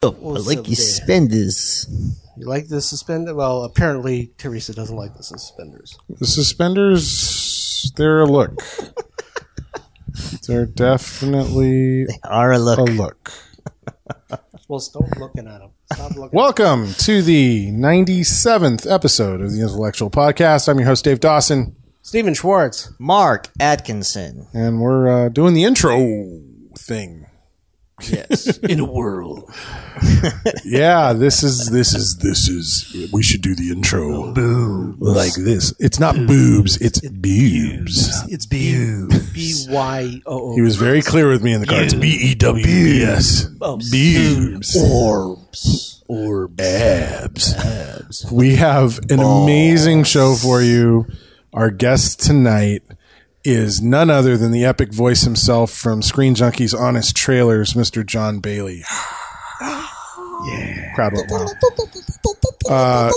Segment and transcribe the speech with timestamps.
[0.00, 1.86] I like your suspenders.
[2.36, 3.34] You like the suspended?
[3.34, 5.98] Well, apparently Teresa doesn't like the suspenders.
[6.08, 8.62] The suspenders, they're a look.
[10.46, 12.78] they're definitely they Are a look.
[12.78, 13.32] a look.
[14.68, 15.70] Well, stop looking at them.
[15.92, 16.36] Stop looking.
[16.36, 20.68] Welcome to the 97th episode of the Intellexual Podcast.
[20.68, 22.92] I'm your host, Dave Dawson, Steven Schwartz.
[23.00, 24.46] Mark Atkinson.
[24.52, 25.98] and we're uh, doing the intro
[26.76, 27.26] thing.
[28.02, 28.58] Yes.
[28.68, 29.50] In a world.
[30.64, 33.08] Yeah, this is this is this is.
[33.12, 34.98] We should do the intro boobs.
[35.00, 35.74] like this.
[35.80, 38.08] It's not boobs, it's boobs.
[38.30, 40.54] It's B B Y O O.
[40.54, 41.82] He was very clear with me in the car.
[41.82, 43.44] It's B E W B S.
[43.46, 44.76] Boobs.
[44.76, 46.04] Orbs.
[46.06, 47.54] Orbs.
[47.54, 48.30] abs.
[48.30, 51.06] We have an amazing show for you.
[51.52, 52.82] Our guest tonight
[53.44, 58.04] is none other than the epic voice himself from Screen Junkies Honest Trailers, Mr.
[58.04, 58.82] Jon Bailey.
[59.60, 60.92] yeah.
[60.94, 61.50] Crowd went wild.
[62.68, 63.10] Uh,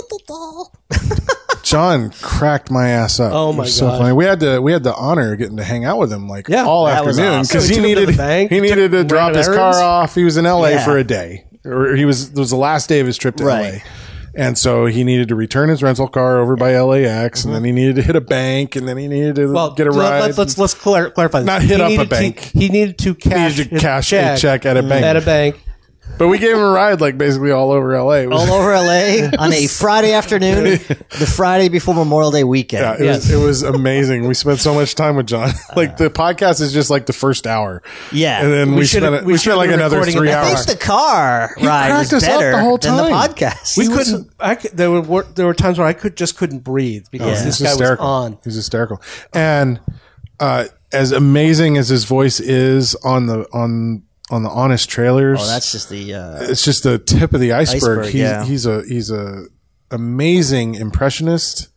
[1.62, 3.32] Jon cracked my ass up.
[3.32, 3.70] Oh my god!
[3.70, 4.12] so funny.
[4.12, 6.48] We had the we had the honor of getting to hang out with him like
[6.48, 8.08] Yeah, all afternoon because We he needed
[8.50, 10.14] he needed to drop his car off.
[10.14, 10.72] He was in L.A.
[10.72, 10.84] Yeah.
[10.84, 13.44] for a day, or he was it was the last day of his trip to
[13.44, 13.74] Right.
[13.74, 13.82] L.A.
[14.34, 17.72] And so he needed to return his rental car over by LAX, and then he
[17.72, 19.52] needed to hit a bank, and then he needed to Mm-hmm.
[19.54, 20.20] Well, get a ride.
[20.20, 21.40] Let's let's, let's clar- clarify.
[21.40, 21.46] This.
[21.46, 22.38] Not hit He up a needed to- bank.
[22.40, 25.04] he needed to cash, needed to cash a check at a bank.
[25.04, 25.60] At a bank.
[26.18, 28.24] But we gave him a ride, like basically all over LA.
[28.36, 32.82] All over LA on a Friday afternoon, the Friday before Memorial Day weekend.
[33.00, 34.26] yeah, it was it was amazing.
[34.28, 35.50] We spent so much time with Jon.
[35.76, 38.42] like the podcast is just like the first hour, Yeah.
[38.42, 40.28] and then we, should've- spent we we, spent should've like been another recording it three
[40.28, 40.66] that I hours.
[40.66, 43.30] think the car ride cracked was us up better the whole than the time.
[43.30, 43.76] podcast.
[43.78, 44.30] We He couldn't.
[44.38, 47.44] I could, there were there were times where I could just couldn't breathe because Yeah.
[47.46, 48.06] this He's guy was hysterical.
[48.06, 48.38] on.
[48.44, 49.02] He's hysterical.
[49.32, 49.80] And
[50.40, 55.46] uh, as amazing as his voice is on the on on the honest trailers, Oh,
[55.46, 56.14] that's just the.
[56.14, 57.76] Uh, it's just the tip of the iceberg.
[57.98, 58.44] Iceberg, he's, yeah.
[58.44, 59.44] he's a he's a
[59.90, 61.68] amazing impressionist.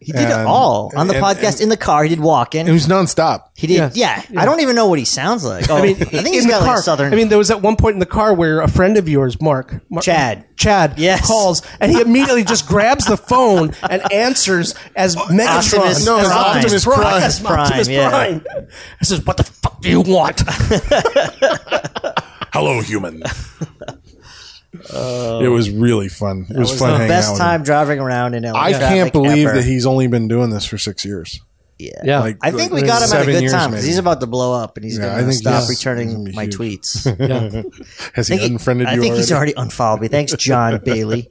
[0.00, 2.04] he did it all on the and- podcast and- in the car.
[2.04, 2.68] He did walk in.
[2.68, 3.46] It was nonstop.
[3.56, 3.96] He did.
[3.96, 3.96] Yes.
[3.96, 5.68] Yeah, I don't even know what he sounds like.
[5.68, 7.12] Oh, I I mean, think he's in got the like a southern.
[7.12, 9.42] I mean, there was at one point in the car where a friend of yours,
[9.42, 10.44] Mark, Mark Chad.
[10.56, 11.26] Chad, Yes.
[11.26, 16.28] calls and he immediately just grabs the phone and answers as Megatron, Optimus No, it's
[16.28, 16.56] Prime.
[16.56, 17.22] Optimus Prime.
[17.22, 18.08] As Prime, Optimus yeah.
[18.10, 18.44] Prime.
[19.00, 19.42] He says, "What the
[19.78, 20.42] fuck do you want?"
[22.52, 23.22] Hello, human.
[24.72, 26.46] it was really fun.
[26.50, 27.64] It was, was fun the hanging best out with time him.
[27.64, 28.58] driving around in LA.
[28.58, 29.56] I can't believe ever.
[29.56, 31.40] that he's only been doing this for six years.
[31.78, 31.90] Yeah.
[32.04, 32.18] Yeah.
[32.20, 34.18] Like, I think like we got him at a good years, time because he's about
[34.20, 36.34] to blow up and he's Yeah, I going to think stop he's- he's gonna returning
[36.34, 36.56] my huge.
[36.56, 37.04] tweets.
[38.14, 39.20] Has he I think, unfriended I you think already?
[39.22, 40.08] he's already unfollowed me.
[40.08, 41.28] Thanks, Jon Bailey.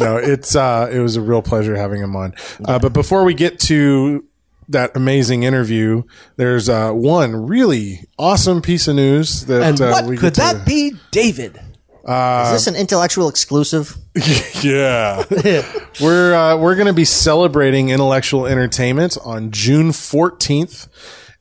[0.00, 2.34] no, it's uh, it was a real pleasure having him on.
[2.64, 4.24] Uh, but before we get to
[4.70, 6.02] that amazing interview,
[6.36, 10.40] there's uh, one really awesome piece of news that And uh, we could get to-
[10.40, 11.60] that be, David?
[12.04, 13.94] Uh, Is this an intellectual exclusive?
[14.62, 15.22] yeah,
[16.00, 20.88] we're uh, we're going to be celebrating intellectual entertainment on June 14th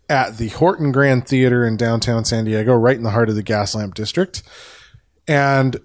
[0.10, 3.44] at the Horton Grand Theater in downtown San Diego, right in the heart of the
[3.44, 4.44] Gaslamp District,
[5.28, 5.80] and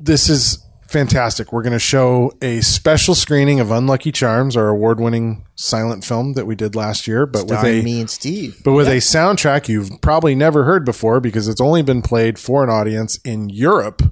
[0.00, 1.52] this is fantastic.
[1.52, 6.46] We're going to show a special screening of Unlucky Charms, our award-winning silent film that
[6.46, 8.60] we did last year, but with a me and Steve.
[8.64, 12.64] but with a soundtrack you've probably never heard before because it's only been played for
[12.64, 14.02] an audience in Europe.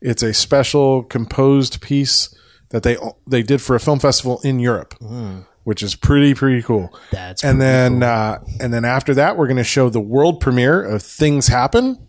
[0.00, 2.34] It's a special composed piece
[2.70, 2.96] that they
[3.26, 4.94] they did for a film festival in Europe,
[5.64, 6.96] which is pretty pretty cool.
[7.10, 10.82] That's and then uh, and then after that, we're going to show the world premiere
[10.84, 12.06] of Things Happen.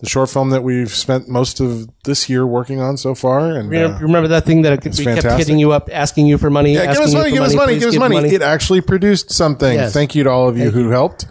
[0.00, 3.70] The short film that we've spent most of this year working on so far, and
[3.70, 6.72] You uh, remember that thing that we kept hitting you up, asking you for money?
[6.72, 8.28] Yeah, give us you money, give us money, give us money.
[8.30, 9.74] It actually produced something.
[9.74, 9.92] Yes.
[9.92, 11.26] Thank you to all of you who helped.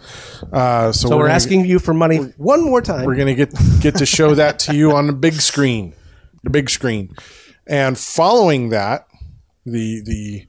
[0.52, 3.04] Uh, so so we're gonna- asking you for money one more time.
[3.06, 5.92] We're gonna get get to show that to you on the big screen,
[6.44, 7.12] the big screen,
[7.66, 9.06] and following that,
[9.66, 10.46] the the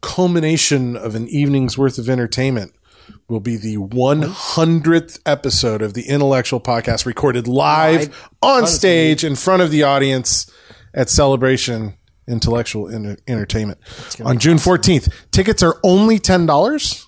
[0.00, 2.73] culmination of an evening's worth of entertainment
[3.28, 9.62] will be the 100th episode of the Intellexual Podcast, recorded live, on stage in front
[9.62, 10.50] of the audience
[10.92, 11.94] at Celebration
[12.26, 13.78] Intellectual Enter- Entertainment
[14.24, 15.12] on June 14th.
[15.30, 17.06] Tickets are only ten dollars,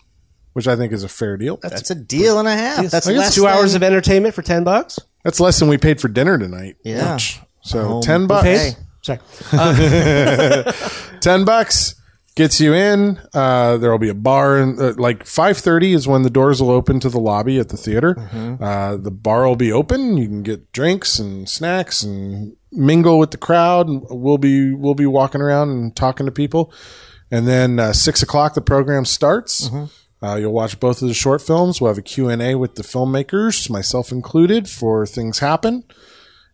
[0.53, 1.59] which I think is a fair deal.
[1.63, 2.91] That's a deal and a half.
[2.91, 4.99] That's less two hours of entertainment for ten bucks.
[5.25, 6.77] That's less than we paid for dinner tonight.
[6.85, 7.11] Yeah.
[7.11, 7.41] lunch.
[7.63, 8.45] So Home ten bucks.
[8.47, 8.69] buffet.
[8.69, 9.21] Okay, sorry.
[9.53, 10.73] Uh,
[11.21, 11.95] ten bucks
[12.37, 13.19] gets you in.
[13.35, 16.63] Uh, there will be a bar, and uh, like five thirty is when the doors
[16.63, 18.15] will open to the lobby at the theater.
[18.15, 18.63] Mm-hmm.
[18.63, 20.17] Uh, the bar will be open.
[20.17, 23.87] You can get drinks and snacks and mingle with the crowd.
[23.89, 26.73] We'll be we'll be walking around and talking to people.
[27.31, 29.69] And then uh, six o'clock the program starts.
[29.69, 30.25] Mm-hmm.
[30.25, 31.81] Uh, you'll watch both of the short films.
[31.81, 35.83] We'll have a Q and A with the filmmakers, myself included, for things happen.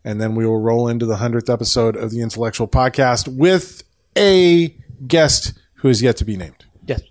[0.04, 3.82] and then we will roll into the hundredth episode of the Intellexual Podcast with
[4.16, 4.74] a
[5.06, 5.52] guest
[5.82, 6.64] who is yet to be named.
[6.86, 7.02] Yes.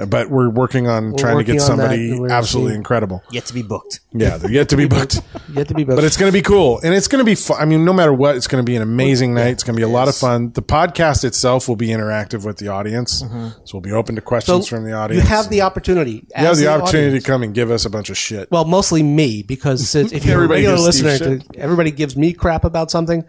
[0.00, 2.70] Uh, but we're working on trying to working get on that, somebody and we're absolutely
[2.70, 3.22] seeing- incredible.
[3.32, 3.98] Yet to be booked.
[4.12, 5.20] Yeah, they're yet to be booked.
[5.52, 7.34] Yet to be But it's going to be cool, and it's going to be.
[7.34, 7.60] Fun.
[7.60, 9.48] I mean, no matter what, it's going to be an amazing night.
[9.48, 10.52] It's going to be a lot of fun.
[10.52, 13.48] The podcast itself will be interactive with the audience, mm-hmm.
[13.64, 15.24] so we'll be open to questions from the audience.
[15.24, 16.12] You have the opportunity.
[16.12, 17.24] you have as the opportunity audience.
[17.24, 18.48] to come and give us a bunch of shit.
[18.52, 21.90] Well, mostly me, because since if you're a Everybody regular gives Steve listener, to, everybody
[21.90, 23.24] gives me crap about something.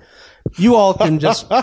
[0.58, 1.56] You all can just Do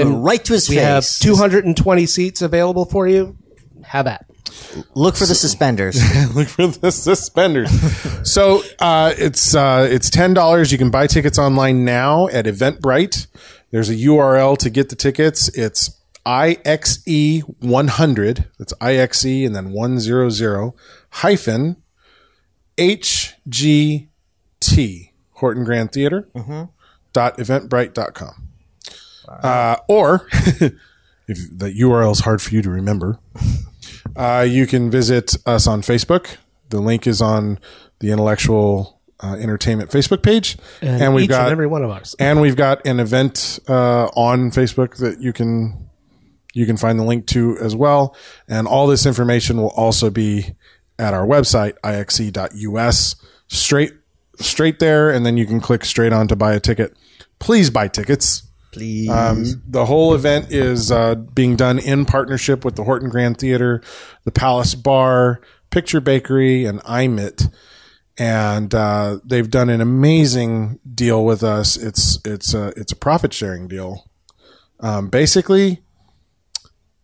[0.00, 0.84] it right to his we face.
[0.84, 3.36] have 220 seats available for you.
[3.84, 4.26] Have at.
[4.94, 5.96] Look for the suspenders.
[6.34, 7.70] Look for the suspenders.
[8.30, 10.72] so uh, it's uh, it's ten dollars.
[10.72, 13.26] You can buy tickets online now at Eventbrite.
[13.70, 15.48] There's a URL to get the tickets.
[15.56, 18.48] It's IXE one hundred.
[18.58, 20.74] That's IXE and then one zero zero
[21.10, 21.76] hyphen
[22.78, 24.08] HGT
[25.32, 26.28] Horton Grand Theater
[27.16, 28.48] dot eventbrite.com.
[29.26, 30.70] Uh, or if
[31.26, 33.18] the URL is hard for you to remember,
[34.14, 36.36] uh, you can visit us on Facebook.
[36.68, 37.58] The link is on
[38.00, 42.14] the Intellectual uh, Entertainment Facebook page, and, we've each got and every one of ours.
[42.18, 45.88] and we've got an event uh, on Facebook that you can
[46.52, 48.14] you can find the link to as well.
[48.46, 50.54] And all this information will also be
[50.98, 53.16] at our website ixe.us
[53.48, 53.92] straight
[54.38, 56.94] straight there, and then you can click straight on to buy a ticket.
[57.46, 58.42] Please buy tickets.
[58.72, 59.08] Please.
[59.08, 63.82] Um, the whole event is uh, being done in partnership with the Horton Grand Theater,
[64.24, 65.40] the Palace Bar,
[65.70, 67.48] Picture Bakery, and IMIT.
[68.18, 71.76] And uh, they've done an amazing deal with us.
[71.76, 74.10] It's it's a it's a profit sharing deal.
[74.80, 75.82] Um, basically,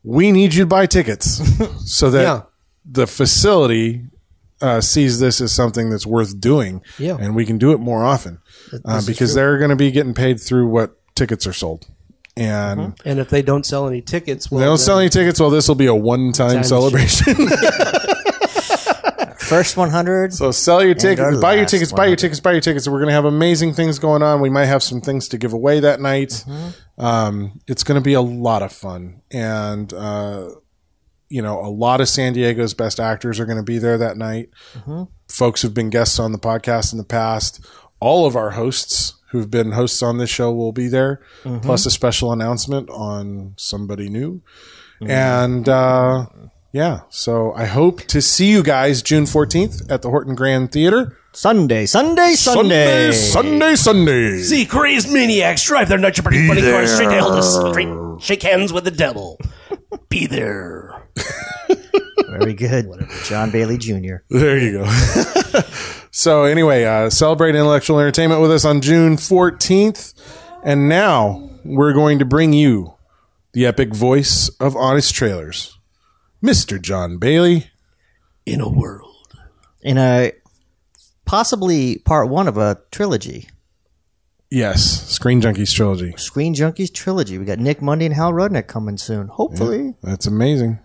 [0.02, 1.40] we need you to buy tickets
[1.86, 2.42] so that Yeah.
[2.84, 4.06] the facility
[4.62, 7.16] uh, sees this as something that's worth doing, Yeah.
[7.20, 8.38] and we can do it more often
[8.84, 11.86] uh, because they're going to be getting paid through what tickets are sold,
[12.36, 15.38] and And if they don't sell any tickets, well, they don't sell any tickets.
[15.40, 17.34] Well, this will be a one-time Time celebration.
[19.38, 20.32] First 100.
[20.32, 22.88] so sell your tickets, buy your last tickets, buy your tickets, buy your tickets.
[22.88, 24.40] We're going to have amazing things going on.
[24.40, 26.30] We might have some things to give away that night.
[26.48, 27.04] Mm-hmm.
[27.04, 30.48] Um, it's going to be a lot of fun, and uh,
[31.32, 34.16] you know, a lot of San Diego's best actors are going to be there that
[34.16, 34.50] night.
[34.74, 35.04] Mm-hmm.
[35.28, 37.64] Folks who've been guests on the podcast in the past,
[38.00, 41.60] all of our hosts who've been hosts on this show will be there, Mm-hmm.
[41.66, 44.42] plus a special announcement on somebody new.
[45.00, 46.26] And uh,
[46.72, 51.16] yeah, so I hope to see you guys June 14th at the Horton Grand Theater.
[51.34, 53.12] Sunday, Sunday, Sunday.
[53.12, 54.38] Sunday, Sunday.
[54.38, 58.42] See crazed maniacs drive their nutty pretty funny cars straight to hell to straight, shake
[58.42, 59.38] hands with the devil.
[60.08, 61.02] Be there.
[62.28, 62.86] Very good.
[63.24, 64.16] Jon Bailey Jr.
[64.30, 64.90] There you go.
[66.10, 70.14] so anyway, uh, celebrate intellectual entertainment with us on June 14th.
[70.64, 72.94] And now we're going to bring you
[73.52, 75.78] the epic voice of honest trailers,
[76.42, 76.80] Mr.
[76.80, 77.70] Jon Bailey.
[78.44, 79.36] In a world.
[79.82, 80.32] In a
[81.24, 83.48] possibly part one of a trilogy.
[84.50, 86.14] Yes, Screen Junkies trilogy.
[86.16, 87.38] Screen Junkies trilogy.
[87.38, 89.28] We got Nick Mundy and Hal Rudnick coming soon.
[89.28, 89.94] Hopefully.
[90.02, 90.78] That's amazing.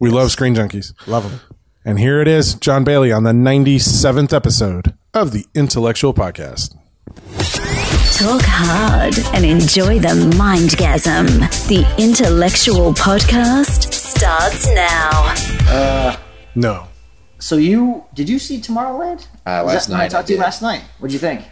[0.00, 0.92] We love Screen Junkies.
[1.06, 1.40] Love them.
[1.84, 6.74] And here it is, Jon Bailey on the 97th episode of the Intellexual Podcast.
[8.18, 11.40] Talk hard and enjoy the mindgasm.
[11.68, 15.34] The intellectual podcast starts now.
[15.68, 16.16] Uh,
[16.54, 16.88] no.
[17.38, 19.26] So you did you see Tomorrowland?
[19.46, 20.82] Uh, last that when I night I talked to you last night.
[20.98, 21.42] What'd you think?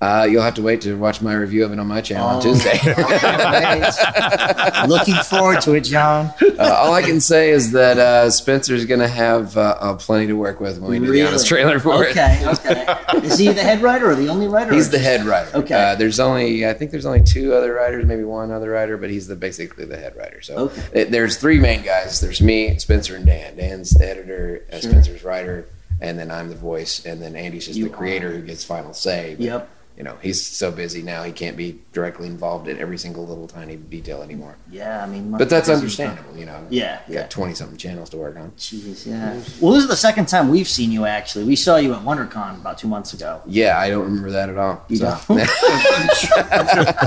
[0.00, 2.36] Uh, you'll have to wait to watch my review of it on my channel Oh.
[2.36, 2.78] on Tuesday.
[4.86, 6.30] Looking forward to it, Jon.
[6.58, 10.26] uh, all I can say is that uh, Spencer's going to have uh, uh, plenty
[10.26, 12.10] to work with when we do the honest trailer for it.
[12.10, 13.26] Okay, okay.
[13.26, 14.74] Is he the head writer or the only writer?
[14.74, 15.50] He's the just- head writer.
[15.56, 15.74] Okay.
[15.74, 19.08] Uh, there's only, I think there's only two other writers, maybe one other writer, but
[19.10, 20.42] he's the basically the head writer.
[20.42, 20.82] So Okay.
[20.92, 22.20] it- there's three main guys.
[22.20, 23.56] There's me, Spencer, and Dan.
[23.56, 25.66] Dan's the editor, uh, Spencer's writer,
[26.00, 28.92] and then I'm the voice, and then Andy's just You the creator who gets final
[28.92, 29.36] say.
[29.38, 29.70] But, Yep.
[29.96, 33.46] You know, he's so busy now he can't be directly involved in every single little
[33.46, 34.56] tiny detail anymore.
[34.68, 36.66] Yeah, I mean, But that's understandable, you know.
[36.68, 37.20] Yeah, You yeah.
[37.22, 38.50] got twenty something channels to work on.
[38.58, 39.40] Jeez, yeah.
[39.60, 41.04] Well, this is the second time we've seen you.
[41.06, 43.40] Actually, we saw you at WonderCon about two months ago.
[43.46, 44.84] Yeah, I don't remember that at all.
[44.88, 45.40] You So- don't?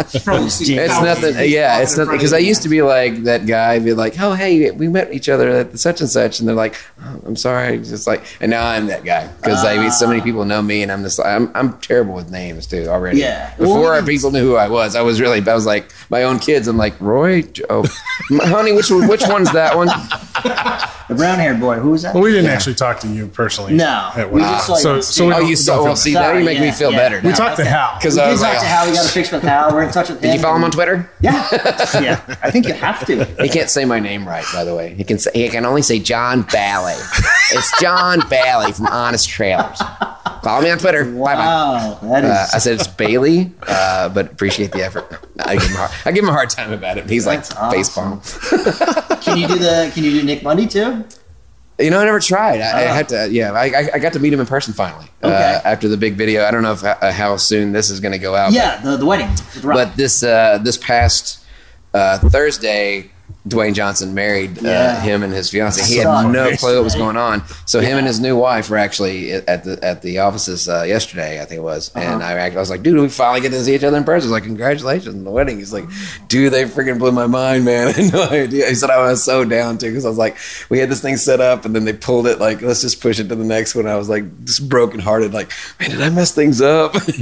[0.08, 1.50] It's nothing.
[1.50, 2.14] Yeah, it's nothing.
[2.14, 5.28] Because I used to be like that guy, be like, "Oh, hey, we met each
[5.28, 8.50] other at the such and such," and they're like, oh, "I'm sorry," just like, and
[8.50, 10.24] now I'm that guy because I mean, so many ah.
[10.24, 13.20] people know me, and I'm just like, I'm I'm terrible with names too already.
[13.20, 13.56] Yeah.
[13.56, 16.24] Before Well, we- people knew who I was, I was really, I was like my
[16.24, 16.68] own kids.
[16.68, 17.86] I'm like Roy, oh,
[18.30, 19.88] honey, which which one's that one?
[21.08, 21.76] The brown haired boy.
[21.78, 22.14] Who was that?
[22.14, 23.74] Well, we didn't actually talk to you personally.
[23.74, 24.50] No, at we work.
[24.50, 25.80] just saw you so, on so we Oh, don't- you saw.
[25.80, 26.98] Oh, well, see, now you make me feel yeah.
[26.98, 27.22] better.
[27.22, 27.36] we now.
[27.36, 27.72] talked to okay.
[27.72, 27.96] Hal.
[27.98, 28.88] because I did uh, was talk like, to Hal.
[28.88, 29.74] We got a picture with Hal.
[29.74, 30.22] We're in touch with him.
[30.24, 31.10] Did you follow him on Twitter?
[31.22, 31.48] Yeah,
[32.02, 32.36] yeah.
[32.44, 33.26] I think you have to.
[33.42, 34.94] He can't say my name right, by the way.
[34.96, 36.94] He can say he can only say Jon Bally.
[37.52, 39.80] it's Jon Bally from Honest Trailers.
[40.48, 41.04] Follow me on Twitter.
[41.04, 41.36] Bye bye.
[41.36, 42.32] Wow, that is.
[42.32, 45.06] Uh, I said it's Bailey, uh, but appreciate the effort.
[45.40, 47.10] I give him a hard, I give him a hard time about it.
[47.10, 48.20] He's like That's awesome.
[48.22, 49.22] facepalm.
[49.24, 49.92] can you do the?
[49.94, 51.04] Can you do Nick Mundy too?
[51.80, 52.62] You know, I never tried.
[52.62, 52.94] I, I Oh.
[52.94, 53.28] had to.
[53.30, 55.62] Yeah, I, I, I got to meet him in person finally uh, Okay.
[55.66, 56.46] after the big video.
[56.46, 58.54] I don't know if uh, how soon this is going to go out.
[58.54, 59.30] Yeah, the the wedding.
[59.62, 61.44] But this uh, this past
[61.94, 63.12] uh, Thursday,
[63.48, 65.84] Dwayne Johnson married uh, him and his fiance.
[65.86, 67.44] He had no clue what was going on.
[67.66, 71.42] So him and his new wife were actually at the at the offices uh, yesterday,
[71.42, 71.92] I think it was.
[71.96, 72.06] Uh-huh.
[72.06, 74.28] And I, I was like, dude, we finally get to see each other in person.
[74.30, 75.58] I was like, congratulations on the wedding.
[75.58, 75.86] He's like,
[76.28, 77.88] dude, they freaking blew my mind, man.
[77.90, 78.68] I had no idea.
[78.68, 80.38] He said I was so down too because I was like,
[80.70, 83.20] we had this thing set up and then they pulled it like, let's just push
[83.20, 83.88] it to the next one.
[83.88, 86.94] I was like, just broken hearted, like, man, did I mess things up?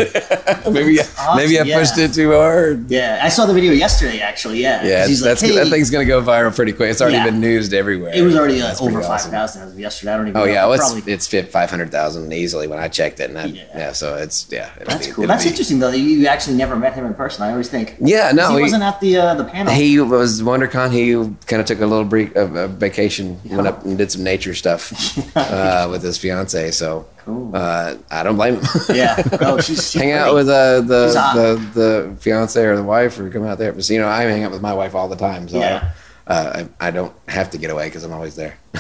[0.70, 2.90] maybe I, maybe I Awesome, pushed it too hard.
[2.90, 4.20] yeah, I saw the video yesterday.
[4.20, 4.80] Actually, yeah.
[4.80, 6.92] 'Cause Yeah, he's like, that's hey, that thing's gonna go viral pretty quick.
[6.92, 7.26] It's already Yeah.
[7.26, 8.12] been newsed everywhere.
[8.14, 9.32] It was already uh, over five awesome.
[9.32, 10.14] thousand as of yesterday.
[10.14, 10.42] I don't even.
[10.42, 10.52] Oh know.
[10.52, 13.26] yeah, well, it's Probably- it's fit five hundred thousand easily when I checked it.
[13.30, 13.64] And that, Yeah.
[13.76, 13.92] yeah.
[13.94, 14.70] so it's yeah.
[14.86, 15.28] That's be- cool.
[15.28, 15.92] That's be- interesting though.
[15.92, 17.44] that You actually never met him in person.
[17.44, 17.96] I always think.
[18.00, 19.74] Yeah, no, he, he, wasn't at the uh, the panel.
[19.74, 20.92] he was WonderCon.
[20.92, 21.14] He
[21.48, 24.54] kind of took a little break of a vacation, went up and did some nature
[24.54, 24.92] stuff
[25.38, 26.72] uh, with his fiance.
[26.72, 27.56] So Cool.
[27.56, 28.64] uh, I don't blame him.
[28.94, 29.16] yeah.
[29.42, 33.30] Oh, she's, she's hang out with uh, the, the the fiance or the wife or
[33.32, 33.74] come out there.
[33.74, 35.92] But you know, I hang out with my wife all the time, so Yeah.
[36.28, 38.58] I, uh, I, I don't have to get away because I'm always there.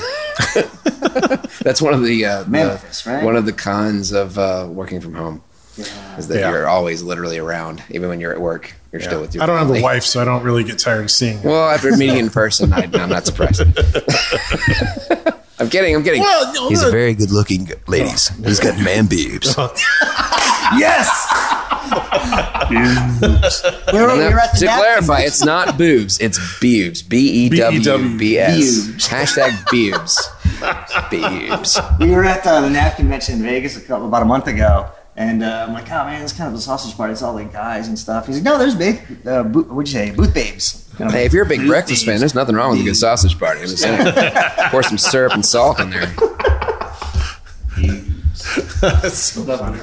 [1.62, 3.24] That's one of the, uh, the- right?
[3.24, 5.42] one of the cons of uh, working from home
[5.78, 6.18] Yeah.
[6.18, 6.50] is that Yeah.
[6.52, 8.74] you're always literally around, even when you're at work.
[8.92, 9.44] You're still with your.
[9.44, 11.50] I don't have a wife, so I don't really get tired of seeing her.
[11.50, 13.62] Well, after meeting in person, I, I'm not surprised.
[15.60, 15.96] I'm kidding.
[15.96, 16.22] I'm kidding.
[16.22, 16.88] Well, no, He's no.
[16.88, 18.30] a very good looking ladies.
[18.46, 19.56] He's got man boobs.
[20.80, 21.08] Yes.
[22.70, 22.84] We were,
[24.14, 26.20] we No, were at the to clarify, it's not boobs.
[26.20, 27.02] It's boobs.
[27.02, 28.88] B e w b s.
[28.88, 29.08] Boobs.
[29.08, 30.30] Hashtag boobs.
[31.12, 31.80] Boobs.
[32.00, 34.90] we were at uh, the napkin convention in Vegas a couple about a month ago,
[35.16, 37.14] and uh, I'm like, oh man, it's kind of a sausage party.
[37.14, 38.28] It's all like guys and stuff.
[38.28, 39.02] He's like, no, there's big.
[39.26, 40.12] Uh, bo- what'd you say?
[40.12, 40.82] Booth babes.
[40.98, 43.38] Hey, if you're a big "Booth breakfast fan, there's nothing wrong with a good sausage
[43.38, 43.62] party.
[43.62, 44.14] I'm just saying.
[44.70, 46.14] Pour some syrup and salt in there.
[48.82, 49.80] That's so funny.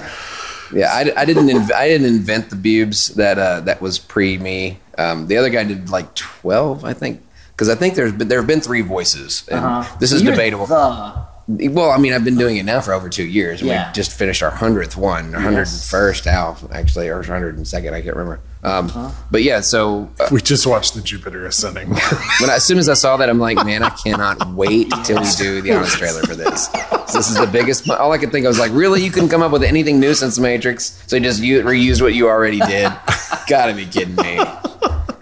[0.73, 3.09] Yeah, I, I didn't inv- I didn't invent the boobs.
[3.14, 4.79] That uh, that was pre me.
[4.99, 7.21] Um, the other guy did like twelve, I think.
[7.52, 9.97] Because I think there's been, there have been three voices, and Uh-huh.
[10.00, 10.67] this is You're debatable.
[10.67, 13.88] the- Well, I mean, I've been doing it now for over two years, and Yeah.
[13.88, 17.95] we just finished our hundredth one, hundred and first now, actually, or hundred and second,
[17.95, 18.41] I can't remember.
[18.64, 19.11] Um, Uh-huh.
[19.31, 21.88] But yeah, so uh, We just watched the Jupiter ascending.
[22.40, 25.21] when I, as soon as I saw that, I'm like, man, I cannot wait till
[25.21, 26.66] we do the honest trailer for this.
[27.09, 27.90] So this is the biggest.
[27.90, 30.14] All I could think of was like, really, you couldn't come up with anything new
[30.14, 31.02] since the Matrix?
[31.09, 32.92] So you just u- reused what you already did?
[33.49, 34.38] Gotta be kidding me!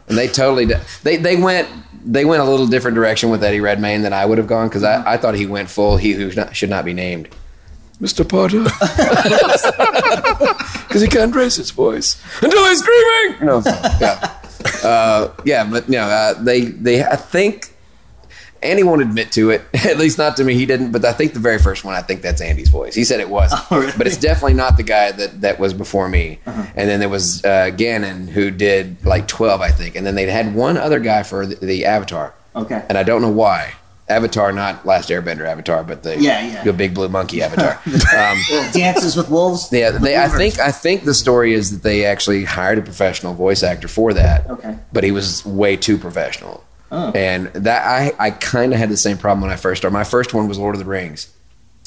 [0.09, 0.81] And they totally did.
[1.03, 1.69] They they went
[2.05, 4.83] they went a little different direction with Eddie Redmayne than I would have gone because
[4.85, 7.29] I, I thought he went full he who not, should not be named.
[8.01, 8.27] Mr.
[8.27, 8.65] Potter.
[10.91, 13.47] Because he can't raise his voice until he's screaming.
[13.47, 14.39] No, yeah,
[14.85, 17.73] uh, yeah, but no, uh, they they I think
[18.61, 19.63] Andy won't admit to it.
[19.87, 20.55] At least not to me.
[20.55, 20.91] He didn't.
[20.91, 22.95] But I think the very first one, I think that's Andy's voice.
[22.97, 23.87] He said it was, Oh, really?
[23.87, 23.99] Uh-huh.
[23.99, 26.41] but it's definitely not the guy that that was before me.
[26.45, 29.95] And then there was uh, Gannon who did like twelve, I think.
[29.95, 32.85] And then they had one other guy for the, the Avatar, Okay.
[32.89, 33.75] and I don't know why.
[34.11, 36.65] Avatar, not Last Airbender Avatar, but the Yeah, yeah.
[36.65, 37.81] the big blue monkey Avatar.
[37.87, 38.39] um,
[38.73, 39.69] Dances with wolves.
[39.73, 43.35] yeah, they, I think I think the story is that they actually hired a professional
[43.35, 44.49] voice actor for that.
[44.51, 44.77] Okay.
[44.93, 46.65] But he was way too professional.
[46.93, 47.13] Oh.
[47.13, 49.93] And that I, I kind of had the same problem when I first started.
[49.95, 51.33] My first one was Lord of the Rings.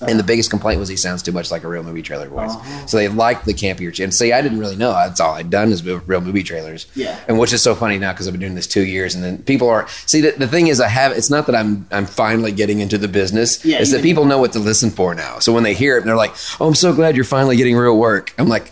[0.07, 2.51] And the biggest complaint was he sounds too much like a real movie trailer voice.
[2.51, 2.85] Uh-huh.
[2.87, 3.97] So they liked the campier.
[4.03, 4.91] And see, I didn't really know.
[4.93, 6.87] That's all I'd done is real movie trailers.
[6.95, 7.19] Yeah.
[7.27, 9.39] And which is so funny now because I've been doing this two years, and then
[9.43, 10.21] people are see.
[10.21, 11.11] The, the thing is, I have.
[11.13, 13.63] It's not that I'm I'm finally getting into the business.
[13.65, 15.39] Yeah, it's that can- people know what to listen for now.
[15.39, 17.97] So when they hear it, they're like, "Oh, I'm so glad you're finally getting real
[17.97, 18.71] work." I'm like,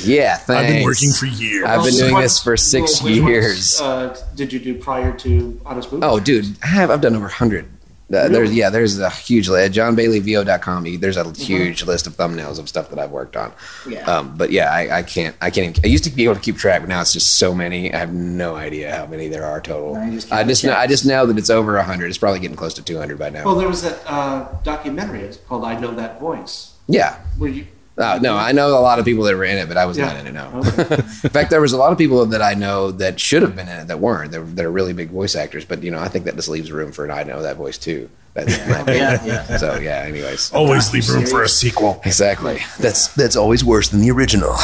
[0.00, 1.64] "Yeah, thanks." I've been working for years.
[1.64, 3.80] I've been doing What- this for six well, which ones, years.
[3.80, 6.04] uh, did you do prior to Honest Movie?
[6.06, 7.66] Oh, dude, I have I've done over hundred.
[8.12, 9.72] Uh, There's yeah, there's a huge list.
[9.74, 10.98] JonBaileyVO.com.
[11.00, 13.52] There's a huge list of thumbnails of stuff that I've worked on.
[13.88, 14.02] Yeah.
[14.04, 15.34] Um, but yeah, I, I can't.
[15.40, 15.78] I can't.
[15.78, 17.92] Even, I used to be able to keep track, but now it's just so many.
[17.92, 20.04] I have no idea how many there are total.
[20.04, 20.74] You just I just know.
[20.74, 22.08] I just know that it's over hundred.
[22.08, 23.44] It's probably getting close to two hundred by now.
[23.44, 25.20] Well, there was that uh, documentary.
[25.20, 27.18] It's called "I Know That Voice." yeah.
[27.38, 27.66] Where you?
[28.02, 29.96] Uh, no, I know a lot of people that were in it, but I was
[29.96, 30.32] not in it.
[30.32, 30.50] No.
[30.62, 33.68] in fact, there was a lot of people that I know that should have been
[33.68, 34.32] in it that weren't.
[34.32, 36.92] They're, they're really big voice actors, but you know, I think that just leaves room
[36.92, 38.10] for an I know that voice too.
[38.34, 39.02] That's my opinion.
[39.02, 39.56] Yeah, yeah.
[39.58, 40.00] So yeah.
[40.06, 42.00] Anyways, Always leave room for a sequel.
[42.04, 42.60] exactly.
[42.80, 44.52] That's that's always worse than the original.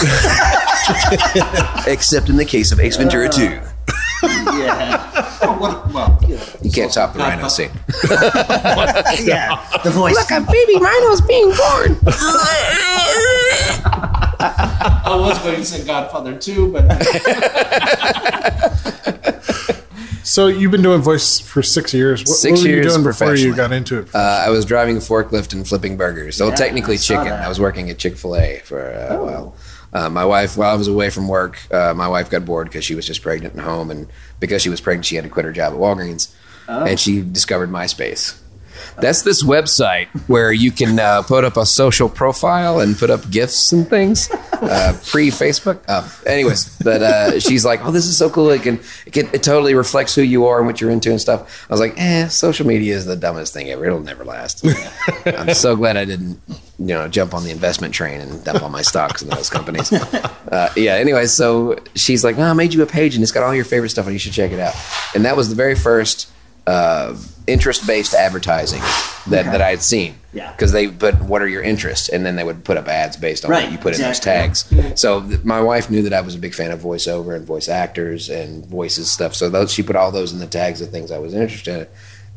[1.86, 3.60] Except in the case of Ace Ventura 2.
[4.22, 5.38] Yeah.
[5.42, 7.70] Oh, what, well, you You can't top the rhino scene.
[9.24, 9.56] yeah.
[9.84, 10.14] The voice.
[10.14, 11.96] Look, a baby rhino's being born.
[14.40, 16.84] I was going to say Godfather 2, but
[20.28, 22.20] So you've been doing voice for six years.
[22.20, 24.14] What, Six what were you years doing before you got into it?
[24.14, 26.36] Uh, I was driving a forklift and flipping burgers.
[26.36, 27.24] So Yeah, technically I chicken.
[27.28, 27.44] that.
[27.44, 29.54] I was working at Chick Fil A for uh, a while.
[29.92, 32.84] Uh, my wife, while I was away from work, uh, my wife got bored because
[32.84, 34.06] she was just pregnant and home, and
[34.40, 36.34] because she was pregnant, she had to quit her job at Walgreens,
[36.68, 38.38] and she discovered MySpace.
[39.00, 43.28] That's this website where you can uh, put up a social profile and put up
[43.30, 44.30] gifs and things.
[44.30, 45.80] Uh, Pre Facebook.
[45.88, 48.50] Uh, anyways, but uh, she's like, "Oh, this is so cool!
[48.50, 51.20] It can, it can, it totally reflects who you are and what you're into and
[51.20, 53.84] stuff." I was like, "Eh, social media is the dumbest thing ever.
[53.86, 54.64] It'll never last."
[55.26, 56.40] I'm so glad I didn't,
[56.78, 59.92] you know, jump on the investment train and dump all my stocks in those companies.
[59.92, 60.94] Uh, yeah.
[60.94, 63.64] Anyway, so she's like, "No, I made you a page and it's got all your
[63.64, 64.74] favorite stuff and you should check it out."
[65.14, 66.30] And that was the very first
[66.66, 67.16] uh,
[67.46, 68.80] interest-based advertising
[69.28, 69.50] that, Okay.
[69.50, 70.14] that I had seen.
[70.34, 70.52] Yeah.
[70.52, 73.44] Because they put what are your interests, and then they would put up ads based
[73.46, 74.78] on Right, what you put in those exactly.
[74.82, 75.00] tags.
[75.00, 77.68] So th- my wife knew that I was a big fan of voiceover and voice
[77.70, 79.34] actors and voices stuff.
[79.34, 81.86] So those, she put all those in the tags of things I was interested in.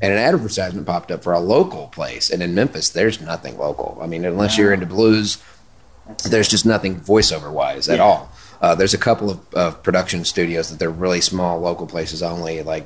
[0.02, 4.00] And an advertisement popped up for a local place, and in Memphis, there's nothing local.
[4.02, 5.38] I mean, unless you're into blues,
[6.28, 8.04] there's just nothing voiceover wise at Yeah.
[8.04, 8.32] all.
[8.62, 12.62] Uh, there's a couple of, of production studios that they're really small local places only,
[12.64, 12.86] like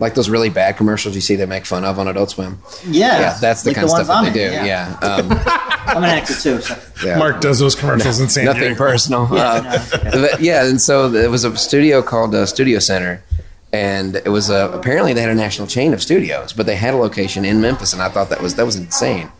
[0.00, 2.60] like those really bad commercials you see they make fun of on Adult Swim.
[2.86, 3.18] Yeah.
[3.20, 4.66] Yeah, that's the Like kind of stuff that I'm they in, do.
[4.66, 5.30] Yeah, Um,
[5.88, 6.60] I'm an actor too.
[6.60, 6.76] So.
[7.04, 7.18] yeah.
[7.18, 8.76] Mark does those commercials in San Nothing Diego.
[8.76, 9.22] personal.
[9.32, 13.22] Uh, but yeah, and so it was a studio called uh, Studio Center,
[13.72, 16.94] and it was a, apparently they had a national chain of studios, but they had
[16.94, 19.30] a location in Memphis, and I thought that was that was insane.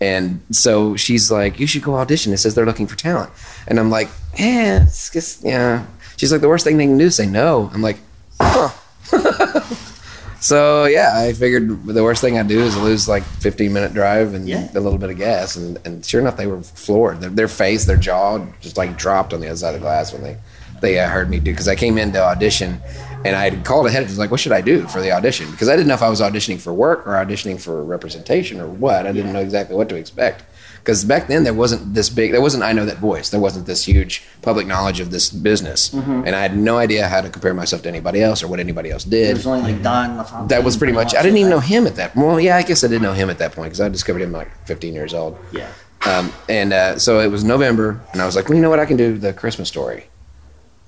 [0.00, 3.30] And so she's like, "You should go audition." It says they're looking for talent,
[3.68, 7.04] and I'm like, "Yeah, it's just yeah." She's like, "The worst thing they can do
[7.06, 7.98] is say no." I'm like,
[8.40, 8.70] "Huh."
[10.40, 14.34] so yeah, I figured the worst thing I'd do is lose like 15 minute drive
[14.34, 14.68] and Yeah.
[14.74, 17.20] a little bit of gas, and, and sure enough, they were floored.
[17.20, 20.12] Their, their face, their jaw, just like dropped on the other side of the glass
[20.12, 20.36] when they
[20.80, 22.80] they uh, heard me do because I came in to audition
[23.24, 24.02] and I had called ahead.
[24.02, 26.02] I was like, "What should I do for the audition?" Because I didn't know if
[26.02, 29.06] I was auditioning for work or auditioning for representation or what.
[29.06, 30.44] I didn't know exactly what to expect.
[30.80, 33.30] Because back then there wasn't this big, there wasn't I know that voice.
[33.30, 37.20] There wasn't this huge public knowledge of this business, and I had no idea how
[37.20, 39.82] to compare myself to anybody else or what anybody else did It was only like
[39.82, 40.48] Don LaFontaine.
[40.48, 41.14] that was pretty much.
[41.14, 42.16] I didn't even know him at that.
[42.16, 44.32] Well, yeah, I guess I did know him at that point because I discovered him
[44.32, 45.38] like 15 years old.
[45.52, 45.68] Yeah.
[46.04, 48.80] Um, and uh, so it was November, and I was like, well, you know what?
[48.80, 50.06] I can do the Christmas story,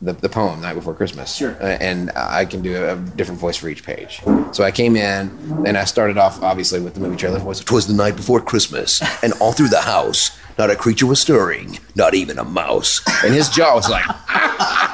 [0.03, 1.35] the the poem, Night Before Christmas.
[1.35, 1.57] Sure.
[1.61, 4.21] Uh, and I can do a, different voice for each page.
[4.53, 5.31] So I came in,
[5.67, 7.61] and I started off obviously with the movie trailer voice.
[7.61, 11.79] Twas the night before Christmas, and all through the house, not a creature was stirring,
[11.95, 13.01] not even a mouse.
[13.25, 14.05] and his jaw was like,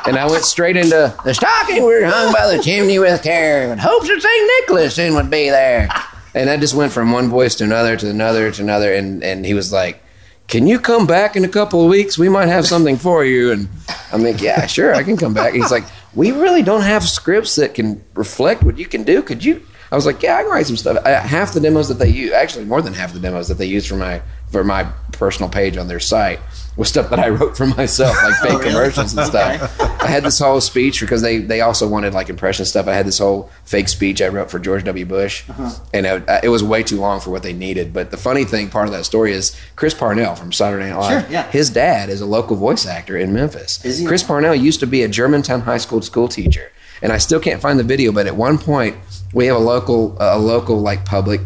[0.07, 3.81] and I went straight into the stocking were hung by the chimney with care, and
[3.81, 4.51] hopes that St.
[4.61, 5.89] Nicholas soon would be there.
[6.33, 9.45] And I just went from one voice to another to another to another, and and
[9.45, 10.03] he was like,
[10.51, 12.19] "Can you come back in a couple of weeks?
[12.19, 13.69] We might have something for you." And
[14.13, 15.85] I'm like, "Yeah, sure, I can come back." And he's like,
[16.15, 19.23] "We really don't have scripts that can reflect what you can do.
[19.23, 21.89] Could you?" I was like, "Yeah, I can write some stuff." I, half the demos
[21.89, 24.65] that they use, actually more than half the demos that they use for my for
[24.65, 26.41] my personal page on their site
[26.77, 28.71] was stuff that I wrote for myself, like fake oh, really?
[28.71, 29.81] commercials and stuff.
[30.03, 32.89] I had this whole speech because they they also wanted like impression stuff.
[32.89, 35.05] I had this whole fake speech I wrote for George W.
[35.05, 35.71] Bush, uh-huh.
[35.93, 37.93] and it, uh, it was way too long for what they needed.
[37.93, 41.23] But the funny thing, part of that story is Chris Parnell from Saturday Night Live.
[41.25, 41.51] Sure, yeah.
[41.51, 43.85] His dad is a local voice actor in Memphis.
[43.85, 44.07] Is he?
[44.07, 47.61] Chris Parnell used to be a Germantown High School school teacher, and I still can't
[47.61, 48.11] find the video.
[48.11, 48.97] But at one point,
[49.35, 51.43] we have a local a local like public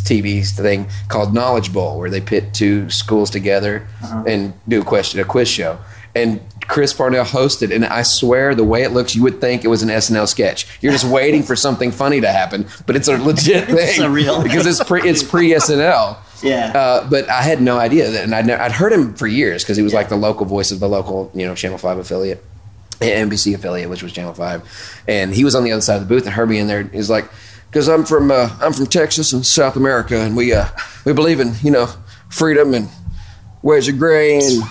[0.00, 3.86] TV thing called Knowledge Bowl, where they pit two schools together
[4.26, 5.78] and do a question a quiz show.
[6.14, 9.68] And Chris Parnell hosted, and I swear the way it looks, you would think it
[9.68, 10.66] was an SNL sketch.
[10.80, 14.10] You're just waiting for something funny to happen, but it's a legit thing It's a
[14.10, 16.16] real because it's pre it's pre SNL.
[16.42, 16.72] Yeah.
[16.74, 19.62] Uh, but I had no idea that, and I'd, ne- I'd heard him for years
[19.62, 22.44] because he was like the local voice of the local, you know, Channel Five affiliate,
[23.00, 24.62] NBC affiliate, which was Channel Five,
[25.06, 26.82] and he was on the other side of the booth and heard me in there.
[26.82, 27.28] He's like,
[27.72, 30.66] "Because I'm from uh, I'm from Texas and South America, and we uh,
[31.06, 31.88] we believe in you know
[32.28, 32.90] freedom and
[33.62, 34.62] ways of gray and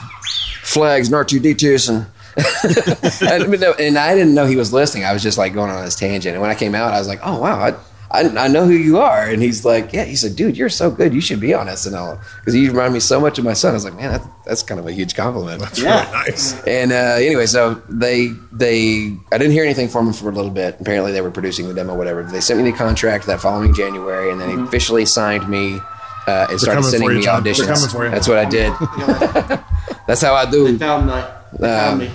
[0.61, 2.05] flags and R2D2s and."
[3.29, 5.03] and, and I didn't know he was listening.
[5.03, 6.33] I was just like going on this tangent.
[6.33, 7.75] And when I came out, I was like, "Oh wow, I,
[8.13, 9.23] I, I know who you are.
[9.29, 10.03] And he's like, yeah.
[10.03, 11.13] He said, dude, you're so good.
[11.13, 13.71] You should be on SNL because you remind me so much of my son.
[13.71, 15.63] I was like, man, that's, that's kind of a huge compliment.
[15.77, 16.09] Yeah.
[16.11, 16.61] Nice.
[16.65, 20.51] And uh, anyway, so they they I didn't hear anything from them for a little
[20.51, 20.77] bit.
[20.81, 22.21] Apparently, they were producing the demo, whatever.
[22.23, 25.79] They sent me the contract that following January, and then they officially signed me
[26.27, 27.43] uh, and started sending you, me Jon.
[27.43, 27.67] Auditions.
[27.67, 28.11] coming for you.
[28.11, 28.71] That's what I did.
[30.07, 30.77] That's how I They do.
[30.77, 31.21] found my.
[31.53, 32.11] They found Um, me.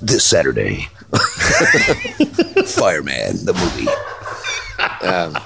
[0.00, 0.88] This Saturday.
[2.66, 3.88] Fireman, the movie.
[5.02, 5.36] Um,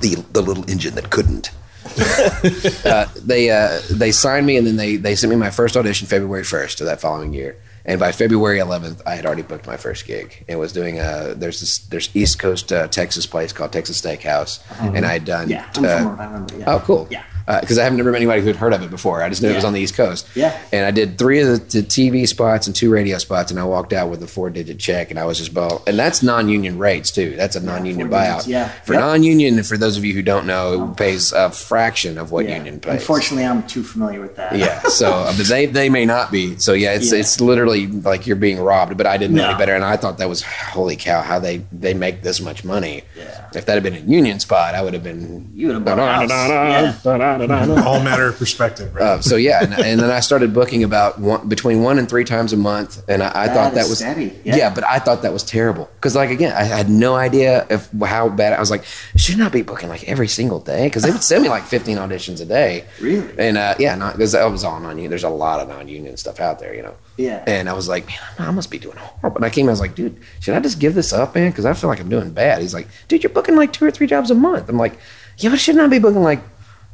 [0.00, 1.50] The, the little engine that couldn't.
[3.26, 6.44] They uh, they signed me, and then they they sent me my first audition February
[6.44, 7.56] first of that following year.
[7.84, 10.44] And by February 11th, I had already booked my first gig.
[10.46, 14.60] It was doing a there's this there's East Coast uh, Texas place called Texas Steakhouse,
[14.80, 16.58] and I had done Yeah, I'm uh, from it, I remember.
[16.58, 16.74] Yeah.
[16.74, 17.06] Oh, cool.
[17.10, 17.24] Yeah.
[17.60, 19.22] Because I haven't never met anybody who had heard of it before.
[19.22, 20.28] I just knew it was on the East Coast.
[20.34, 20.58] Yeah.
[20.70, 23.64] And I did three of the, the TV spots and two radio spots, and I
[23.64, 25.82] walked out with a four digit check, and I was just ball.
[25.86, 27.34] And that's non union rates, too.
[27.36, 28.28] That's a non union four buyout.
[28.44, 28.68] digits, yeah.
[28.84, 29.00] For Yep.
[29.00, 32.46] non union, for those of you who don't know, it pays a fraction of what
[32.46, 32.56] Yeah.
[32.58, 32.92] union pays.
[33.00, 34.54] Unfortunately, I'm too familiar with that.
[34.56, 34.82] Yeah.
[34.82, 36.58] So, uh, but they they may not be.
[36.58, 37.20] So yeah, it's Yeah.
[37.20, 38.96] it's literally like you're being robbed.
[38.98, 41.62] But I didn't know any better, and I thought that was holy cow, how they
[41.72, 43.04] they make this much money.
[43.16, 43.46] Yeah.
[43.54, 45.50] If that had been a union spot, I would have been.
[45.54, 47.68] You would have bought a house.
[47.68, 47.84] Yeah.
[47.84, 49.02] All matter of perspective, right?
[49.02, 52.24] Uh, so yeah, and, and then I started booking about one, between one and three
[52.24, 54.56] times a month, and I, I That thought that is was steady, Yeah.
[54.56, 54.74] yeah.
[54.74, 58.28] but I thought that was terrible because, like, again, I had no idea if how
[58.28, 58.52] bad.
[58.52, 58.84] I was like,
[59.16, 61.96] should not be booking like every single day because they would send me like fifteen
[61.98, 62.84] auditions a day.
[63.00, 63.28] Really?
[63.38, 65.10] And uh, yeah, not because I was all non-union.
[65.10, 66.94] There's a lot of non-union stuff out there, you know.
[67.16, 67.42] Yeah.
[67.48, 69.38] And I was like, man, I must be doing horrible.
[69.38, 71.50] And I came, I was like, dude, should I just give this up, man?
[71.50, 72.62] Because I feel like I'm doing bad.
[72.62, 74.68] He's like, dude, you're booking like two or three jobs a month.
[74.68, 74.96] I'm like,
[75.38, 76.40] yeah, but shouldn't I be booking like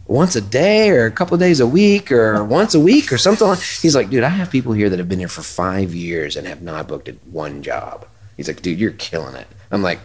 [0.06, 3.48] once a day or a couple days a week or once a week or something
[3.48, 6.36] like he's like dude i have people here that have been here for five years
[6.36, 8.06] and have not booked one job.
[8.36, 9.46] He's like dude you're killing it.
[9.70, 10.00] I'm like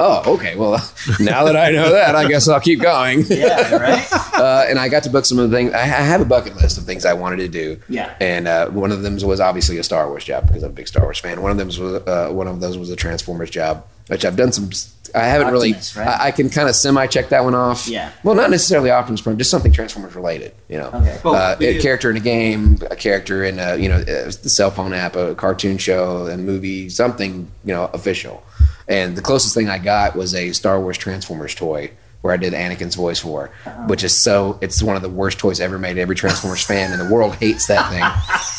[0.00, 0.72] oh okay well
[1.20, 4.12] now that i know that i guess i'll keep going Yeah, right?
[4.34, 6.56] uh, and i got to book some of the things I, I have a bucket
[6.56, 8.14] list of things i wanted to do Yeah.
[8.20, 10.88] and uh, one of them was obviously a star wars job because i'm a big
[10.88, 13.86] star wars fan one of them was uh, one of those was a transformers job
[14.08, 14.68] which i've done some
[15.14, 16.20] i haven't Optimus, really right?
[16.20, 18.10] I, I can kind of semi check that one off Yeah.
[18.24, 21.20] well not necessarily optimus prime just something transformers related you know Okay.
[21.24, 24.32] Well, uh, we a character in a game, a character in a you know the
[24.48, 28.42] cell phone app, a cartoon show, a movie, something you know official.
[28.88, 31.90] And the closest thing I got was a Star Wars Transformers toy
[32.24, 33.84] where I did Anakin's voice for, uh-huh.
[33.86, 35.98] which is so it's one of the worst toys ever made.
[35.98, 38.02] Every Transformers fan in the world hates that thing,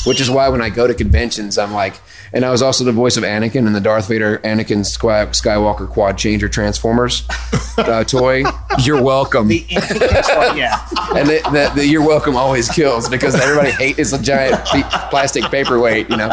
[0.09, 1.95] which is why when I go to conventions, I'm like,
[2.35, 6.17] and I was also the voice of Anakin in the Darth Vader Anakin Skywalker Quad
[6.17, 7.25] Changer Transformers
[7.77, 8.43] uh, toy.
[8.83, 10.85] You're welcome The intricate- yeah.
[11.15, 14.63] and the, the, the "You're welcome" always kills because everybody hate is a giant
[15.09, 16.29] plastic paperweight, you know.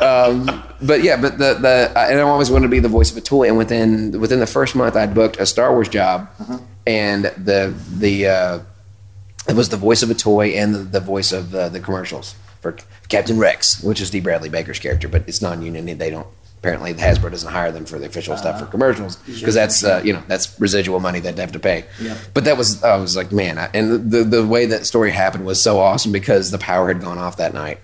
[0.00, 3.16] Um, but yeah, but the the and I always wanted to be the voice of
[3.16, 3.48] a toy.
[3.48, 6.28] And within within the first month, I'd booked a Star Wars job,
[6.86, 8.58] and the the uh,
[9.48, 12.34] it was the voice of a toy and the, the voice of uh, the commercials
[12.72, 14.20] for Captain Rex, which is D.
[14.20, 15.98] Bradley Baker's character, but it's non-union.
[15.98, 16.26] They don't
[16.58, 20.12] apparently Hasbro doesn't hire them for the official stuff for commercials because that's uh, you
[20.12, 21.84] know that's residual money that they have to pay.
[22.00, 22.18] Yep.
[22.34, 25.46] But that was I was like, man, I, and the the way that story happened
[25.46, 27.80] was so awesome because the power had gone off that night.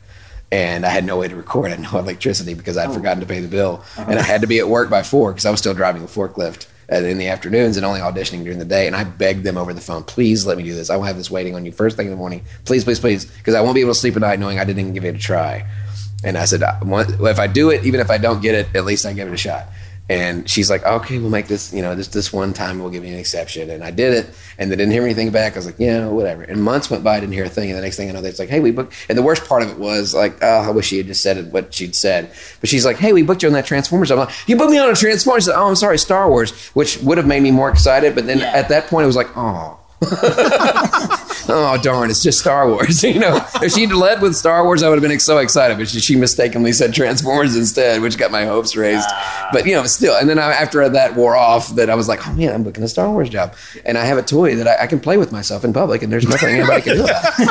[0.51, 1.69] And I had no way to record.
[1.69, 4.47] I had no electricity because I'd forgotten to pay the bill, and I had to
[4.47, 7.17] be at work by four because I was still driving a forklift uh, Uh, in
[7.17, 8.87] the afternoons and only auditioning during the day.
[8.87, 10.91] And I begged them over the phone, please let me do this.
[10.91, 12.45] I will have this waiting on you first thing in the morning.
[12.67, 14.81] Please, please, please, because I won't be able to sleep at night knowing I didn't
[14.81, 15.67] even give it a try.
[16.23, 18.85] And I said, uh, if I do it, even if I don't get it, at
[18.85, 19.69] least I give it a shot.
[20.09, 23.05] And she's like, okay, we'll make this, you know, this this one time we'll give
[23.05, 23.71] you an exception.
[23.71, 25.53] And I did it, and they didn't hear anything back.
[25.55, 26.43] I was like, yeah, whatever.
[26.43, 27.71] And months went by, I didn't hear a thing.
[27.71, 28.93] And the next thing I know, it's like, hey, we booked.
[29.09, 31.39] And the worst part of it was like, oh, I wish she had just said
[31.39, 32.31] it, what she'd said.
[32.61, 34.11] But she's like, hey, we booked you on that Transformers.
[34.11, 35.47] I'm like, you booked me on a Transformers.
[35.47, 38.15] Said, oh, I'm sorry, Star Wars, which would have made me more excited.
[38.15, 38.53] But then Yeah.
[38.53, 39.79] at that point, it was like, oh.
[41.49, 42.11] oh darn!
[42.11, 43.45] It's just Star Wars, you know.
[43.63, 45.79] If she'd led with Star Wars, I would have been so excited.
[45.79, 49.09] But she, she mistakenly said Transformers instead, which got my hopes raised.
[49.53, 50.17] but you know, still.
[50.17, 52.83] And then I, after that wore off, that I was like, oh man, I'm booking
[52.85, 55.33] a Star Wars job, and I have a toy that I, I can play with
[55.33, 57.43] myself in public, and there's nothing anybody can do about it.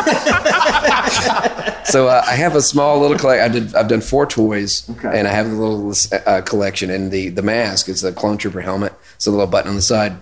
[1.87, 3.43] so uh, I have a small little collection.
[3.43, 3.75] I did.
[3.75, 5.17] I've done four toys, Okay.
[5.19, 5.93] and I have a little
[6.25, 6.89] uh, collection.
[6.89, 8.93] And the the mask is the clone trooper helmet.
[9.15, 10.15] It's a little button on the side.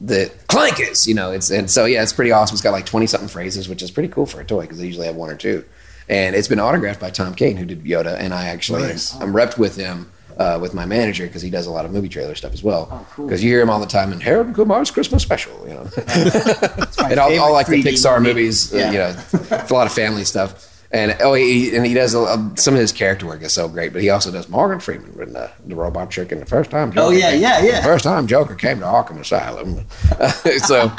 [0.00, 2.54] The clank is, you know, it's and so yeah, it's pretty awesome.
[2.54, 4.86] It's got like twenty something phrases, which is pretty cool for a toy because they
[4.86, 5.64] usually have one or two.
[6.08, 9.14] And it's been autographed by Tom Kane, who did Yoda, and I actually Nice.
[9.20, 10.10] I'm repped with him.
[10.36, 12.88] Uh, with my manager because he does a lot of movie trailer stuff as well.
[12.90, 13.26] Oh, cool.
[13.26, 15.88] Because you hear him all the time in Harold and Kumar's Christmas special, you know.
[17.08, 18.28] and all, all like the Pixar movie.
[18.34, 18.90] movies, uh, Yeah.
[18.90, 19.16] you know,
[19.58, 20.73] it's a lot of family stuff.
[20.94, 24.00] And oh, he and he does some of his character work is so great, but
[24.00, 26.38] he also does Morgan Freeman in the, the Robot Chicken.
[26.38, 27.76] The first time, Joker Oh, yeah, came- yeah, yeah.
[27.80, 29.84] The first time Joker came to Arkham Asylum.
[30.60, 30.92] so,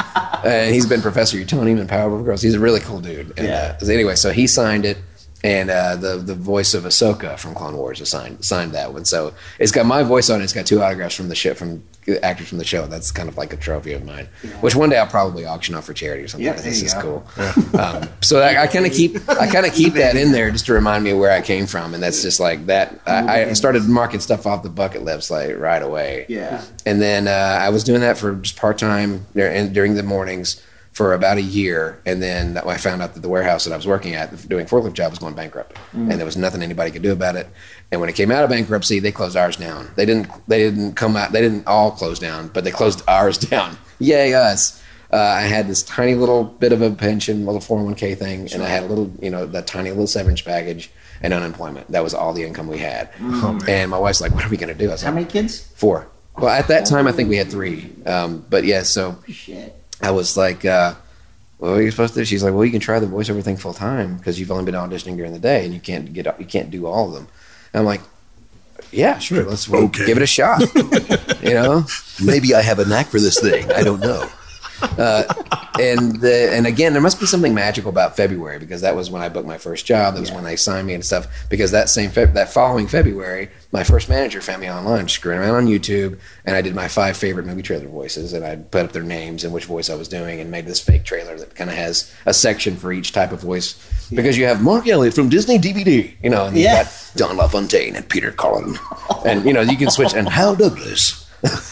[0.44, 2.42] and he's been Professor Utonium in Powerpuff Girls.
[2.42, 3.28] He's a really cool dude.
[3.40, 3.78] And, Yeah.
[3.82, 4.98] uh, anyway, so he signed it,
[5.44, 9.06] and uh, the the voice of Ahsoka from Clone Wars is signed signed that one.
[9.06, 10.44] So it's got my voice on it.
[10.44, 11.84] It's got two autographs from the show from
[12.24, 12.88] actors from the show.
[12.88, 14.28] That's kind of like a trophy of mine,
[14.62, 16.46] which one day I'll probably auction off for charity or something.
[16.46, 17.24] Yeah, this is go.
[17.36, 17.80] cool.
[17.80, 20.66] Um, so I, I kind of keep I kind of keep that in there just
[20.68, 23.00] to remind me of where I came from, and that's just like that.
[23.06, 26.26] I, I started marking stuff off the bucket list like right away.
[26.30, 26.64] Yeah.
[26.86, 30.62] And then uh, I was doing that for just part time during the mornings
[30.96, 33.86] for about a year, and then I found out that the warehouse that I was
[33.86, 37.12] working at doing forklift job was going bankrupt, and there was nothing anybody could do
[37.12, 37.48] about it.
[37.92, 39.90] And when it came out of bankruptcy, they closed ours down.
[39.98, 40.30] They didn't.
[40.48, 41.34] They didn't come out.
[41.34, 43.78] They didn't all close down, but they closed ours down.
[44.00, 44.82] Yay us!
[45.12, 48.68] Uh, I had this tiny little bit of a pension, little 401k thing, and I
[48.68, 50.90] had a little, you know, that tiny little severance package
[51.22, 51.90] and unemployment.
[51.92, 53.10] That was all the income we had.
[53.20, 55.26] and my wife's like, "What are we going to do?" I was How like, many
[55.28, 55.60] kids?
[55.76, 56.08] Four.
[56.38, 57.94] Well, at that time, I think we had three.
[58.06, 59.74] Um, but yeah, so Shit.
[60.02, 60.94] I was like, uh,
[61.58, 63.58] "What are you supposed to do?" She's like, "Well, you can try the voiceover thing
[63.58, 66.46] full time because you've only been auditioning during the day and you can't get you
[66.46, 67.28] can't do all of them."
[67.74, 68.02] And I'm like,
[68.92, 69.44] "Yeah, sure.
[69.44, 70.06] Let's Okay.
[70.06, 70.62] give it a shot."
[71.44, 71.86] you know,
[72.24, 73.70] Maybe I have a knack for this thing.
[73.72, 74.30] I don't know.
[74.82, 75.24] Uh,
[75.80, 79.22] and the, and again, there must be something magical about February because that was when
[79.22, 80.14] I booked my first job.
[80.14, 81.28] That was when they signed me and stuff.
[81.50, 85.56] Because that same Feb- that following February, my first manager found me online, screwing around
[85.56, 88.92] on YouTube, and I did my five favorite movie trailer voices, and I put up
[88.94, 91.70] their names and which voice I was doing, and made this fake trailer that kind
[91.70, 93.76] of has a section for each type of voice.
[94.14, 96.80] Because you have Mark Elliott from Disney DVD, you know, and Yeah.
[96.80, 98.78] you got Don LaFontaine and Peter Cullen,
[99.26, 101.25] and you know you can switch and Hal Douglas.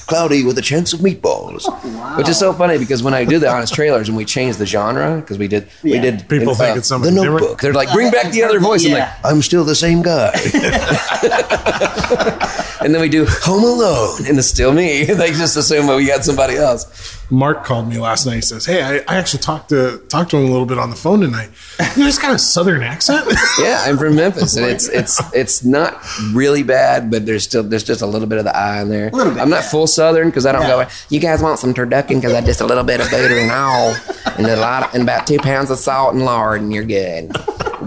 [0.08, 1.64] Cloudy with a chance of meatballs.
[2.06, 4.60] Oh, Which is so funny because when I did the honest trailers and we changed
[4.60, 7.62] the genre because we did we did People think it's something The something different.
[7.62, 8.86] They're like, bring back the other voice.
[8.86, 10.32] I'm like, I'm still the same guy.
[12.84, 15.04] and then we do Home Alone, and it's still me.
[15.06, 17.20] they just assume that we got somebody else.
[17.30, 18.36] Mark called me last night.
[18.36, 20.90] He says, "Hey, I, I actually talked to talked to him a little bit on
[20.90, 21.50] the phone tonight.
[21.98, 23.28] You just got a southern accent."
[23.60, 26.02] Yeah, I'm from Memphis, and it's it's it's not
[26.34, 29.08] really bad, but there's still there's just a little bit of the eye in there.
[29.08, 29.70] A little bit, I'm not yeah.
[29.70, 30.86] full Southern because I don't Yeah.
[30.86, 30.90] go.
[31.10, 32.16] You guys want some turducken?
[32.20, 33.96] Because I just a little bit of butter and all,
[34.38, 37.32] and a lot of, and about two pounds of salt and lard, and you're good.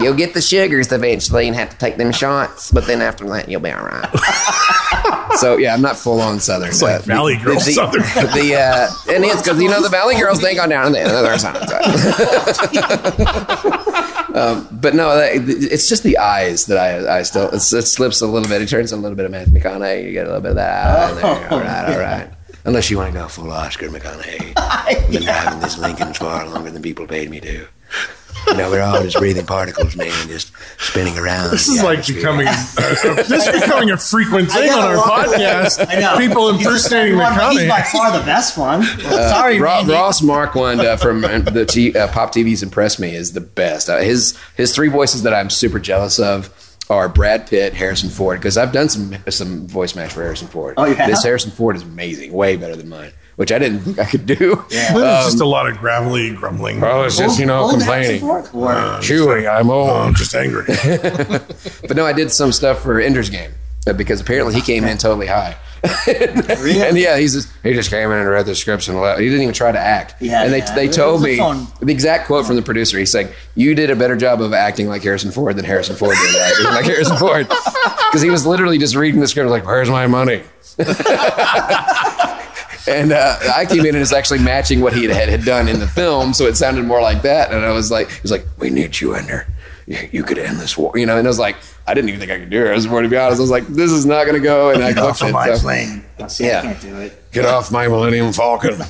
[0.01, 3.49] You'll get the sugars eventually and have to take them shots, but then after that
[3.49, 4.09] you'll be all right.
[5.39, 6.69] so yeah, I'm not full on Southern.
[6.69, 8.01] It's like Valley Girl Southern.
[8.37, 11.03] The uh, and it's because you know the Valley Girls they go down in the
[11.13, 11.57] other side.
[14.35, 15.31] um, but no, that-
[15.71, 18.61] it's just the eyes that I I still it's, it slips a little bit.
[18.61, 20.05] It turns a little bit of Matthew McConaughey.
[20.05, 21.25] You get a little bit of that there.
[21.51, 22.29] All right, all right.
[22.65, 24.53] Unless you want to go full Oscar McConaughey.
[24.57, 27.67] I've been driving this Lincoln far longer than people paid me to.
[28.47, 31.51] You know, we're all just breathing particles, man, just spinning around.
[31.51, 32.51] This is like becoming a,
[33.27, 35.85] this is becoming a frequent thing on our a lot of- podcast.
[35.89, 36.17] I know.
[36.17, 38.83] People He's impersonating one- He's by far the best one.
[39.07, 39.93] Uh, Sorry, Ro- Randy.
[39.93, 43.89] Ross Marquand uh, from the T- uh, Pop TV's Impress Me is the best.
[43.89, 46.53] Uh, his his three voices that I'm super jealous of
[46.89, 50.73] are Brad Pitt, Harrison Ford, because I've done some some voice match for Harrison Ford.
[50.77, 51.09] Oh, you have?
[51.09, 54.25] This Harrison Ford is amazing, way better than mine, which I didn't think I could
[54.25, 54.55] do.
[54.69, 56.83] Then it's just a lot of gravelly grumbling.
[56.83, 58.19] Oh, it's just you know Old complaining.
[58.19, 58.73] Harrison Ford?
[58.75, 60.65] Or- Chewy, I'm Oh, I'm just angry.
[61.87, 63.51] But no, I did some stuff for Ender's Game
[63.87, 65.55] uh, because apparently he came in totally high.
[66.07, 69.19] and yeah, he's just, he just came in and read the scripts and left.
[69.19, 70.15] He didn't even try to act.
[70.19, 70.75] Yeah, and they, yeah.
[70.75, 72.97] they told me the exact quote from the producer.
[72.97, 76.17] He's like, "You did a better job of acting like Harrison Ford than Harrison Ford
[76.19, 77.47] did acting like Harrison Ford,"
[78.09, 80.41] because he was literally just reading the script like, "Where's my money?"
[82.87, 85.79] And uh, I came in and it's actually matching what he had, had done in
[85.79, 87.51] the film, so it sounded more like that.
[87.51, 89.47] And I was like, he was like, "We need you in there.
[89.87, 91.17] You, you could end this war," you know.
[91.17, 92.69] And I was like, I didn't even think I could do it.
[92.69, 93.39] I was more to be honest.
[93.39, 95.33] I was like, "This is not going to go." And I booked it.
[95.57, 96.05] so- plane.
[96.27, 96.59] see, Yeah.
[96.59, 97.31] I can't do it.
[97.31, 98.81] Get off my Millennium Falcon.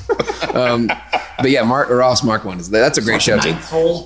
[0.53, 0.91] um,
[1.39, 3.55] but yeah, Mark Ross Marquand is that's a great show too.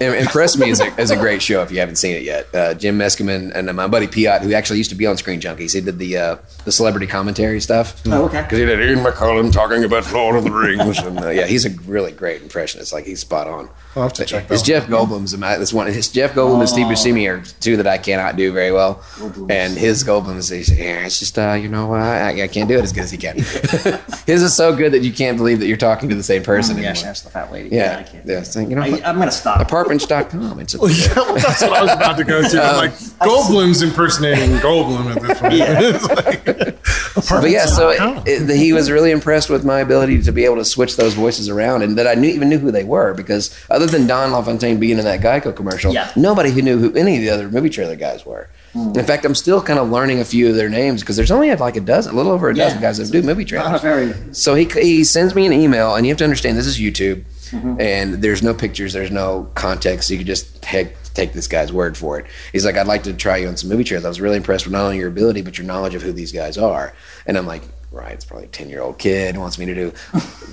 [0.01, 2.53] Im- Impress Me is a, is a great show if you haven't seen it yet.
[2.53, 5.73] Uh, Jim Meskimen and my buddy Piotr, who actually used to be on Screen Junkies,
[5.73, 8.01] he did the uh, the celebrity commentary stuff.
[8.07, 8.41] Oh, okay.
[8.41, 11.65] Because he did Ian McKellen talking about Lord of the Rings, and uh, yeah, he's
[11.65, 12.93] a really great impressionist.
[12.93, 13.69] Like he's spot on.
[13.93, 15.87] I'll have to check His that Jeff Goldblum's my- this one.
[15.87, 19.03] His Jeff Goldblum and Steve Buscemi are two that I cannot do very well.
[19.49, 22.69] And his Goldblum is he's, yeah, it's just uh, you know uh, I, I can't
[22.69, 23.35] do it as good as he can.
[24.25, 26.77] his is so good that you can't believe that you're talking to the same person
[26.77, 27.03] Yeah, anymore.
[27.05, 27.69] that's the fat lady.
[27.69, 28.25] Yeah, I can't.
[28.25, 28.39] yeah.
[28.39, 29.61] it's like, you know, I, I'm gonna stop.
[29.61, 30.59] apartments.com.
[30.59, 32.61] It's a, yeah, well, that's what I was about to go to.
[32.61, 35.53] I'm um, like Goldblum's impersonating Goldblum at this point.
[35.53, 36.71] Yeah.
[37.29, 40.45] Like, but yeah, so it, it, he was really impressed with my ability to be
[40.45, 43.13] able to switch those voices around, and that I knew, even knew who they were
[43.13, 46.09] because other than Don LaFontaine being in that Geico commercial, Yeah.
[46.15, 48.49] nobody who knew who any of the other movie trailer guys were.
[48.73, 48.97] Hmm.
[48.97, 51.53] In fact, I'm still kind of learning a few of their names because there's only
[51.55, 53.81] like a dozen, a little over a dozen guys that do movie trailers.
[53.81, 54.13] Very.
[54.33, 57.23] So he he sends me an email, and you have to understand this is YouTube,
[57.49, 57.79] mm-hmm.
[57.79, 60.09] and there's no pictures, there's no context.
[60.09, 62.25] You can just heck, take this guy's word for it.
[62.51, 64.05] He's like, I'd like to try you on some movie trailers.
[64.05, 66.31] I was really impressed with not only your ability but your knowledge of who these
[66.31, 66.93] guys are.
[67.25, 69.75] And I'm like, right, it's probably a ten year old kid who wants me to
[69.75, 69.89] do.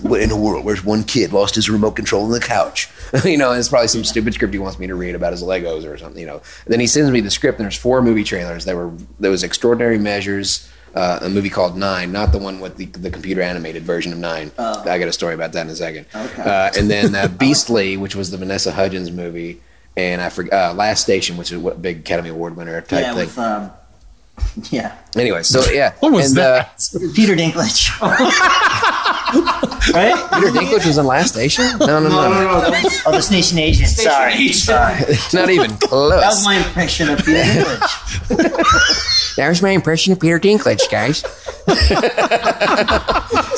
[0.02, 0.64] What in the world?
[0.64, 2.88] Where's one kid lost his remote control on the couch?
[3.24, 5.84] you know, it's probably some stupid script he wants me to read about his Legos
[5.90, 6.20] or something.
[6.20, 6.42] You know.
[6.66, 9.42] then he sends me the script, and there's four movie trailers that were there was
[9.42, 13.82] Extraordinary Measures uh, a movie called Nine, not the one with the, the computer animated
[13.82, 14.50] version of Nine.
[14.58, 16.06] I got a story about that in a second.
[16.14, 16.42] Okay.
[16.42, 19.60] Uh, and then uh, Beastly, which was the Vanessa Hudgens movie,
[19.96, 23.14] and I forgot uh, Last Station, which is what big Academy Award winner type Yeah,
[23.14, 23.26] thing.
[23.26, 23.70] with um,
[24.70, 26.64] yeah, anyway, so yeah, What was and, uh.
[27.14, 27.90] Peter Dinklage.
[29.92, 30.14] right?
[30.34, 31.64] Peter Dinklage was in Last Station.
[31.78, 32.70] No, no, no, No, no, no.
[32.70, 33.88] Was Oh, the Station Agent.
[33.88, 34.54] Sorry, Agent.
[34.56, 35.04] sorry.
[35.34, 36.20] not even close.
[36.20, 39.34] That was my impression of Peter Dinklage.
[39.36, 41.18] There's my impression of Peter Dinklage, guys.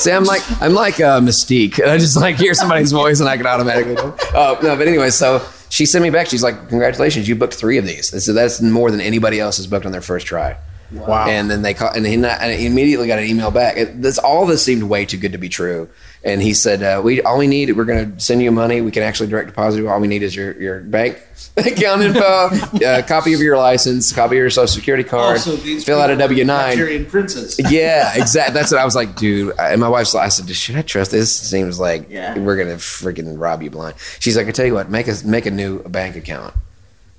[0.03, 1.79] See, I'm like I'm like uh, Mystique.
[1.85, 3.95] I just like hear somebody's voice and I can automatically.
[3.95, 4.15] know.
[4.33, 6.27] Oh no, but anyway, so she sent me back.
[6.27, 9.57] She's like, "Congratulations, you booked three of these." And so that's more than anybody else
[9.57, 10.57] has booked on their first try.
[10.91, 11.25] Wow.
[11.27, 13.77] And then they call, and he, not, and he immediately got an email back.
[13.77, 15.89] It, this all this seemed way too good to be true.
[16.23, 18.81] And he said, uh, "We all we need, we're going to send you money.
[18.81, 19.87] We can actually direct deposit.
[19.87, 21.19] All we need is your your bank
[21.57, 22.21] account info,
[22.85, 26.15] uh, copy of your license, copy of your social security card, also fill out a
[26.17, 26.69] W nine.
[26.69, 27.59] Nigerian princes.
[27.71, 28.53] Yeah, exactly.
[28.53, 29.53] That's what I was like, dude.
[29.57, 31.35] And my wife's like, I said, should I trust this?
[31.35, 32.37] Seems like Yeah.
[32.37, 33.95] we're gonna freaking rob you blind.
[34.19, 36.53] She's like, I tell you what, make a make a new bank account.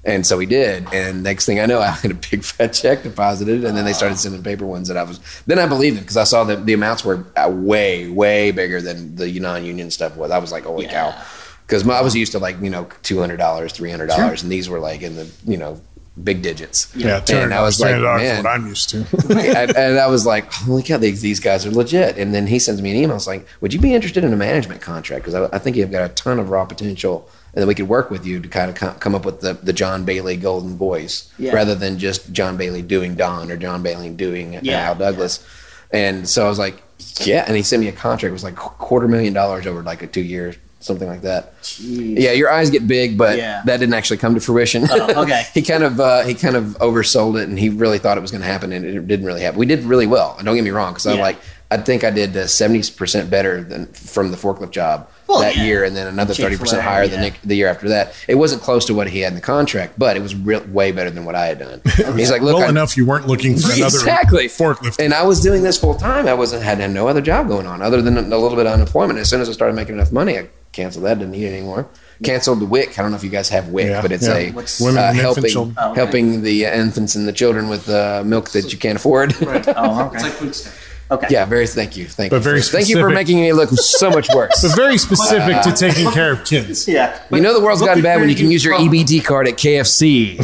[0.05, 0.93] And so we did.
[0.93, 3.93] And next thing I know, I had a big fat check deposited, and then they
[3.93, 5.21] started sending paper ones that I was.
[5.47, 8.81] Then I believed them because I saw that the amounts were uh, way, way bigger
[8.81, 10.31] than the non-union stuff was.
[10.31, 11.13] I was like, holy Yeah.
[11.13, 11.25] cow!
[11.67, 14.51] Because I was used to like you know two hundred dollars, three hundred dollars, and
[14.51, 15.81] these were like in the you know
[16.23, 16.93] big digits.
[16.95, 18.99] yeah, And I was like, man, What I'm used to.
[19.31, 22.19] and, and I was like, holy cow, these, these guys are legit.
[22.19, 23.17] And then he sends me an email.
[23.17, 25.25] It's like, would you be interested in a management contract?
[25.25, 27.89] Because I, I think you've got a ton of raw potential, and then we could
[27.89, 31.31] work with you to kind of come up with the, the Jon Bailey golden voice,
[31.39, 31.53] Yeah.
[31.53, 35.45] rather than just Jon Bailey doing Don or Jon Bailey doing Yeah, Al Douglas.
[35.91, 36.83] And so I was like,
[37.21, 37.45] yeah.
[37.47, 38.31] And he sent me a contract.
[38.31, 41.61] It was like quarter million dollars over like a two years, something like that.
[41.63, 42.19] Jeez.
[42.19, 43.61] Yeah, your eyes get big, but Yeah.
[43.67, 44.87] that didn't actually come to fruition.
[44.91, 45.45] Oh, okay.
[45.53, 48.31] he kind of uh, he kind of oversold it, and he really thought it was
[48.31, 49.59] going to happen, and it didn't really happen.
[49.59, 51.21] We did really well, and don't get me wrong, because I Yeah.
[51.23, 51.37] like
[51.71, 55.57] I think I did uh, seventy percent better than from the forklift job Well, that
[55.57, 55.65] yeah.
[55.65, 57.09] year, and then another thirty percent Chick-fil-A, higher yeah.
[57.11, 58.15] the, ne- the year after that.
[58.29, 60.93] It wasn't close to what he had in the contract, but it was real, way
[60.93, 61.81] better than what I had done.
[62.17, 65.03] He's like, look, well I- enough you weren't looking for another exactly forklift.
[65.03, 66.27] and I was doing this full time.
[66.27, 68.73] I wasn't had, had no other job going on other than a little bit of
[68.73, 69.19] unemployment.
[69.19, 71.19] As soon as I started making enough money, I canceled that.
[71.19, 71.89] Didn't need it anymore.
[72.23, 72.99] Canceled the WIC.
[72.99, 74.35] I don't know if you guys have WIC, Yeah, but it's yeah.
[74.37, 75.75] a What's- Women uh, and infant helping.
[75.79, 76.01] Oh, okay.
[76.01, 79.41] helping the uh, infants and the children with uh, milk that you can't afford.
[79.43, 79.67] Right.
[79.77, 80.23] Oh, It's okay.
[80.23, 80.79] like food stamps.
[81.11, 81.27] Okay.
[81.31, 81.67] yeah, very.
[81.67, 82.07] Thank you.
[82.07, 82.43] Thank But you.
[82.43, 84.63] very thank you for making me look so much worse.
[84.63, 86.89] but very specific to taking care of kids.
[86.89, 87.21] Yeah.
[87.31, 88.89] you know the world's gotten bad when you can use your from.
[88.89, 90.39] EBT card at KFC.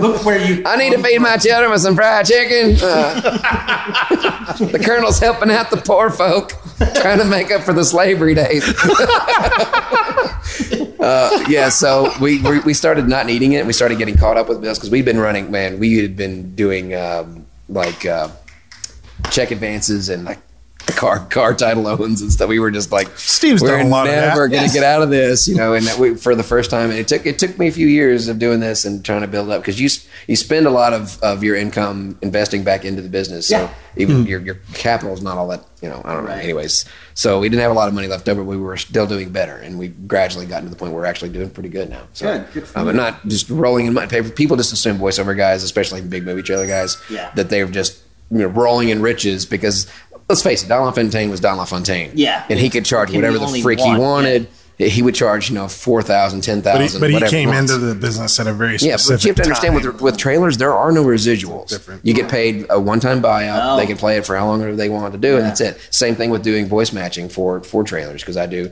[0.00, 0.62] Look where you.
[0.66, 2.76] I need to feed my children with some fried chicken.
[2.82, 3.20] Uh,
[4.72, 6.52] the colonel's helping out the poor folk,
[6.96, 8.64] trying to make up for the slavery days.
[11.00, 13.66] uh, yeah, so we, we we started not needing it.
[13.66, 15.50] We started getting caught up with bills because we'd been running.
[15.50, 17.35] Man, we had been doing um,
[17.68, 18.28] like uh,
[19.30, 20.38] check advances and like
[20.92, 22.48] car car title loans and stuff.
[22.48, 24.28] We were just like Steve's we're done a lot of that.
[24.28, 25.74] never going to get out of this, you know.
[25.74, 28.28] And that we, for the first time, it took it took me a few years
[28.28, 29.88] of doing this and trying to build up because you
[30.26, 33.48] you spend a lot of, of your income investing back into the business.
[33.48, 33.70] So Yeah.
[33.96, 34.28] even Hmm.
[34.28, 36.00] your your capital is not all that you know.
[36.04, 36.30] I don't know.
[36.30, 36.42] Right.
[36.44, 38.42] Anyways, so we didn't have a lot of money left over.
[38.42, 41.30] We were still doing better, and we gradually gotten to the point where we're actually
[41.30, 42.02] doing pretty good now.
[42.12, 42.52] So, Good.
[42.54, 44.08] Good um, but not just rolling in money.
[44.08, 44.28] paper.
[44.30, 47.30] People just assume voiceover guys, especially big movie trailer guys, Yeah.
[47.36, 47.98] that they're just
[48.30, 49.86] you know rolling in riches because.
[50.28, 52.10] Let's face it, Don LaFontaine was Don LaFontaine.
[52.14, 52.44] Yeah.
[52.50, 53.98] And he could charge Can whatever the freak one, he yeah.
[53.98, 54.48] wanted.
[54.78, 57.72] He would charge, you know, 4000 10000 But he, but he came wants.
[57.72, 59.92] into the business at a very specific Yeah, specific but you have to understand time.
[59.94, 61.68] with with trailers, there are no residuals.
[61.68, 62.04] Different.
[62.04, 63.58] You get paid a one time buyout.
[63.62, 63.76] Oh.
[63.78, 65.80] They can play it for how long they want to do, and that's it.
[65.90, 68.70] Same thing with doing voice matching for for trailers because I do,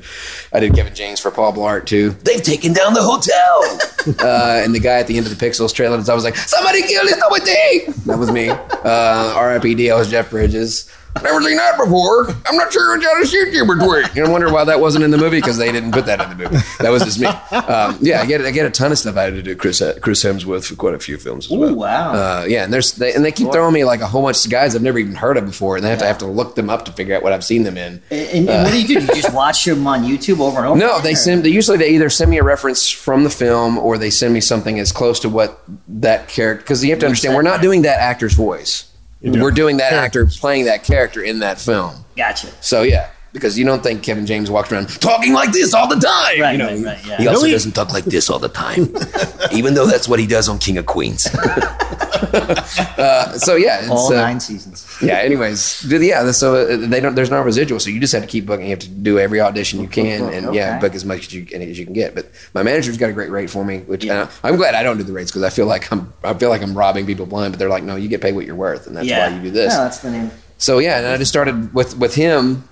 [0.52, 2.10] I did Kevin James for Paul Blart too.
[2.10, 3.62] They've taken down the hotel,
[4.28, 6.82] uh, and the guy at the end of the Pixels trailer, I was like, somebody
[6.82, 7.94] kill this thing.
[8.04, 8.50] That was me.
[8.50, 9.90] Uh, R.I.P.D.
[9.90, 10.90] I was Jeff Bridges.
[11.22, 12.28] Never seen that before.
[12.46, 14.16] I'm not sure which other YouTuber tweet.
[14.16, 16.36] And I wonder why that wasn't in the movie because they didn't put that in
[16.36, 16.64] the movie.
[16.80, 17.28] That was just me.
[17.74, 19.16] Um, yeah, I get I get a ton of stuff.
[19.16, 21.70] I had to do Chris Chris Hemsworth for quite a few films as well.
[21.70, 22.12] Ooh, wow.
[22.12, 24.50] Uh, yeah, and there's they, and they keep throwing me like a whole bunch of
[24.50, 26.68] guys I've never even heard of before, and I have to have to look them
[26.68, 28.02] up to figure out what I've seen them in.
[28.10, 28.94] And, and what do you do?
[29.00, 30.78] Do you just watch them on YouTube over and over?
[30.78, 31.44] No, they send.
[31.44, 34.40] They usually they either send me a reference from the film or they send me
[34.40, 36.62] something as close to what that character.
[36.62, 38.90] Because you have to understand, we're not doing that actor's voice.
[39.24, 42.04] We're doing that actor playing that character in that film.
[42.16, 42.48] Gotcha.
[42.60, 45.96] So yeah, because you don't think Kevin James walks around talking like this all the
[45.96, 46.40] time.
[46.40, 47.16] Right, you know, right, right, yeah.
[47.18, 47.50] He also Really?
[47.50, 48.94] doesn't talk like this all the time,
[49.52, 51.22] even though that's what he does on King of Queens.
[53.42, 54.86] so yeah, it's, All uh, nine seasons.
[55.02, 55.18] yeah.
[55.18, 56.30] Anyways, yeah.
[56.30, 57.16] So uh, they don't.
[57.16, 58.66] There's no residual, so you just have to keep booking.
[58.66, 61.46] You have to do every audition you can, and yeah, book as much as you
[61.52, 62.14] as you can get.
[62.14, 64.96] But my manager's got a great rate for me, which uh, I'm glad I don't
[64.96, 67.52] do the rates because I feel like I'm I feel like I'm robbing people blind.
[67.52, 69.28] But they're like, no, you get paid what you're worth, and that's yeah.
[69.28, 69.74] why you do this.
[69.74, 70.30] No, that's the name.
[70.58, 72.68] So yeah, and I just started with with him.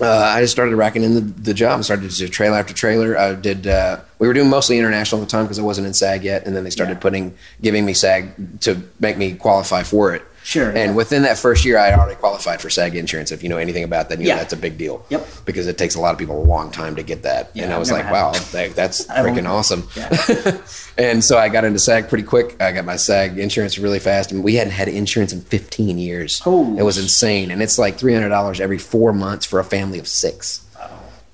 [0.00, 1.78] Uh, I just started racking in the, the job.
[1.78, 3.16] I started to do trailer after trailer.
[3.16, 3.66] I did.
[3.66, 6.46] Uh, we were doing mostly international at the time because I wasn't in SAG yet,
[6.46, 7.00] and then they started Yeah.
[7.00, 10.22] putting giving me SAG to make me qualify for it.
[10.44, 10.92] Sure, And yeah.
[10.92, 13.30] within that first year, I had already qualified for SAG insurance.
[13.30, 14.34] If you know anything about that, you Yeah.
[14.34, 15.04] know that's a big deal.
[15.08, 15.26] Yep.
[15.44, 17.50] Because it takes a lot of people a long time to get that.
[17.54, 18.42] Yeah, and I was like, wow, that.
[18.52, 19.88] that, that's freaking awesome.
[19.94, 20.58] Yeah.
[20.98, 22.60] and so I got into SAG pretty quick.
[22.60, 26.40] I got my SAG insurance really fast, and we hadn't had insurance in 15 years.
[26.40, 30.08] Holy it was insane, and it's like $300 every four months for a family of
[30.08, 30.60] six.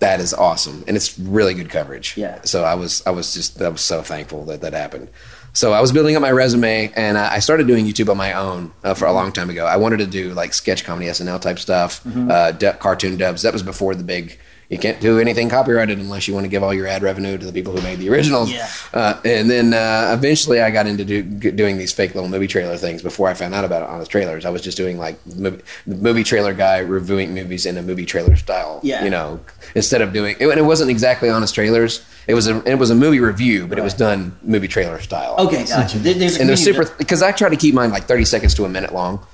[0.00, 2.16] That is awesome, and it's really good coverage.
[2.16, 2.38] Yeah.
[2.44, 5.08] So I was, I was just, I was so thankful that that happened.
[5.52, 8.70] So I was building up my resume, and I started doing YouTube on my own
[8.84, 9.66] uh, for a long time ago.
[9.66, 12.30] I wanted to do like sketch comedy, SNL type stuff, Mm-hmm.
[12.30, 13.42] uh, du- cartoon dubs.
[13.42, 14.38] That was before the big.
[14.68, 17.46] You can't do anything copyrighted unless you want to give all your ad revenue to
[17.46, 18.52] the people who made the originals.
[18.52, 18.68] Yeah.
[18.92, 22.76] Uh, and then uh, eventually, I got into do, doing these fake little movie trailer
[22.76, 23.02] things.
[23.02, 26.52] Before I found out about honest trailers, I was just doing like movie, movie trailer
[26.52, 28.80] guy reviewing movies in a movie trailer style.
[28.82, 29.04] Yeah.
[29.04, 29.40] You know,
[29.74, 32.04] instead of doing it, and it wasn't exactly honest trailers.
[32.26, 35.36] It was a it was a movie review, but it was done movie trailer style.
[35.38, 35.98] Okay, gotcha.
[35.98, 38.68] There's And they're super because I try to keep mine like thirty seconds to a
[38.68, 39.26] minute long.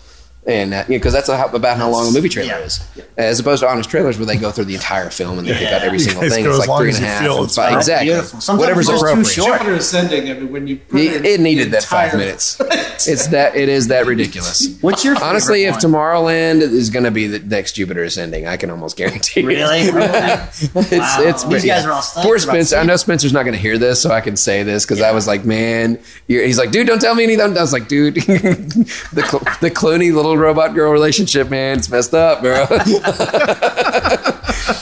[0.47, 2.59] And uh, you know, because that's how, about how long a movie trailer Yeah.
[2.65, 2.87] is,
[3.17, 5.69] as opposed to honest trailers where they go through the entire film and they pick
[5.73, 6.45] out every You single thing.
[6.45, 7.23] It's like three three as and a you half.
[7.23, 7.79] feel and it's five- fine.
[7.79, 8.07] exactly.
[8.09, 8.41] Beautiful.
[8.43, 9.35] Sometimes Whatever's it's just too appropriate.
[9.35, 9.59] short.
[9.61, 10.31] Jupiter Ascending.
[10.31, 12.61] I mean, when you put It, it needed that five minutes.
[13.07, 14.79] It's that it is that ridiculous.
[14.81, 15.75] What's your favorite Honestly, if?
[15.77, 19.41] Tomorrowland is going to be the next Jupiter Ascending, I can almost guarantee.
[19.43, 19.45] it.
[19.45, 19.81] Really?
[19.81, 21.21] it's Wow.
[21.21, 22.77] it's These guys are all stoked poor Spencer.
[22.77, 25.11] I know Spencer's not going to hear this, so I can say this because I
[25.13, 27.57] was like, man, you're, he's like, dude, don't tell me anything.
[27.57, 32.14] I was like, dude, the Cl- the Clooney little robot girl relationship, man, it's messed
[32.14, 32.66] up, bro.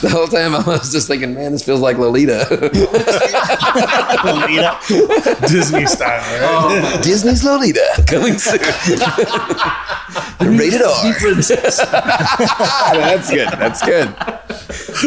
[0.01, 2.47] the whole time I was just thinking, man, this feels like Lolita.
[4.25, 4.77] Lolita.
[5.47, 6.19] Disney style.
[6.19, 6.99] Right?
[7.03, 8.59] Disney's Lolita coming soon.
[10.57, 11.13] Rated R.
[11.91, 13.49] Ah, that's good.
[13.49, 14.15] That's good.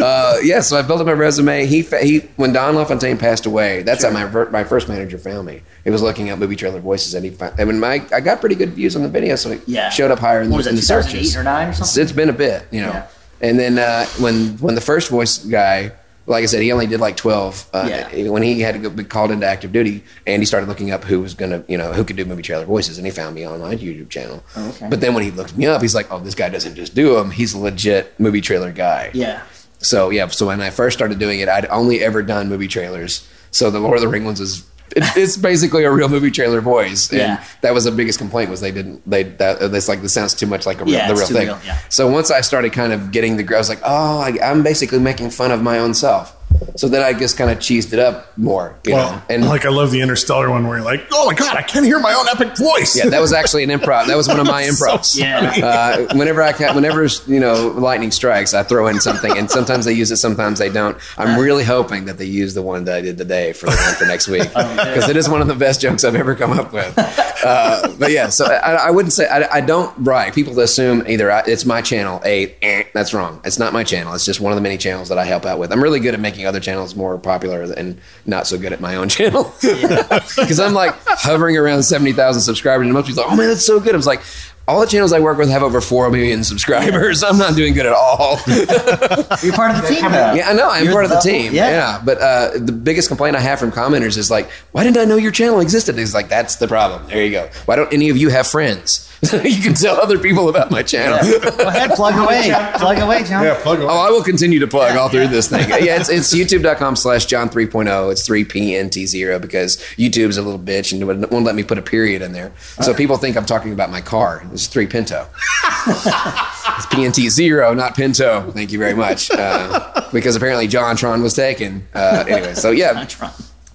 [0.03, 1.66] Uh, yeah, so I built up my resume.
[1.66, 5.62] He he when Don LaFontaine passed away, that's how my my first manager found me.
[5.84, 8.41] He was looking at movie trailer voices, and he found, and when my I got
[8.41, 9.91] pretty good views on the video, so it Yeah.
[9.91, 11.37] showed up higher in, What the, was in the 2008 searches.
[11.37, 12.03] or 9 or something?
[12.03, 12.89] it's been a bit, you know.
[12.93, 13.07] Yeah.
[13.41, 15.93] And then uh, when when the first voice guy,
[16.26, 17.66] like I said, he only did like twelve.
[17.72, 18.28] Uh, Yeah.
[18.30, 21.05] When he had to go, be called into active duty, and he started looking up
[21.05, 23.45] who was gonna, you know, who could do movie trailer voices, and he found me
[23.45, 24.43] on my YouTube channel.
[24.57, 24.89] Oh, okay.
[24.89, 27.14] But then when he looked me up, he's like, "Oh, this guy doesn't just do
[27.14, 29.43] them; he's a legit movie trailer guy." Yeah.
[29.79, 33.27] So yeah, so when I first started doing it, I'd only ever done movie trailers.
[33.51, 36.61] So the Lord of the Ring ones is it, it's basically a real movie trailer
[36.61, 37.45] voice, and Yeah.
[37.62, 40.33] that was the biggest complaint was they didn't they that uh, it's like this sounds
[40.35, 41.47] too much like a real, Yeah, the real too thing.
[41.49, 41.79] real, yeah.
[41.89, 44.99] So once I started kind of getting the, I was like, oh, I, I'm basically
[45.01, 46.36] making fun of my own self.
[46.77, 49.65] So then I just kind of cheesed it up more, you Well, know, and like
[49.65, 52.13] I love the Interstellar one where you're like, oh my god, I can't hear my
[52.13, 52.97] own epic voice.
[52.97, 54.07] yeah, that was actually an improv.
[54.07, 55.19] That was one of my So.
[55.19, 55.53] Yeah.
[55.63, 59.85] Uh, whenever I can, whenever you know lightning strikes, I throw in something, and sometimes
[59.85, 60.99] they use it, sometimes they don't.
[61.17, 63.95] I'm really hoping that they use the one that I did today for the one
[63.95, 66.73] for next week because it is one of the best jokes I've ever come up
[66.73, 66.95] with.
[66.99, 70.35] Uh, but yeah, so I, I wouldn't say I, I don't brag.
[70.35, 72.21] People assume either I, it's my channel.
[72.25, 73.41] A eh, that's wrong.
[73.45, 74.15] It's not my channel.
[74.15, 75.73] It's just one of the many channels that I help out with.
[75.73, 78.97] I'm really good at making other channels more popular and not so good at my
[78.97, 83.32] own channel because I'm like hovering around seventy thousand subscribers, and most people are like,
[83.32, 84.22] "Oh man, that's so good." I was like.
[84.68, 87.22] All the channels I work with have over four million subscribers.
[87.22, 88.40] I'm not doing good at all.
[88.49, 90.32] You're part of the team, though.
[90.32, 90.68] Yeah, I know.
[90.68, 91.55] I'm You're part of the the- team.
[91.55, 91.70] yeah.
[91.70, 92.03] Yeah.
[92.05, 95.14] But uh, the biggest complaint I have from commenters is like, why didn't I know
[95.14, 95.97] your channel existed?
[96.01, 97.07] It's like, that's the problem.
[97.09, 97.49] There you go.
[97.66, 99.09] Why don't any of you have friends?
[99.45, 101.19] you can tell other people about my channel.
[101.57, 102.53] Go ahead, plug away.
[102.77, 103.45] plug away, Jon.
[103.45, 103.89] yeah, plug away.
[103.91, 105.69] Oh, I will continue to plug all through this thing.
[105.69, 108.12] Yeah, it's, it's youtube.com slash Jon 3.0.
[108.12, 112.23] It's 3PNT0 because YouTube's a little bitch and won't won't let me put a period
[112.23, 112.53] in there.
[112.81, 114.43] So people think I'm talking about my car.
[114.53, 115.27] It's 3 Pinto.
[115.87, 118.51] it's PNT zero, not Pinto.
[118.53, 119.31] Thank you very much.
[119.31, 121.87] Uh, because apparently Jontron was taken.
[121.95, 123.07] Uh, anyway, so yeah.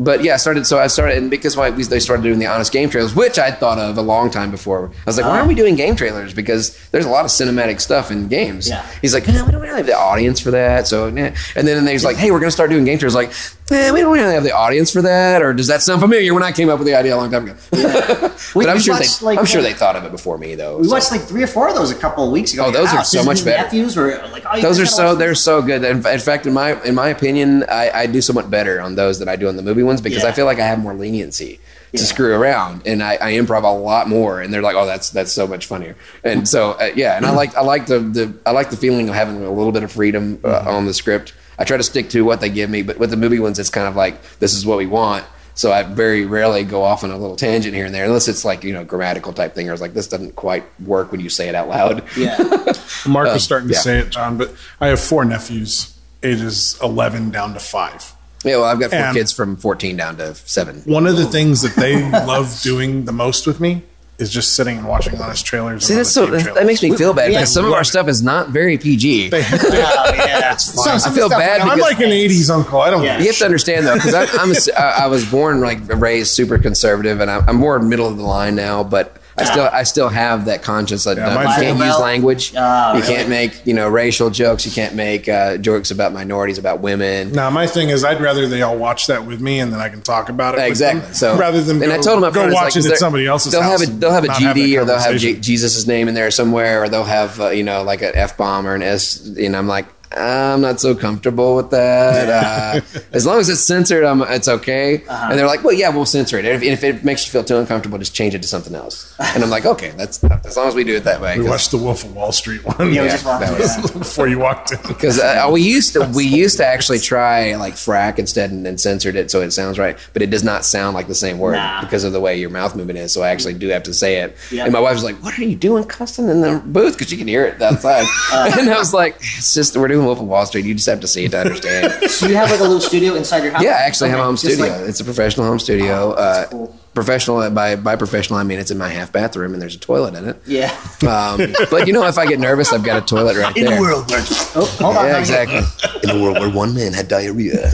[0.03, 0.65] But yeah, I started.
[0.65, 3.37] So I started, and because why we, they started doing the honest game trailers, which
[3.37, 4.89] I'd thought of a long time before.
[4.89, 5.63] I was like, why aren't we uh-huh.
[5.63, 6.33] doing game trailers?
[6.33, 8.67] Because there's a lot of cinematic stuff in games.
[8.67, 8.83] Yeah.
[9.01, 10.87] He's like, no, we don't really have the audience for that.
[10.87, 11.35] So, yeah.
[11.55, 13.13] and then he's like, hey, we're gonna start doing game trailers.
[13.13, 13.31] Like,
[13.71, 15.41] eh, we don't really have the audience for that.
[15.41, 16.33] Or does that sound familiar?
[16.33, 17.55] When I came up with the idea a long time ago.
[18.55, 20.37] We- but I'm we sure they, like, I'm sure uh, they thought of it before
[20.37, 20.77] me though.
[20.79, 20.91] We so.
[20.91, 22.65] watched like three or four of those a couple of weeks ago.
[22.65, 23.63] Oh, those are so much better.
[23.63, 25.83] Nephews were like, oh, those are so they're so good.
[25.85, 29.19] In in fact, in my in my opinion, I, I do somewhat better on those
[29.19, 30.29] than I do on the movie ones because Yeah.
[30.29, 31.59] I feel like I have more leniency
[31.93, 34.41] to screw around, and I, I improv a lot more.
[34.41, 37.31] And they're like, "Oh, that's that's so much funnier." And so uh, yeah, and I
[37.41, 39.91] like I like the, the I like the feeling of having a little bit of
[39.91, 40.67] freedom uh, Mm-hmm.
[40.69, 41.33] on the script.
[41.61, 43.69] I try to stick to what they give me, but with the movie ones, it's
[43.69, 45.23] kind of like this is what we want.
[45.53, 48.43] So I very rarely go off on a little tangent here and there, unless it's
[48.45, 49.69] like you know grammatical type thing.
[49.69, 52.03] Or it's like this doesn't quite work when you say it out loud.
[52.17, 52.37] Yeah.
[53.07, 53.79] Mark Um, was starting to yeah.
[53.81, 58.13] say it, Jon, but I have four nephews, ages 11 down to five.
[58.43, 60.81] Yeah, well, I've got four And- kids from 14 down to seven.
[60.85, 63.83] One of the things that they love doing the most with me
[64.21, 65.85] is just sitting and watching honest trailers.
[65.85, 67.39] See, that's so honest game that, that makes me feel bad Yeah.
[67.39, 69.29] because some of our stuff is not very PG.
[69.29, 70.55] They- oh, yeah.
[70.57, 72.79] Some- I feel bad like- I'm like an 80s uncle.
[72.81, 73.19] I don't Yeah.
[73.19, 76.57] You have to understand though, because I'm a, I I was born like raised super
[76.57, 78.83] conservative, and I'm, I'm more middle of the line now.
[78.83, 81.99] But I still I still have that conscience that Yeah, uh, my you can't use
[81.99, 82.53] language.
[82.55, 83.13] Oh, you really?
[83.15, 84.65] can't make you know racial jokes.
[84.65, 87.31] You can't make uh, jokes about minorities, about women.
[87.31, 89.89] Now, my thing is, I'd rather they all watch that with me, and then I
[89.89, 90.57] can talk about it.
[90.57, 91.01] with Exactly.
[91.01, 92.71] them, So rather than and go, I told them up go front, it's watch like,
[92.71, 93.81] it 'cause at they're- somebody else's They'll house.
[93.81, 96.13] have a they'll have a not GD that or they'll have J- Jesus' name in
[96.13, 99.25] there somewhere, or they'll have uh, you know like an F bomb or an S.
[99.25, 99.85] And I'm like.
[100.15, 102.21] I'm not so comfortable with that.
[102.41, 102.79] Uh,
[103.11, 105.03] as long as it's censored, I'm, it's okay.
[105.03, 105.27] Uh-huh.
[105.29, 106.45] And they're like, "Well, yeah, we'll censor it.
[106.45, 109.13] And if, if it makes you feel too uncomfortable, just change it to something else."
[109.19, 111.71] And I'm like, "Okay, that's as long as we do it that way." We watched
[111.71, 114.79] the Wolf of Wall Street one Yeah, Yeah, just that was- before you walked in.
[114.87, 118.79] Because uh, we used to we used to actually try like frack instead and, and
[118.79, 121.53] censored it so it sounds right, but it does not sound like the same word
[121.53, 121.81] Nah.
[121.81, 123.11] because of the way your mouth movement is.
[123.11, 124.35] So I actually do have to say it.
[124.51, 124.63] Yeah.
[124.65, 127.17] And my wife was like, "What are you doing, cussing in the booth?" Because she
[127.17, 128.05] can hear it outside.
[128.31, 128.51] Uh.
[128.59, 130.65] and I was like, "It's just we're doing Wolf of Wall Street.
[130.65, 133.15] You just have to see it to understand." So you have like a little studio
[133.15, 133.63] inside your house?
[133.63, 134.71] yeah, I actually have a home just studio.
[134.77, 136.13] like- it's a professional home studio.
[136.13, 136.75] Oh, that's uh, cool.
[136.93, 140.13] Professional by by professional, I mean it's in my half bathroom and there's a toilet
[140.15, 140.37] in it.
[140.45, 140.71] yeah.
[141.07, 143.77] Um, but you know, if I get nervous, I've got a toilet right In there.
[143.77, 144.21] a world where
[144.55, 144.95] Oh, hold.
[144.95, 145.19] Yeah, honey.
[145.19, 145.61] exactly.
[146.03, 147.71] in the world where one man had diarrhea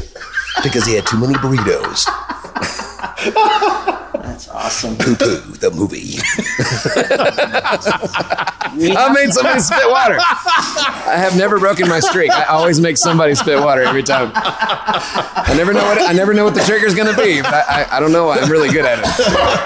[0.64, 2.06] because he had too many burritos.
[4.38, 4.96] That's awesome.
[4.98, 6.20] Poo poo the movie.
[8.96, 10.18] I made somebody spit water.
[10.20, 12.30] I have never broken my streak.
[12.30, 14.32] I always make somebody spit water every time.
[14.36, 17.98] I never know what I never know what the trigger's gonna be, but I, I,
[17.98, 18.30] I don't know.
[18.30, 19.06] I'm really good at it.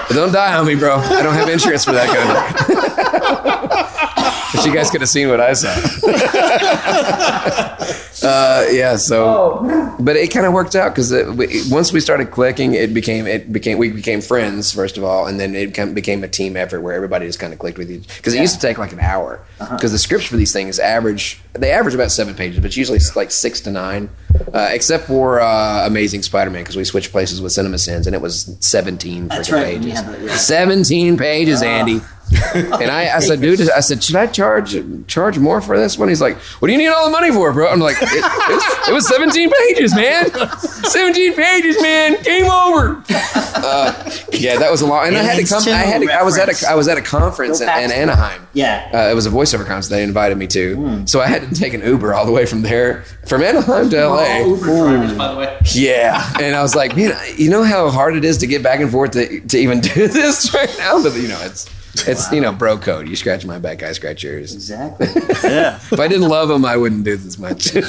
[0.08, 0.96] But don't die on me, bro.
[0.96, 2.36] I don't have insurance for that kind of.
[4.54, 5.68] but you guys could have seen what I saw.
[8.24, 8.96] uh, yeah.
[8.96, 11.12] So, but it kind of worked out because
[11.70, 15.38] once we started clicking, it became it became we became friends first of all, and
[15.38, 18.06] then it became, became a team effort where everybody just kind of clicked with each.
[18.16, 19.44] Because it used to take like an hour.
[19.58, 23.06] Because the scripts for these things average they average about seven pages, but usually it's
[23.06, 24.08] usually like six to nine,
[24.52, 28.56] uh, except for uh, Amazing Spider-Man because we switched places with CinemaSins and it was
[28.60, 30.02] seventeen right, pages.
[30.02, 30.36] that, yeah.
[30.36, 32.00] Seventeen pages, Andy.
[32.54, 34.74] And I, I said, dude, I said, should I charge
[35.06, 36.08] charge more for this one?
[36.08, 37.68] He's like, what do you need all the money for, bro?
[37.68, 40.30] I'm like, it, it, was, it was 17 pages, man.
[40.60, 42.22] 17 pages, man.
[42.22, 43.02] Game over.
[43.54, 45.06] Uh, yeah, that was a lot.
[45.06, 45.62] And I had to come.
[45.68, 46.02] I had.
[46.02, 46.68] To, I was at a.
[46.68, 48.46] I was at a conference in, in Anaheim.
[48.54, 48.90] Yeah.
[48.92, 51.06] Uh, it was a voiceover conference they invited me to, Hmm.
[51.06, 54.06] so I had to take an Uber all the way from there, from Anaheim to
[54.08, 54.24] LA.
[54.40, 55.58] Oh, Uber drivers, by the way.
[55.72, 58.80] Yeah, and I was like, man, you know how hard it is to get back
[58.80, 61.02] and forth to, to even do this right now.
[61.02, 61.68] But you know, it's
[62.06, 63.06] it's you know bro code.
[63.08, 64.54] You scratch my back, I scratch yours.
[64.54, 65.08] Exactly.
[65.44, 65.78] Yeah.
[65.92, 67.64] If I didn't love them, I wouldn't do this much.
[67.64, 67.80] Do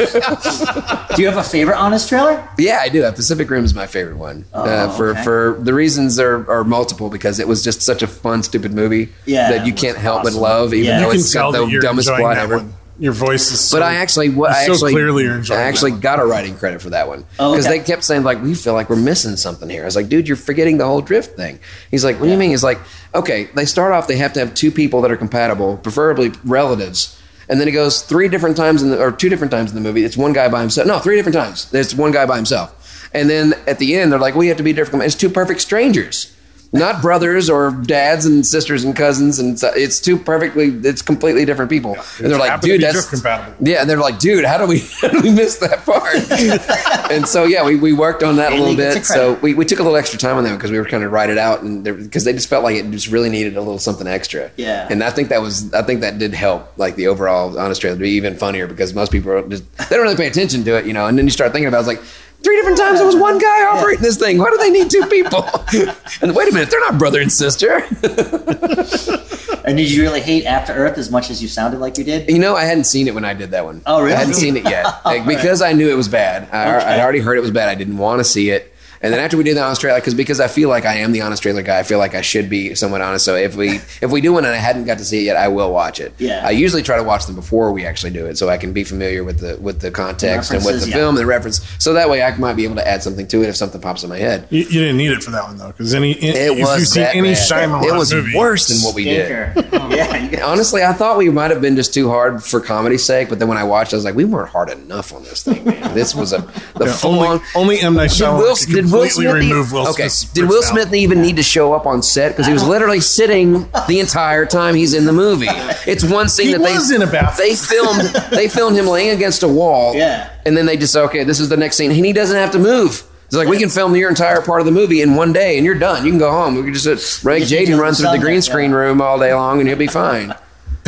[1.21, 2.45] you have a favorite honest trailer?
[2.57, 3.03] yeah, I do.
[3.03, 5.23] Uh, Pacific Rim is my favorite one uh, Oh, for okay.
[5.23, 9.09] for the reasons are, are multiple because it was just such a fun, stupid movie
[9.25, 10.99] Yeah, that you can't was help but love, even Yeah.
[11.01, 12.57] though it's got the dumbest plot ever.
[12.57, 12.73] one.
[12.99, 13.59] Your voice is.
[13.59, 16.19] So, But I actually, what you I so actually clearly are enjoying I actually got
[16.19, 17.79] a writing credit for that one because okay.
[17.79, 19.81] they kept saying like, we feel like we're missing something here.
[19.81, 21.59] I was like, dude, you're forgetting the whole drift thing.
[21.89, 22.51] He's like, what do you mean?
[22.51, 22.79] He's like,
[23.15, 27.19] okay, they start off, they have to have two people that are compatible, preferably relatives.
[27.49, 29.81] And then it goes three different times in the, or two different times in the
[29.81, 30.03] movie.
[30.03, 30.87] It's one guy by himself.
[30.87, 31.73] No, three different times.
[31.73, 33.09] It's one guy by himself.
[33.13, 35.03] And then at the end, they're like, we have to be different.
[35.05, 36.32] It's two perfect strangers.
[36.73, 41.45] Not brothers or dads and sisters and cousins, and so it's two perfectly, it's completely
[41.45, 41.95] different people.
[42.19, 43.55] and they're like, dude, that's drift compatible.
[43.59, 46.15] Yeah, and they're like, dude, how do we how do we miss that part?
[47.11, 48.93] and so yeah, we, we worked on that a little bit.
[48.93, 51.03] to So we, we took a little extra time on that because we were kind
[51.03, 53.61] of write it out, and because they just felt like it just really needed a
[53.61, 54.51] little something extra.
[54.57, 54.87] Yeah.
[54.89, 57.97] and I think that was I think that did help like the overall honest trailer
[57.97, 60.77] to be even funnier because most people are just they don't really pay attention to
[60.77, 61.05] it, you know.
[61.05, 62.01] And then you start thinking about it, it's like.
[62.43, 64.37] Three different times it was one guy operating this thing.
[64.37, 65.43] Why do they need two people?
[66.21, 67.83] and wait a minute, they're not brother and sister.
[69.65, 72.29] And did you really hate After Earth as much as you sounded like you did?
[72.29, 73.81] You know, I hadn't seen it when I did that one.
[73.85, 74.13] Oh, really?
[74.13, 76.49] I hadn't seen it yet Like, because I knew it was bad.
[76.53, 76.85] I, Okay.
[76.85, 77.69] I'd already heard it was bad.
[77.69, 78.72] I didn't want to see it.
[79.03, 81.11] And then after we do the honest trailer, because because I feel like I am
[81.11, 83.25] the honest trailer guy, I feel like I should be somewhat honest.
[83.25, 85.35] So if we if we do one and I hadn't got to see it yet,
[85.35, 86.13] I will watch it.
[86.17, 86.41] Yeah.
[86.47, 88.85] I usually try to watch them before we actually do it, so I can be
[88.85, 90.95] familiar with the with the context and with the yeah.
[90.95, 91.59] film and the reference.
[91.79, 94.03] So that way I might be able to add something to it if something pops
[94.03, 94.47] in my head.
[94.49, 96.87] You, you didn't need it for that one though, because any It if was you've
[96.87, 97.37] seen that any bad.
[97.49, 99.51] Shyamalan It was movie, worse than what we did.
[99.51, 99.77] Stinker.
[99.93, 103.39] yeah, Honestly, I thought we might have been just too hard for comedy's sake, but
[103.39, 105.93] then when I watched, I was like, we weren't hard enough on this thing, man.
[105.93, 106.37] This was a
[106.77, 107.41] the Yeah, full only, on.
[107.55, 110.09] only M Night Did Shyamalan Will, did Will completely Smith remove Will okay.
[110.09, 110.89] Smith's Did Will personality.
[110.89, 114.45] Smith even need to show up on set because he was literally sitting the entire
[114.45, 115.47] time he's in the movie?
[115.85, 117.47] It's one scene He that was they in a bathroom.
[117.47, 118.01] they filmed.
[118.31, 119.95] They filmed him laying against a wall.
[119.95, 120.29] Yeah.
[120.45, 122.59] and then they just okay, this is the next scene, and he doesn't have to
[122.59, 123.03] move.
[123.25, 125.65] It's like we can film your entire part of the movie in one day, and
[125.65, 126.05] you're done.
[126.05, 126.55] You can go home.
[126.55, 128.77] We can just uh, let Ray Jaden to run through the green it, screen yeah.
[128.77, 130.35] room all day long, and he'll be fine.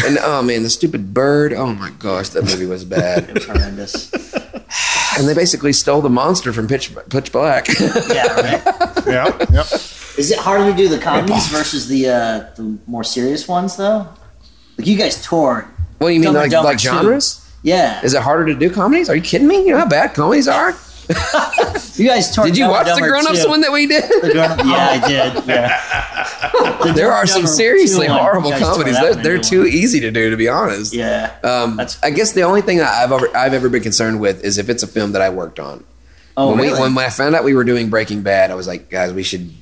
[0.05, 1.53] And oh man, the stupid bird!
[1.53, 3.29] Oh my gosh, that movie was bad.
[3.29, 4.11] it was horrendous.
[5.17, 7.67] And they basically stole the monster from Pitch Pitch Black.
[7.79, 8.61] Yeah, right.
[9.05, 9.65] Yeah, yep.
[10.17, 14.07] Is it harder to do the comedies versus the uh, the more serious ones though?
[14.77, 15.65] Like you guys toured.
[15.99, 16.87] what do you mean, Dumb and like Dumber like 2.
[16.89, 17.41] genres?
[17.61, 18.01] Yeah.
[18.03, 19.09] Is it harder to do comedies?
[19.09, 19.65] Are you kidding me?
[19.65, 20.73] You know how bad comedies are?
[21.95, 22.47] You guys toured.
[22.47, 23.49] Did you watch the grown ups 2.
[23.49, 24.03] one that we did?
[24.21, 25.45] The Grown Up- yeah, I did.
[25.47, 26.93] Yeah.
[26.93, 28.99] there are some seriously horrible you guys tore comedies.
[28.99, 29.67] They're, they're too one.
[29.69, 30.93] easy to do, to be honest.
[30.93, 31.35] Yeah.
[31.43, 34.43] Um, That's- I guess the only thing that I've ever I've ever been concerned with
[34.43, 35.83] is if it's a film that I worked on.
[36.37, 36.73] Oh, when, really?
[36.73, 39.23] we, when I found out we were doing Breaking Bad, I was like, guys, we
[39.23, 39.53] should.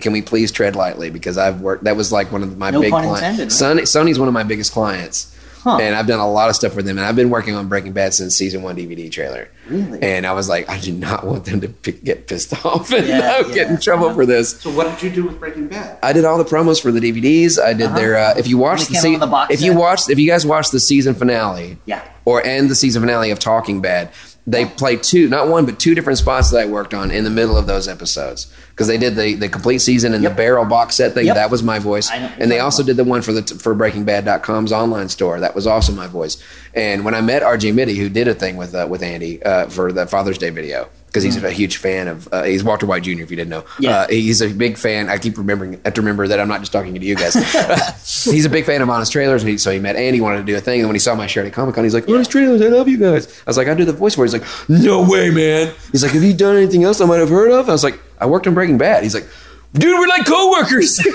[0.00, 1.10] Can we please tread lightly?
[1.10, 1.84] Because I've worked.
[1.84, 3.20] That was like one of my No big clients.
[3.20, 5.35] intended, Sony, Sony's one of my biggest clients,
[5.66, 5.78] Huh.
[5.80, 6.96] and I've done a lot of stuff with them.
[6.96, 9.48] And I've been working on Breaking Bad since season one DVD trailer.
[9.68, 10.00] Really?
[10.00, 13.06] And I was like, I do not want them to p- get pissed off and
[13.06, 13.78] Yeah, uh, get in yeah.
[13.80, 14.60] trouble for this.
[14.60, 15.98] So what did you do with Breaking Bad?
[16.04, 17.60] I did all the promos for the DVDs.
[17.60, 18.16] I did their.
[18.16, 19.80] Uh, if you watch They the, se- the box if you set?
[19.80, 22.02] watched, if you guys watched the season finale, Yeah.
[22.24, 24.10] or and the season finale of Talking Bad,
[24.46, 27.30] they play two, not one, but two different spots that I worked on in the
[27.30, 30.32] middle of those episodes because they did the, the complete season and Yep.
[30.32, 31.26] the barrel box set thing.
[31.26, 31.34] Yep.
[31.34, 35.08] That was my voice, and they also did the one for the for BreakingBad.com's online
[35.08, 35.40] store.
[35.40, 36.36] That was also my voice.
[36.74, 39.66] And when I met RJ Mitte, who did a thing with uh, with Andy uh,
[39.68, 40.88] for the Father's Day video.
[41.16, 43.22] Because he's a huge fan of, uh, he's Walter White Jr.
[43.22, 43.64] If you didn't know.
[43.78, 44.00] Yeah.
[44.00, 45.08] uh, he's a big fan.
[45.08, 47.32] I keep remembering, I have to remember that I'm not just talking to you guys.
[48.24, 50.44] he's a big fan of Honest Trailers, and he, so he met Andy, wanted to
[50.44, 52.30] do a thing, and when he saw my shirt at Comic Con, he's like, "Honest
[52.30, 54.42] Trailers, I love you guys." I was like, "I do the voice for." it." He's
[54.42, 57.50] like, "No way, man." He's like, "Have you done anything else I might have heard
[57.50, 59.26] of?" I was like, "I worked on Breaking Bad." He's like,
[59.72, 61.14] "Dude, we're like coworkers." and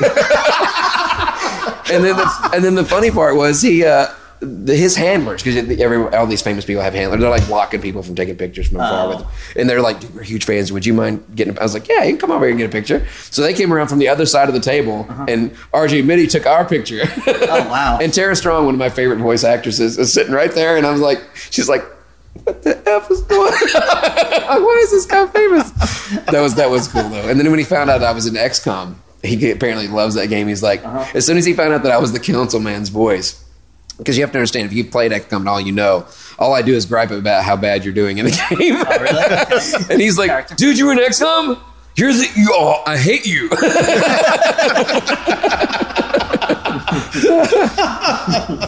[2.04, 3.86] then the, and then the funny part was he.
[3.86, 4.08] Uh,
[4.42, 7.22] the, his handlers, because every all these famous people have handlers.
[7.22, 9.10] They're like blocking people from taking pictures from afar Oh.
[9.10, 9.28] with them.
[9.56, 10.72] And they're like, we're huge fans.
[10.72, 11.58] Would you mind getting?
[11.60, 13.06] I was like, yeah, you can come over here and get a picture.
[13.30, 15.26] So they came around from the other side of the table, uh-huh.
[15.28, 17.02] and RJ Mitte took our picture.
[17.28, 18.00] Oh, wow.
[18.02, 20.92] and Tara Strong, one of my favorite voice actresses, is sitting right there, and I
[20.92, 21.84] was like, she's like.
[22.46, 23.54] What the f is going on?
[24.64, 25.70] Why is this guy famous?
[26.32, 27.28] That was that was cool though.
[27.28, 30.48] And then when he found out I was in XCOM, he apparently loves that game.
[30.48, 31.12] He's like, uh-huh.
[31.14, 33.44] as soon as he found out that I was the councilman's voice,
[34.02, 36.08] because you have to understand, if you played XCOM and all you know,
[36.40, 38.76] all I do is gripe about how bad you're doing in the game.
[38.76, 39.92] really?
[39.92, 40.56] and he's like, Character.
[40.56, 41.60] dude, you're in XCOM?
[41.96, 43.50] Here's the, you, oh, I hate you.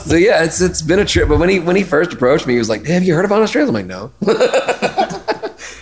[0.03, 1.29] so yeah, it's it's been a trip.
[1.29, 3.31] But when he when he first approached me, he was like, "Have you heard of
[3.31, 4.11] Honest Trails?" I'm like, "No."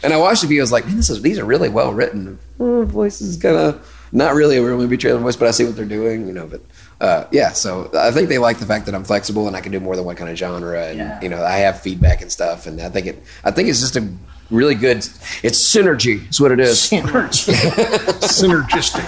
[0.03, 0.61] and I watched the video.
[0.61, 2.39] I was like, "Man, this is these are really well written.
[2.59, 5.65] Uh, voice is kind of not really a real movie trailer voice, but I see
[5.65, 6.61] what they're doing, you know." But
[7.01, 9.71] uh, yeah, so I think they like the fact that I'm flexible and I can
[9.73, 11.19] do more than one kind of genre, and Yeah.
[11.21, 13.95] you know, I have feedback and stuff, and I think it I think it's just
[13.97, 14.07] a
[14.49, 14.97] really good.
[15.43, 16.29] It's synergy.
[16.29, 16.77] Is what it is.
[16.77, 17.53] synergy
[18.21, 19.01] Synergistic.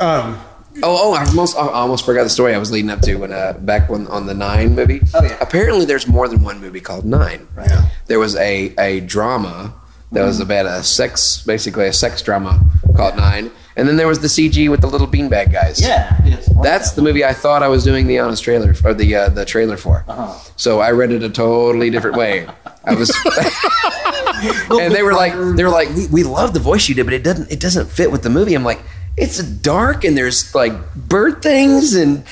[0.00, 0.38] um,
[0.82, 1.14] Oh, oh!
[1.14, 3.90] I almost, I almost forgot the story I was leading up to when uh, back
[3.90, 5.02] when on the Nine movie.
[5.12, 5.36] Oh, yeah.
[5.40, 7.46] Apparently, there's more than one movie called Nine.
[7.54, 7.68] Right.
[7.68, 7.90] Yeah.
[8.06, 9.74] There was a a drama
[10.12, 12.64] that was about a sex, basically a sex drama
[12.96, 13.50] called Nine,
[13.80, 15.80] and then there was the CG with the little beanbag guys.
[15.80, 16.20] Yeah.
[16.62, 19.46] That's the movie I thought I was doing the honest trailer or the uh, the
[19.46, 20.04] trailer for.
[20.06, 20.38] Uh-huh.
[20.56, 22.46] So I read it a totally different way.
[22.84, 23.10] I was
[24.70, 27.14] and they were like, they were like, we, we love the voice you did, but
[27.14, 28.54] it doesn't, it doesn't fit with the movie.
[28.54, 28.80] I'm like,
[29.16, 32.24] it's dark and there's like bird things and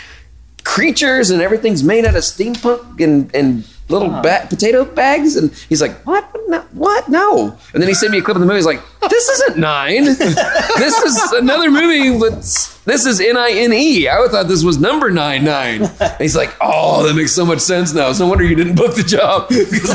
[0.65, 5.37] creatures and everything's made out of steampunk and and little ba- potato bags.
[5.37, 6.29] And he's like, what?
[6.49, 7.09] No, what?
[7.09, 7.57] No.
[7.73, 8.59] And then he sent me a clip of the movie.
[8.59, 10.05] He's like, this isn't nine.
[10.05, 12.75] this is another movie with.
[12.85, 14.09] This is N I N E.
[14.09, 15.83] I thought this was number nine nine.
[16.01, 18.09] And he's like, oh, that makes so much sense now.
[18.09, 19.91] It's no wonder you didn't book the job because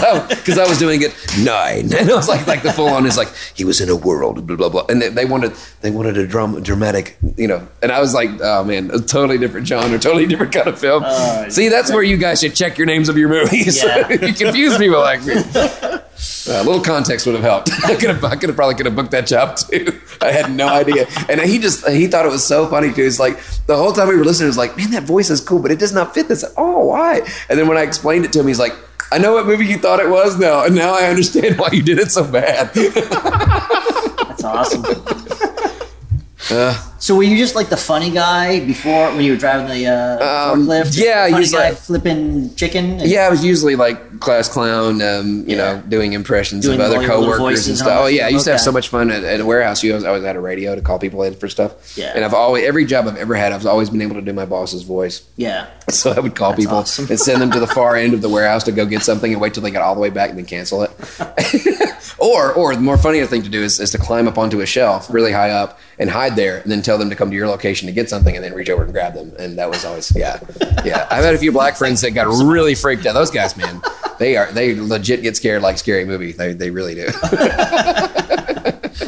[0.59, 1.91] I, I was doing it nine.
[2.03, 4.45] And I was like, like the full on is like he was in a world,
[4.45, 4.85] blah blah blah.
[4.89, 7.67] And they, they wanted they wanted a drum, dramatic, you know.
[7.81, 11.01] And I was like, oh man, a totally different genre, totally different kind of film.
[11.03, 13.83] Uh, See, that's where you guys should check your names of your movies.
[13.83, 14.07] Yeah.
[14.21, 15.33] you confuse people like me.
[16.45, 17.71] Uh, a little context would have helped.
[17.85, 19.99] I could have, I could have probably could have booked that job too.
[20.21, 23.03] I had no idea, and he just he thought it was so funny too.
[23.03, 25.39] It's like the whole time we were listening, it was like, man, that voice is
[25.41, 26.43] cool, but it does not fit this.
[26.57, 27.21] Oh, why?
[27.49, 28.73] And then when I explained it to him, he's like,
[29.11, 31.83] I know what movie you thought it was now, and now I understand why you
[31.83, 32.73] did it so bad.
[32.73, 34.83] That's awesome.
[37.03, 40.53] So were you just like the funny guy before when you were driving the uh,
[40.53, 40.97] Um, forklift?
[40.97, 43.01] yeah, funny usually- guy flipping chicken.
[43.01, 45.73] and- Yeah, I was usually like class clown, um, you Yeah.
[45.73, 48.03] know, doing impressions Doing of other all your little coworkers and stuff.
[48.03, 49.83] Oh yeah, I used to have so much fun at, at a warehouse.
[49.83, 51.73] You always, always had a radio to call people in for stuff.
[51.97, 52.13] Yeah.
[52.15, 54.45] and I've always every job I've ever had, I've always been able to do my
[54.45, 55.23] boss's voice.
[55.35, 55.65] yeah.
[55.89, 57.07] So I would call That's people awesome.
[57.09, 59.41] and send them to the far end of the warehouse to go get something and
[59.41, 60.91] wait till they got all the way back and then cancel it.
[62.17, 64.65] or, or the more funnier thing to do is, is to climb up onto a
[64.65, 67.47] shelf really high up and hide there and then tell them to come to your
[67.47, 69.33] location to get something and then reach over and grab them.
[69.39, 70.39] And that was always, yeah,
[70.83, 71.07] yeah.
[71.09, 73.13] I've had a few black friends that got really freaked out.
[73.13, 73.81] Those guys, man,
[74.19, 76.31] they are, they legit get scared like scary movie.
[76.31, 77.07] They, they really do.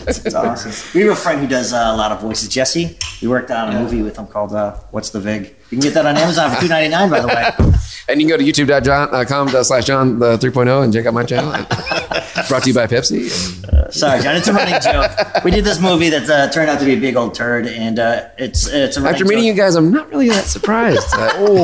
[0.07, 0.71] It's awesome.
[0.93, 2.49] We have a friend who does uh, a lot of voices.
[2.49, 2.97] Jesse.
[3.21, 5.93] We worked on a movie with him called uh, "What's the Vig." You can get
[5.95, 7.09] that on Amazon for two ninety nine.
[7.09, 7.51] By the way,
[8.07, 11.51] and you can go to youtube.com slash Jon the 3.0 and check out my channel.
[12.47, 13.63] Brought to you by Pepsi.
[13.73, 14.35] And, sorry, Jon.
[14.35, 15.43] It's a running joke.
[15.43, 17.97] We did this movie that uh, turned out to be a big old turd, and
[17.97, 21.01] uh, it's it's a After meeting you guys, I'm not really that surprised.
[21.13, 21.63] oh,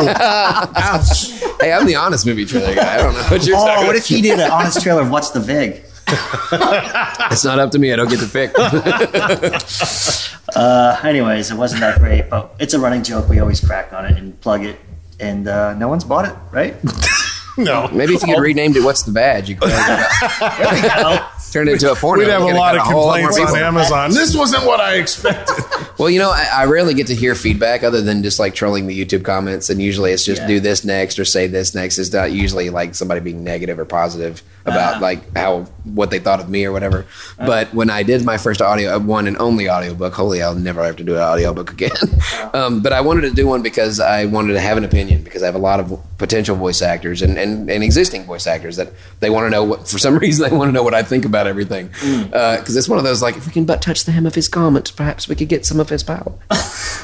[1.62, 2.96] hey, I'm the honest movie trailer guy.
[2.96, 5.12] I don't know what you're Oh, talking what if he did an honest trailer of
[5.12, 5.84] "What's the Vig"?
[7.32, 7.94] It's not up to me.
[7.94, 8.52] I don't get to pick.
[10.54, 13.30] Uh, anyways, it wasn't that great, but it's a running joke.
[13.30, 14.78] We always crack on it and plug it,
[15.18, 16.76] and uh, no one's bought it, right?
[17.58, 17.90] No.
[17.90, 19.50] Maybe if you could renamed it, what's the badge?
[19.50, 19.70] You could
[21.52, 22.24] turn it into a porno.
[22.24, 23.60] We'd have a lot of whole lot complaints on.
[23.60, 24.12] Amazon.
[24.12, 25.58] This wasn't what I expected.
[26.00, 28.88] Well, you know, I, I rarely get to hear feedback other than just like trolling
[28.88, 30.48] the YouTube comments, and usually it's just Yeah.
[30.48, 31.98] do this next or say this next.
[32.00, 35.02] It's not usually like somebody being negative or positive about Uh-huh.
[35.02, 37.06] like how what they thought of me or whatever.
[37.38, 40.84] But when I did my first audio, uh, one and only audiobook, holy, I'll never
[40.84, 41.92] have to do an audiobook again.
[42.54, 45.42] um, but I wanted to do one because I wanted to have an opinion because
[45.42, 48.94] I have a lot of potential voice actors and, and, and existing voice actors that
[49.22, 51.26] they want to know what for some reason they want to know what I think
[51.26, 54.26] about everything because it's one of those like if we can but touch the hem
[54.28, 56.34] of his garment, perhaps we could get some of his power.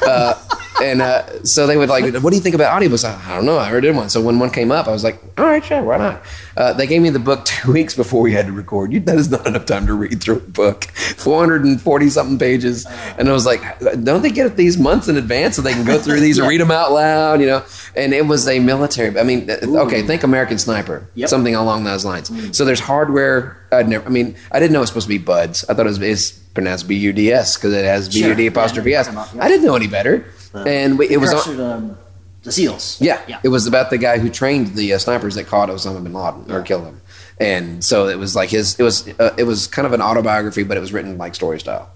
[0.07, 0.35] Uh,
[0.81, 3.03] and uh, so they would like, what do you think about audiobooks?
[3.03, 3.57] I, I don't know.
[3.57, 4.09] I never did one.
[4.09, 6.21] So when one came up, I was like, all right, sure, why not?
[6.55, 8.91] Uh, they gave me the book two weeks before we had to record.
[8.93, 10.83] You, that is not enough time to read through a book,
[11.27, 12.85] 440 something pages.
[13.17, 13.61] And I was like,
[14.03, 16.47] don't they get it these months in advance so they can go through these and
[16.49, 17.63] read them out loud, you know?
[17.95, 21.29] And it was a military, I mean, uh, okay, think American Sniper, Yep.
[21.29, 22.31] something along those lines.
[22.57, 23.57] So there's hardware.
[23.71, 25.65] I'd never, I mean, I didn't know it was supposed to be buds.
[25.67, 28.23] I thought it was it's pronounced B U D S because it has B.
[28.23, 29.09] U D Yeah, apostrophe yeah, S.
[29.11, 29.43] yeah, yeah.
[29.43, 30.25] I didn't know any better.
[30.53, 31.97] And we, it was on, the,
[32.43, 32.99] the seals.
[33.01, 33.39] yeah, yeah.
[33.43, 36.51] it was about the guy who trained the uh, snipers that caught Osama bin Laden
[36.51, 37.01] or killed him.
[37.39, 40.63] And so it was like his it was uh, it was kind of an autobiography,
[40.63, 41.89] but it was written like story style.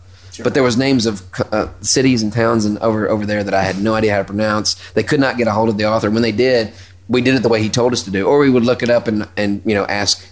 [0.44, 3.64] But there was names of uh, cities and towns and over over there that I
[3.64, 4.76] had no idea how to pronounce.
[4.92, 6.10] They could not get a hold of the author.
[6.10, 6.74] When they did,
[7.10, 8.90] we did it the way he told us to do, or we would look it
[8.90, 10.26] up and and you know ask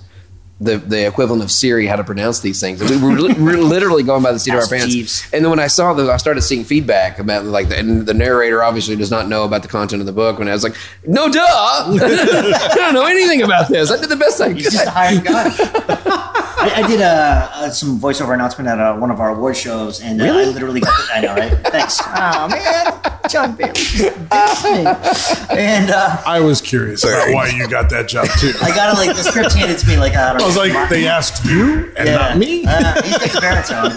[0.62, 2.82] the the equivalent of Siri how to pronounce these things.
[2.82, 4.94] We were, li- we were literally going by the seat of our Ask pants.
[4.94, 5.28] Jeeves.
[5.32, 8.14] And then when I saw that, I started seeing feedback about like, the, and the
[8.14, 10.38] narrator obviously does not know about the content of the book.
[10.38, 10.76] When I was like,
[11.08, 13.90] no, duh, I don't know anything about this.
[13.92, 14.90] I did the best I He's just a could.
[14.90, 16.46] hired gun.
[16.62, 20.02] I, I did uh, uh, some voiceover announcement at uh, one of our award shows,
[20.02, 21.52] and uh, I literally got I know, right?
[21.68, 22.00] Thanks.
[22.22, 23.00] Oh man,
[23.30, 23.94] Jon Bailey, just
[24.30, 25.58] ditched me.
[25.58, 28.52] and uh, I was curious about why you got that job too.
[28.62, 30.64] I got it like the script handed to me like I don't I was know.
[30.64, 32.18] like, they asked you and Yeah.
[32.18, 32.66] not me.
[32.68, 33.92] Uh, he's got his parents on.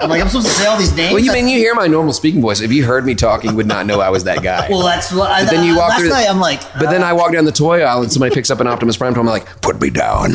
[0.00, 1.12] I'm like, I'm supposed to say all these names.
[1.12, 2.60] Well, you mean you hear my normal speaking voice?
[2.60, 4.68] If you heard me talking, you would not know I was that guy.
[4.70, 5.30] Well, that's what.
[5.30, 6.28] I, But then you uh, walk last through the- night.
[6.30, 8.66] I'm like, but then I walk down the toy aisle and somebody picks up an
[8.68, 9.20] Optimus Prime toy.
[9.20, 10.32] I'm like, put me down.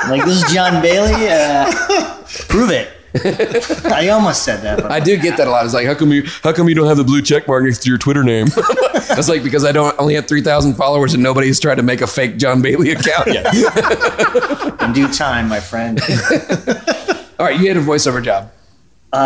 [0.00, 1.28] I'm like this is Jon Bailey.
[1.28, 1.72] Uh,
[2.48, 2.90] prove it.
[3.24, 4.90] I almost said that.
[4.90, 5.64] I do get that a lot.
[5.64, 7.82] It's like, how come you how come you don't have the blue check mark next
[7.84, 8.48] to your Twitter name?
[9.08, 12.02] That's like because I don't only have three thousand followers and nobody's tried to make
[12.02, 13.28] a fake Jon Bailey account.
[13.28, 13.46] Yet.
[14.82, 16.00] In due time, my friend.
[17.38, 18.52] All right, you had a voiceover job.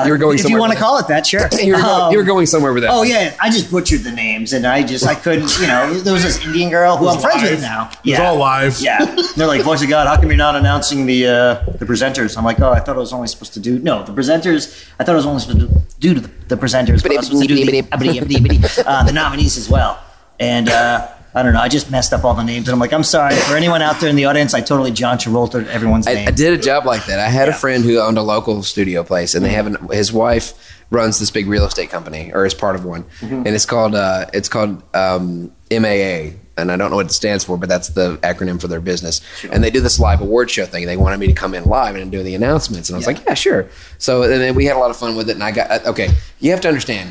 [0.04, 1.48] You were going if you want to call it that, sure.
[1.60, 2.90] you were, going, Um, you were going somewhere with that.
[2.92, 5.58] Oh yeah, I just butchered the names, and I just I couldn't.
[5.58, 7.90] You know, there was this Indian girl who I'm friends with now.
[8.04, 8.80] It was all live.
[8.80, 9.04] Yeah,
[9.36, 12.38] they're like, voice of God, how come you're not announcing the uh, the presenters?
[12.38, 14.88] I'm like, oh, I thought I was only supposed to do no the presenters.
[15.00, 17.48] I thought I was only supposed to do the, the presenters, but I was supposed
[17.48, 20.02] to do the, uh, the nominees as well.
[20.38, 22.92] And uh, I don't know, I just messed up all the names, and I'm like,
[22.92, 24.52] I'm sorry for anyone out there in the audience.
[24.54, 26.28] I totally John Travolta everyone's I, name.
[26.28, 27.18] I did a job like that.
[27.18, 30.12] I had a friend who owned a local studio place, and they have an, his
[30.12, 30.52] wife
[30.90, 34.26] runs this big real estate company, or is part of one, and it's called uh,
[34.34, 36.32] it's called um, MAA.
[36.54, 39.22] And I don't know what it stands for, but that's the acronym for their business.
[39.50, 40.84] And they do this live award show thing.
[40.84, 43.12] They wanted me to come in live and do the announcements, and I was Yeah.
[43.14, 45.32] like, "Yeah, sure." So and then we had a lot of fun with it.
[45.32, 46.10] And I got uh, okay.
[46.40, 47.10] You have to understand.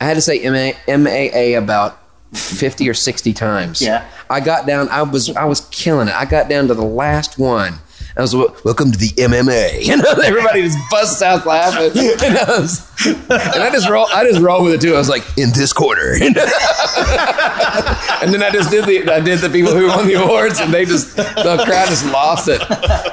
[0.00, 2.01] I had to say MA, MAA about
[2.32, 3.82] fifty or sixty times.
[3.82, 4.08] Yeah.
[4.30, 4.88] I got down.
[4.88, 6.14] I was I was killing it.
[6.14, 7.78] I got down to the last one.
[8.14, 9.86] I was welcome to the MMA.
[9.92, 11.90] You know, everybody just busts out laughing.
[12.22, 14.06] And I, was, and I just roll.
[14.12, 14.94] I just roll with it too.
[14.94, 16.46] I was like, in this quarter, and then
[18.42, 21.16] I just did the I did the people who won the awards, and they just
[21.16, 22.62] the crowd just lost it.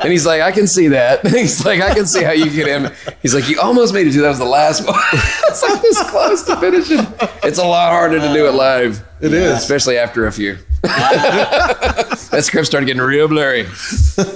[0.01, 1.25] And he's like, I can see that.
[1.27, 2.91] He's like, I can see how you get him.
[3.21, 4.95] He's like, you almost made it to that was the last one.
[5.13, 7.05] it's like this close to finishing.
[7.43, 9.03] It's a lot harder to do it live.
[9.21, 9.57] It is.
[9.57, 10.57] especially after a few.
[10.81, 13.63] that script started getting real blurry.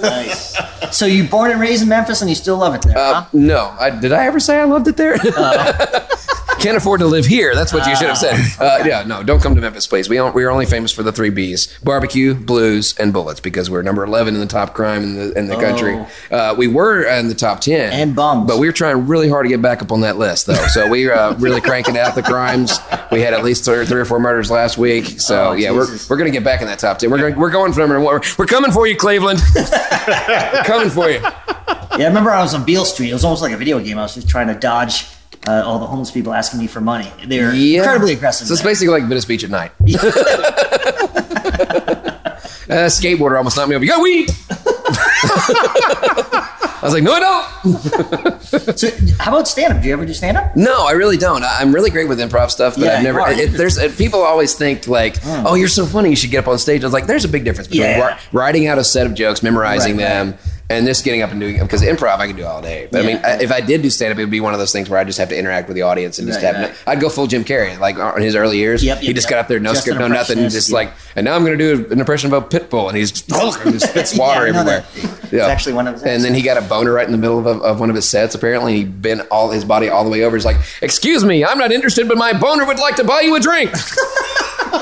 [0.02, 0.54] nice.
[0.92, 3.26] So you born and raised in Memphis, and you still love it there, Uh, huh?
[3.32, 5.16] no, I, did I ever say I loved it there?
[6.64, 7.54] Can't afford to live here.
[7.54, 8.34] That's what you should have said.
[8.58, 10.08] Uh, yeah, no, don't come to Memphis, please.
[10.08, 13.38] We don't, we are only famous for the three B's: barbecue, blues, and bullets.
[13.40, 16.02] Because we're number eleven in the top crime in the in the country.
[16.30, 18.46] Uh, we were in the top ten, And bums.
[18.48, 20.54] but we were trying really hard to get back up on that list, though.
[20.72, 22.78] So we uh, really cranking out the crimes.
[23.12, 25.20] We had at least three, three or four murders last week.
[25.20, 26.08] So Oh, yeah, Jesus.
[26.08, 27.10] we're we're gonna get back in that top ten.
[27.10, 28.22] We're going we're going for number one.
[28.38, 29.40] We're coming for you, Cleveland.
[29.54, 31.20] we're coming for you.
[31.20, 33.10] Yeah, I remember I was on Beale Street.
[33.10, 33.98] It was almost like a video game.
[33.98, 35.06] I was just trying to dodge
[35.46, 37.10] uh, all the homeless people asking me for money.
[37.26, 37.78] They're Yeah.
[37.80, 38.46] incredibly aggressive.
[38.48, 38.70] So it's there.
[38.70, 39.72] basically like Venice Beach at night.
[42.66, 43.84] A skateboarder almost knocked me over.
[43.84, 44.30] You got weed?
[46.76, 47.44] I was like, no, I don't.
[48.78, 48.88] So,
[49.18, 49.80] how about stand up?
[49.82, 50.54] Do you ever do stand up?
[50.56, 51.42] No, I really don't.
[51.42, 53.20] I- I'm really great with improv stuff, but Yeah, I've never.
[53.26, 56.48] It, there's uh, people always think like, oh, you're so funny, you should get up
[56.48, 56.82] on stage.
[56.84, 58.18] I was like, there's a big difference between Yeah.
[58.32, 60.34] writing out a set of jokes, memorizing Right, them,
[60.74, 61.58] and this getting up and doing.
[61.60, 62.88] Because improv, I can do all day.
[62.90, 64.58] But I mean, I- if I did do stand up, it would be one of
[64.58, 66.68] those things where I just have to interact with the audience and just Right, have.
[66.70, 66.76] right.
[66.86, 68.82] I'd go full Jim Carrey, like uh, in his early years.
[68.84, 69.30] Yep, he just yep.
[69.30, 70.74] got up there, no Just script, no nothing, just yeah.
[70.74, 73.10] like, and now I'm going to do an impression of a pit bull, and he's
[73.32, 74.84] and just spits water Yeah, everywhere.
[75.32, 77.38] It's actually one of his And then he got a boner right in the middle
[77.46, 78.34] of, of one of his sets.
[78.34, 80.36] Apparently, he bent all his body all the way over.
[80.36, 83.34] He's like, "Excuse me, I'm not interested, but my boner would like to buy you
[83.34, 83.72] a drink."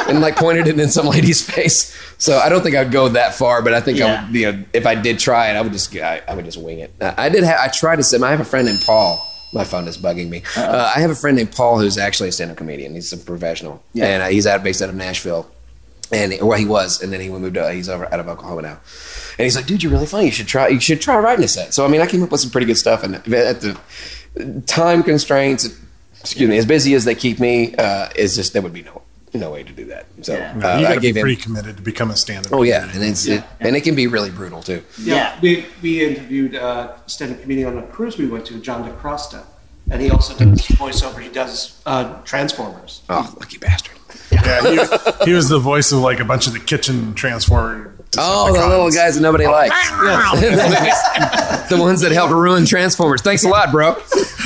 [0.09, 1.97] and like pointed it in some lady's face.
[2.18, 4.64] So I don't think I'd go that far, but I think I would, you know,
[4.72, 6.93] if I did try it, I would just I, I would just wing it.
[7.01, 7.45] I did.
[7.45, 8.20] Ha- I tried to say.
[8.20, 9.20] I have a friend named Paul.
[9.55, 10.43] My phone is bugging me.
[10.57, 12.95] Uh, I have a friend named Paul who's actually a stand-up comedian.
[12.95, 14.07] He's a professional, Yeah.
[14.07, 15.51] and uh, he's out based out of Nashville
[16.11, 17.55] and well, he was, and then he moved.
[17.55, 18.80] To, he's over out of Oklahoma now,
[19.38, 20.26] and he's like, "Dude, you're really funny.
[20.26, 20.68] You should try.
[20.68, 22.66] You should try writing a set." So I mean, I came up with some pretty
[22.66, 23.78] good stuff, and at the
[24.66, 25.68] time constraints,
[26.20, 29.01] excuse me, as busy as they keep me, uh, is just there would be no
[29.35, 30.07] no way to do that.
[30.22, 30.53] So Yeah.
[30.57, 31.22] uh, you I got to be gave him.
[31.22, 32.53] pretty committed to become a stand-up.
[32.53, 34.83] Oh yeah, and it's It, and it can be really brutal too.
[35.01, 35.39] Yeah.
[35.41, 39.45] We, we interviewed uh, stand-up comedian on a cruise we went to, John DiCrosta.
[39.91, 41.20] And he also does voiceover.
[41.20, 43.03] He does uh, Transformers.
[43.11, 43.97] Oh, lucky bastard!
[44.30, 47.91] Yeah, he, he was the voice of like a bunch of the kitchen transformer.
[48.18, 49.74] Oh, the little guys that nobody likes.
[51.70, 53.22] the ones that helped ruin Transformers.
[53.22, 53.96] Thanks a lot, bro.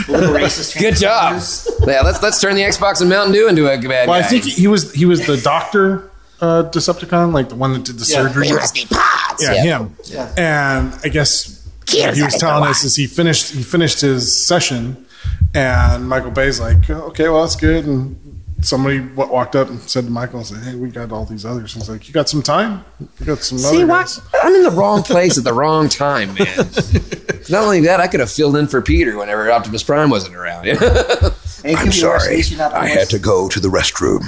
[0.08, 0.34] Little
[0.78, 1.42] Good job.
[1.86, 4.26] Yeah, let's let's turn the Xbox and Mountain Dew into a bad Well, guy.
[4.26, 6.10] I think he was he was the doctor
[6.40, 8.22] uh, Decepticon, like the one that did the Yeah.
[8.22, 8.48] surgery.
[8.48, 9.62] Yeah, Yeah.
[9.62, 9.96] him.
[10.04, 10.32] Yeah.
[10.36, 15.06] And I guess what he was telling us as he finished he finished his session,
[15.54, 17.84] and Michael Bay's like, "Oh, okay, well that's good.
[17.86, 18.16] And
[18.60, 21.88] somebody walked up and said to Michael, "said Hey, we got all these others." He's
[21.88, 22.84] like, "You got some time?
[23.20, 26.34] You got some See other guys?" I'm in the wrong place at the wrong time,
[26.34, 26.46] man.
[27.48, 30.66] Not only that, I could have filled in for Peter whenever Optimus Prime wasn't around.
[30.66, 31.32] And it could
[31.78, 31.96] I'm be worse.
[31.96, 32.36] At sorry.
[32.36, 34.22] least you're not the I had to go to the restroom.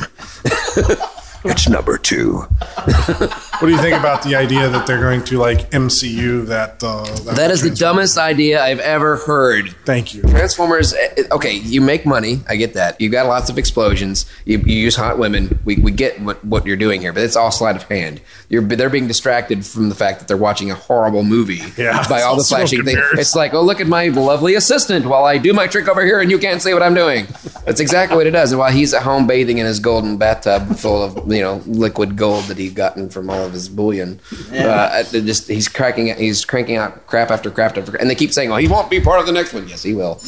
[1.44, 2.44] it's number two.
[3.58, 6.80] What do you think about the idea that they're going to like MCU that?
[6.80, 7.02] Uh,
[7.34, 9.70] That is the dumbest idea I've ever heard.
[9.84, 10.22] Thank you.
[10.22, 12.38] Transformers, eh, okay, you make money.
[12.48, 13.00] I get that.
[13.00, 14.26] You got lots of explosions.
[14.44, 15.58] You, you use hot women.
[15.64, 18.20] We, we get what, what you're doing here, but it's all sleight of hand.
[18.48, 22.22] You're they're being distracted from the fact that they're watching a horrible movie Yeah, by
[22.22, 23.00] all the flashing things.
[23.14, 26.20] It's like, oh, look at my lovely assistant while I do my trick over here,
[26.20, 27.26] and you can't see what I'm doing.
[27.66, 28.52] That's exactly what it does.
[28.52, 32.14] And while he's at home bathing in his golden bathtub full of you know liquid
[32.16, 34.20] gold that he'd gotten from all of his bullion,
[34.52, 38.50] uh, just he's cracking he's cranking out crap after crap after, and they keep saying,
[38.50, 40.20] "Well, he won't be part of the next one." Yes, he will.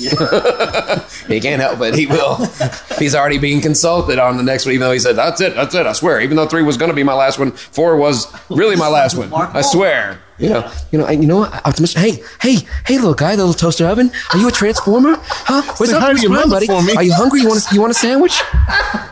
[1.29, 1.95] he can't help it.
[1.95, 2.37] He will.
[2.99, 5.55] He's already being consulted on the next one, even though he said, "That's it.
[5.55, 5.87] That's it.
[5.87, 8.77] I swear." Even though three was going to be my last one, four was really
[8.77, 9.33] my last one.
[9.33, 10.21] I swear.
[10.39, 11.53] You know, you know, I- you know what?
[11.67, 11.93] Optimus.
[11.93, 12.57] Hey, hey,
[12.87, 14.11] hey, little guy, little toaster oven.
[14.33, 15.17] Are you a transformer?
[15.21, 15.61] Huh?
[15.77, 16.67] Where's Say hi to Optimus Prime, buddy?
[16.67, 16.95] for me.
[16.97, 17.43] Are you hungry?
[17.43, 18.41] You want a, you want a sandwich?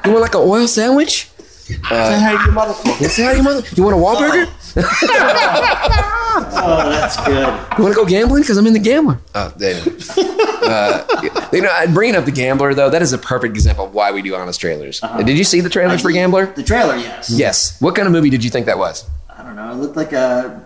[0.07, 1.28] You want like an oil sandwich?
[1.75, 2.89] Say hi to your mother for.
[3.03, 3.63] You say hi to your mother.
[3.75, 4.49] You want a Wahlburger?
[6.41, 7.47] Oh, that's good.
[7.79, 8.43] You want to go gambling?
[8.43, 9.19] Because I'm in the gambler.
[9.35, 9.83] Oh, damn.
[10.63, 11.05] uh,
[11.53, 14.23] you know, bringing up the gambler though, that is a perfect example of why we
[14.23, 15.01] do honest trailers.
[15.25, 16.47] Did you see the trailers for Gambler?
[16.47, 17.31] The trailer, yes.
[17.31, 17.81] Yes.
[17.81, 19.09] What kind of movie did you think that was?
[19.29, 19.71] I don't know.
[19.73, 20.65] It looked like a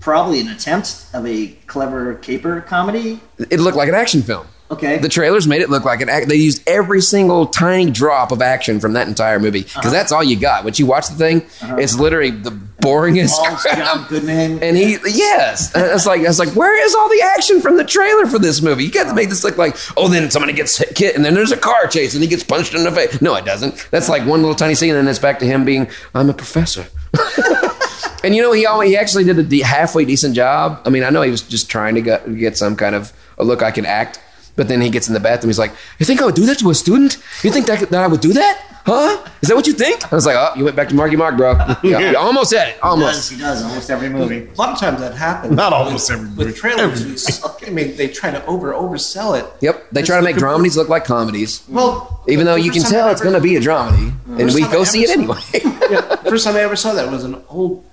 [0.00, 3.20] probably an attempt of a clever caper comedy.
[3.50, 4.46] It looked like an action film.
[4.72, 4.96] Okay.
[4.96, 6.28] The trailers made it look like an act.
[6.28, 9.90] They used every single tiny drop of action from that entire movie because uh-huh.
[9.90, 10.64] that's all you got.
[10.64, 11.76] When you watch the thing, uh-huh.
[11.76, 13.76] it's literally the boringest crap.
[13.76, 14.62] John Goodman.
[14.62, 18.24] And he, yes, it's like it's like, where is all the action from the trailer
[18.24, 18.84] for this movie?
[18.84, 21.52] You got to make this look like, oh, then somebody gets hit, and then there's
[21.52, 23.20] a car chase, and he gets punched in the face.
[23.20, 23.88] No, it doesn't.
[23.90, 26.34] That's like one little tiny scene, and then it's back to him being, I'm a
[26.34, 26.86] professor.
[28.24, 30.80] and you know, he always, he actually did a de- halfway decent job.
[30.86, 33.44] I mean, I know he was just trying to get, get some kind of a
[33.44, 34.20] look I can act,
[34.56, 35.48] but then he gets in the bathroom.
[35.50, 37.16] He's like, you think I would do that to a student?
[37.42, 38.68] You think that, that I would do that?
[38.84, 39.24] Huh?
[39.40, 40.12] Is that what you think?
[40.12, 41.52] I was like, oh, you went back to Marky Mark, bro.
[41.84, 42.74] Yeah, you almost had it.
[42.74, 43.14] he Almost.
[43.14, 44.48] does, he does almost every movie.
[44.52, 45.54] A lot of times that happens.
[45.54, 46.36] Not almost every movie.
[46.36, 46.58] with movie.
[46.58, 47.06] trailers.
[47.06, 49.46] you s- I mean, they try to over oversell it.
[49.60, 51.62] Yep, they It's try to make a- dramedies look like comedies.
[51.68, 54.62] Well, Even though you can tell I it's going to be a dramedy, and we
[54.62, 55.38] go see it anyway.
[55.88, 57.84] yeah, first time I ever saw that was an old.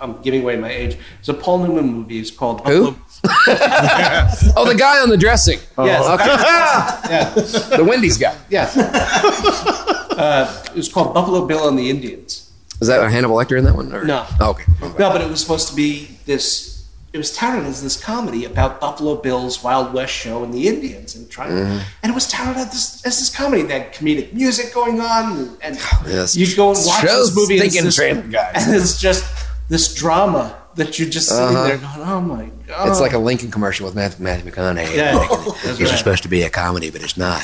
[0.00, 0.96] I'm giving away my age.
[1.18, 2.18] It's a Paul Newman movie.
[2.18, 2.96] It's called Who?
[4.56, 5.58] oh, the guy on the dressing.
[5.78, 6.06] Yes.
[6.06, 6.26] Okay.
[7.10, 8.36] yeah, the Wendy's guy.
[8.48, 8.76] yes.
[8.76, 12.50] uh, it was called Buffalo Bill and the Indians.
[12.80, 13.92] Is that a Hannibal Lecter in that one?
[13.92, 14.04] Or?
[14.04, 14.26] No.
[14.40, 14.64] Oh, okay.
[14.98, 16.88] No, but it was supposed to be this.
[17.12, 21.16] It was touted as this comedy about Buffalo Bill's Wild West show and the Indians,
[21.16, 21.78] and trying, Mm-hmm.
[22.02, 23.62] and it was touted as this, as this comedy.
[23.64, 26.36] that comedic music going on, and, and yes.
[26.36, 28.52] you go and watch Shows this movie, and it's, thinking this, trailer guys.
[28.66, 29.24] and it's just
[29.68, 31.64] this drama that you're just sitting Uh-huh.
[31.68, 34.96] there going, "Oh my god!" It's like a Lincoln commercial with Matthew, Matthew McConaughey.
[34.96, 35.98] yeah, This that's is right.
[35.98, 37.42] supposed to be a comedy, but it's not.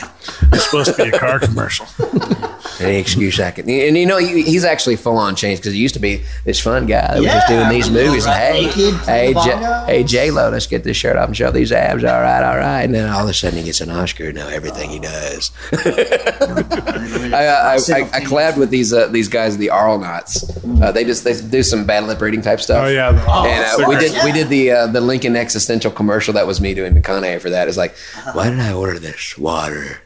[0.53, 1.87] It's supposed to be a car commercial.
[2.81, 3.69] Any excuse I can.
[3.69, 6.87] And you know, he's actually full on changed because he used to be this fun
[6.87, 8.27] guy that was just doing these with the movies.
[8.27, 11.51] And, right hey, hey, J- hey, J Lo, let's get this shirt off and show
[11.51, 12.05] these abs.
[12.05, 12.83] All right, all right.
[12.83, 14.33] And then All all of a sudden, he gets an Oscar.
[14.33, 15.51] Now everything he does.
[15.73, 20.83] I, I, I, I collabed with these uh, these guys, the Arlenauts.
[20.83, 22.85] Uh, they just they do some bad lip reading type stuff.
[22.85, 26.35] Oh yeah, the- and uh, we did we did the uh, the Lincoln existential commercial
[26.35, 27.69] that was me doing McConaughey for that.
[27.69, 27.97] It's like
[28.33, 30.01] Why did I order this water?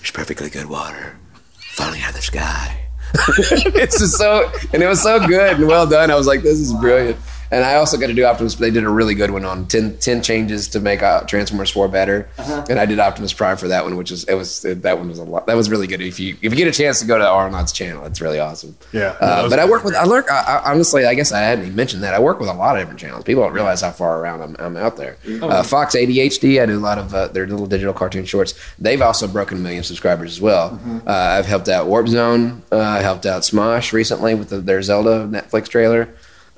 [0.00, 1.16] It's perfectly good water
[1.72, 2.78] falling out of the sky.
[3.14, 6.10] it's just so and it was so good and well done.
[6.10, 7.16] I was like, this is brilliant.
[7.52, 8.54] And I also got to do Optimus.
[8.54, 11.86] They did a really good one on 10, 10 changes to make uh, Transformers Four
[11.86, 12.28] better.
[12.38, 15.18] And I did Optimus Prime for that one, which is it was that one was
[15.18, 15.46] a lot.
[15.46, 16.00] That was really good.
[16.00, 18.74] If you if you get a chance to go to Arnold's channel, it's really awesome.
[18.92, 20.24] Yeah, Uh, but I work with I learn.
[20.30, 22.76] I, I, honestly, I guess I hadn't even mentioned that I work with a lot
[22.76, 23.22] of different channels.
[23.24, 25.18] People don't realize how far around I'm, I'm out there.
[25.42, 26.62] Uh, Fox ADHD.
[26.62, 28.54] I do a lot of uh, their little digital cartoon shorts.
[28.78, 30.80] They've also broken a million subscribers as well.
[31.06, 32.62] Uh, I've helped out Warp Zone.
[32.72, 36.08] Uh, I helped out Smosh recently with the, their Zelda Netflix trailer.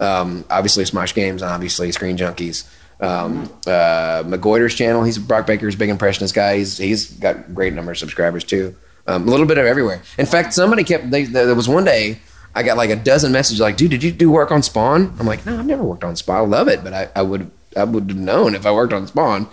[0.01, 1.43] Um, obviously, Smosh Games.
[1.43, 2.69] Obviously, Screen Junkies.
[3.01, 5.03] Um, uh, McGoiter's channel.
[5.03, 6.59] He's Brock Baker's big impressionist guy.
[6.59, 8.75] He's he's got great number of subscribers too.
[9.07, 10.03] Um, a little bit of everywhere.
[10.17, 11.11] In fact, somebody kept.
[11.11, 12.21] They, there was one day
[12.55, 15.27] I got like a dozen messages like, "Dude, did you do work on Spawn?" I'm
[15.27, 16.37] like, "No, I've never worked on Spawn.
[16.37, 19.07] I love it, but I, I would I would have known if I worked on
[19.07, 19.49] Spawn."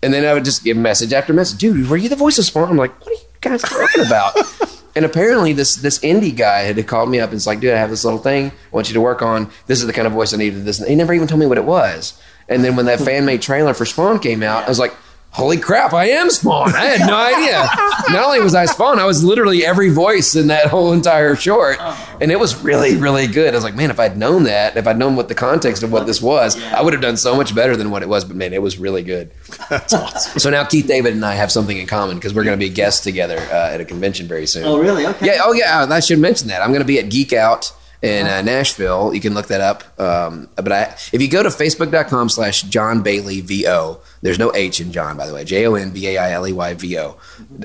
[0.00, 2.44] And then I would just give message after message, "Dude, were you the voice of
[2.44, 4.34] Spawn?" I'm like, "What are you guys talking about?"
[4.98, 7.78] and apparently, this this indie guy had called me up and it's like, "Dude, I
[7.78, 8.46] have this little thing.
[8.46, 9.48] I want you to work on.
[9.68, 10.64] This is the kind of voice I needed.
[10.64, 12.20] This." He never even told me what it was.
[12.48, 13.04] And then when that hmm.
[13.04, 14.92] fan made trailer for Spawn came out, I was like.
[15.30, 16.74] Holy crap, I am Spawn.
[16.74, 17.68] I had no idea.
[18.12, 21.78] Not only was I Spawn, I was literally every voice in that whole entire short.
[22.20, 23.54] And it was really, really good.
[23.54, 25.92] I was like, man, if I'd known that, if I'd known what the context of
[25.92, 28.24] what this was, I would have done so much better than what it was.
[28.24, 29.30] But man, it was really good.
[29.70, 30.40] That's awesome.
[30.40, 32.70] So now Keith David and I have something in common because we're going to be
[32.72, 34.64] guests together uh, at a convention very soon.
[34.64, 35.06] Oh, really?
[35.06, 35.26] Okay.
[35.26, 35.40] Yeah.
[35.44, 35.86] Oh, yeah.
[35.88, 36.62] I should mention that.
[36.62, 37.72] I'm going to be at Geek Out
[38.02, 39.12] in uh, Nashville.
[39.12, 39.84] You can look that up.
[40.00, 40.82] Um, but I,
[41.12, 45.26] if you go to facebook.com slash Jon Bailey VO, there's no H in John, by
[45.26, 47.16] the way, J O N B A I L E Y V O.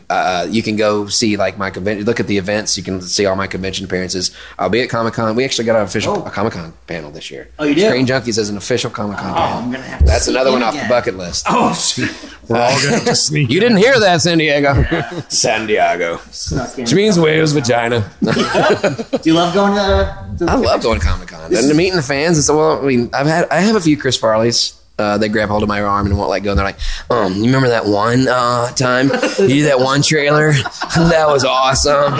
[0.09, 2.77] Uh, you can go see like my convention, look at the events.
[2.77, 4.35] You can see all my convention appearances.
[4.59, 5.35] I'll be at Comic Con.
[5.35, 7.49] We actually got an official a Comic Con panel this year.
[7.59, 7.87] Oh, you did?
[7.89, 9.57] Screen Junkies as an official Comic Con Oh, panel.
[9.59, 11.45] I'm gonna have to That's another one off the bucket list.
[11.49, 12.09] Oh, shit.
[12.47, 13.49] We're all going to sneak.
[13.49, 14.83] You didn't hear that, San Diego.
[15.29, 16.17] San Diego.
[16.31, 16.83] Snuck in.
[16.83, 18.09] Which means whale's vagina.
[18.21, 20.35] Do you love going to?
[20.39, 22.37] to I love going to Comic Con and meeting the fans.
[22.37, 24.77] And so, well, I mean, I've had I have a few Chris Farleys.
[25.03, 26.51] Uh, they grab hold of my arm and won't let go.
[26.51, 26.79] And they're like,
[27.09, 29.07] "Um, you remember that one uh, time
[29.39, 30.53] you did that one trailer?
[30.95, 32.13] that was awesome."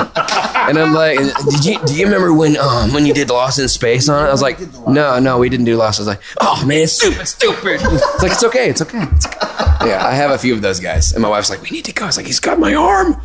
[0.67, 3.69] And I'm like, "Did you do you remember when um when you did Lost in
[3.69, 6.21] Space on it?" I was like, "No, no, we didn't do Lost." I was like,
[6.41, 9.03] "Oh man, it's stupid, stupid." It's like it's okay, it's okay.
[9.15, 9.38] It's okay.
[9.88, 11.93] Yeah, I have a few of those guys, and my wife's like, "We need to
[11.93, 13.19] go." I was like, "He's got my arm."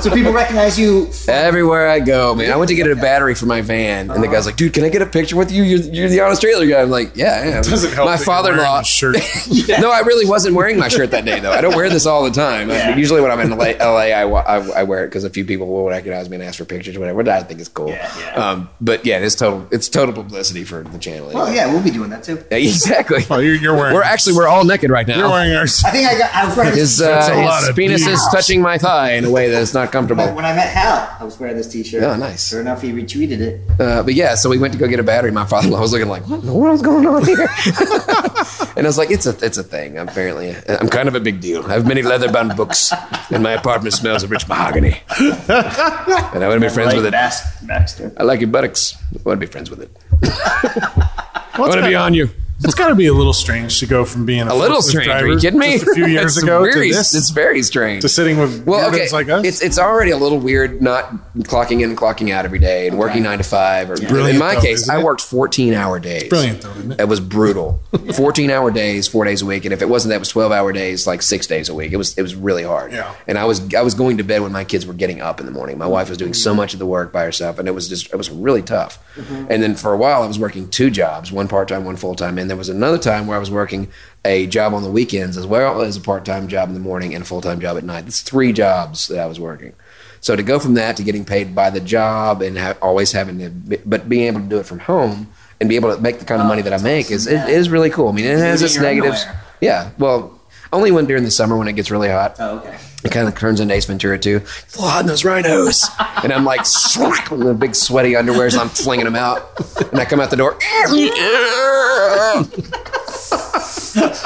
[0.00, 1.10] So people recognize you.
[1.28, 2.52] Everywhere I go, man.
[2.52, 4.84] I went to get a battery for my van, and the guy's like, "Dude, can
[4.84, 5.62] I get a picture with you?
[5.62, 8.42] You're, you're the honest trailer guy." I'm like, "Yeah, yeah." Doesn't help My that you're
[8.42, 8.80] wearing father-in-law.
[8.80, 9.16] a shirt.
[9.80, 11.52] No, I really wasn't wearing my shirt that day though.
[11.52, 12.70] I don't wear this all the time.
[12.70, 15.30] I mean, usually when I'm in LA, LA I, I, I wear it because a
[15.30, 17.18] few people will recognize me and ask for pictures or whatever.
[17.18, 17.88] Which I think is cool.
[17.88, 18.50] Yeah, yeah.
[18.50, 19.66] Um, but yeah, it's total.
[19.70, 21.30] It's total publicity for the channel.
[21.32, 22.42] Well, yeah, we'll be doing that too.
[22.50, 23.24] Yeah, exactly.
[23.30, 23.94] Oh, you're, you're wearing.
[23.94, 25.18] We're actually we're all naked right now.
[25.18, 25.82] You're wearing ours.
[25.84, 26.34] I think I got.
[26.34, 26.98] I was wearing this.
[26.98, 29.50] his uh, That's a lot his of penis is touching my thigh in a way
[29.50, 30.24] that's not comfortable.
[30.34, 32.02] when I met Hal, I was wearing this T-shirt.
[32.02, 32.48] Oh, nice.
[32.48, 33.60] Sure enough, he retweeted it.
[33.80, 35.30] Uh, but yeah, so we went to go get a battery.
[35.32, 37.45] My father-in-law was looking like, "What in the world's going on here?"
[38.76, 39.98] and I was like, "It's a, it's a thing.
[39.98, 41.64] Apparently, I'm kind of a big deal.
[41.66, 42.92] I have many leather-bound books,
[43.30, 45.00] and my apartment smells of rich mahogany.
[45.18, 47.12] and I want to be friends with it.
[47.12, 48.12] Bas- Baxter.
[48.16, 48.96] I like your buttocks.
[49.14, 49.90] I want to be friends with it.
[50.22, 52.30] I want to be on you.
[52.64, 55.06] It's got to be a little strange to go from being a, A little strange.
[55.06, 55.72] driver Are you kidding me?
[55.78, 58.00] just a few years It's ago very, to this, it's very strange.
[58.02, 59.44] to sitting with Well, okay, like us.
[59.44, 62.98] it's it's already a little weird not clocking in and clocking out every day and
[62.98, 63.90] working nine to five.
[63.90, 66.30] Or Brilliant, in my though, case, I worked fourteen hour days.
[66.30, 67.00] brilliant, though, isn't it?
[67.00, 67.82] It was brutal.
[68.14, 70.50] Fourteen hour days, four days a week, and if it wasn't that, it was twelve
[70.52, 71.92] hour days, like six days a week.
[71.92, 72.92] It was it was really hard.
[72.92, 73.14] Yeah.
[73.26, 75.46] And I was I was going to bed when my kids were getting up in
[75.46, 75.76] the morning.
[75.76, 78.10] My wife was doing so much of the work by herself, and it was just
[78.12, 78.98] it was really tough.
[79.16, 79.46] Mm-hmm.
[79.50, 82.14] And then for a while, I was working two jobs, one part time, one full
[82.14, 83.88] time, and there was another time where I was working
[84.24, 87.14] a job on the weekends as well as a part time job in the morning
[87.14, 88.06] and a full time job at night.
[88.06, 89.74] It's three jobs that I was working.
[90.20, 93.38] So to go from that to getting paid by the job and ha- always having
[93.38, 95.30] to, be, but being able to do it from home
[95.60, 97.90] and be able to make the kind of money that I make is is really
[97.90, 98.08] cool.
[98.08, 99.22] I mean, it has its negatives.
[99.22, 99.42] underwear.
[99.60, 100.35] Yeah, well,
[100.76, 102.36] only when during the summer when it gets really hot.
[102.38, 102.78] Oh, okay.
[103.02, 104.42] It kind of turns into Ace Ventura too.
[104.44, 105.88] It's a little in those rhinos.
[106.22, 109.58] and I'm like, swack, with the big sweaty underwears, and I'm flinging them out.
[109.90, 110.58] And I come out the door.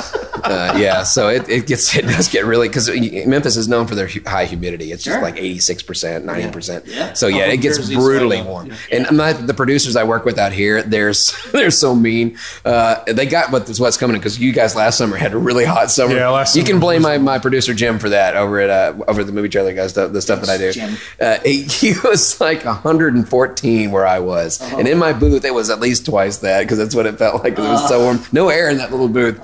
[0.44, 2.88] Uh, yeah, so it, it gets it does get really because
[3.26, 4.92] Memphis is known for their hu- high humidity.
[4.92, 5.22] It's just Sure.
[5.22, 6.86] like eighty six percent, ninety percent.
[6.86, 7.12] Yeah.
[7.14, 8.66] So yeah, Oh, it gets Jersey's brutally right warm.
[8.66, 8.76] yeah.
[8.92, 11.12] And my, the producers I work with out here, they're
[11.52, 12.38] they're so mean.
[12.64, 15.90] Uh, they got what what's coming because you guys last summer had a really hot
[15.90, 16.14] summer.
[16.14, 19.24] Yeah, last you can blame my, my producer Jim for that over at uh, over
[19.24, 20.72] the movie trailer guys the, the stuff that I do.
[20.72, 20.96] Jim.
[21.20, 25.70] Uh, he, he was like 114 where I was, and in my booth it was
[25.70, 28.20] at least twice that because that's what it felt like 'cause it was so warm,
[28.32, 29.38] no air in that little booth.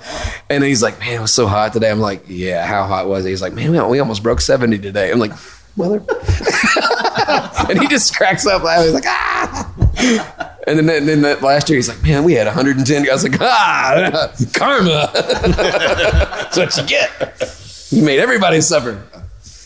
[0.49, 3.25] And he's like, "Man, it was so hot today." I'm like, "Yeah, how hot was
[3.25, 5.33] it?" He's like, "Man, we, almost broke 70 today." I'm like,
[5.77, 6.03] "Mother,"
[7.69, 8.87] and he just cracks up laughing.
[8.87, 13.09] He's like, "Ah." And then, then, that last year, he's like, "Man, we had 110."
[13.09, 15.11] I was like, "Ah, karma.
[15.15, 17.89] That's what you get.
[17.91, 19.03] You made everybody suffer."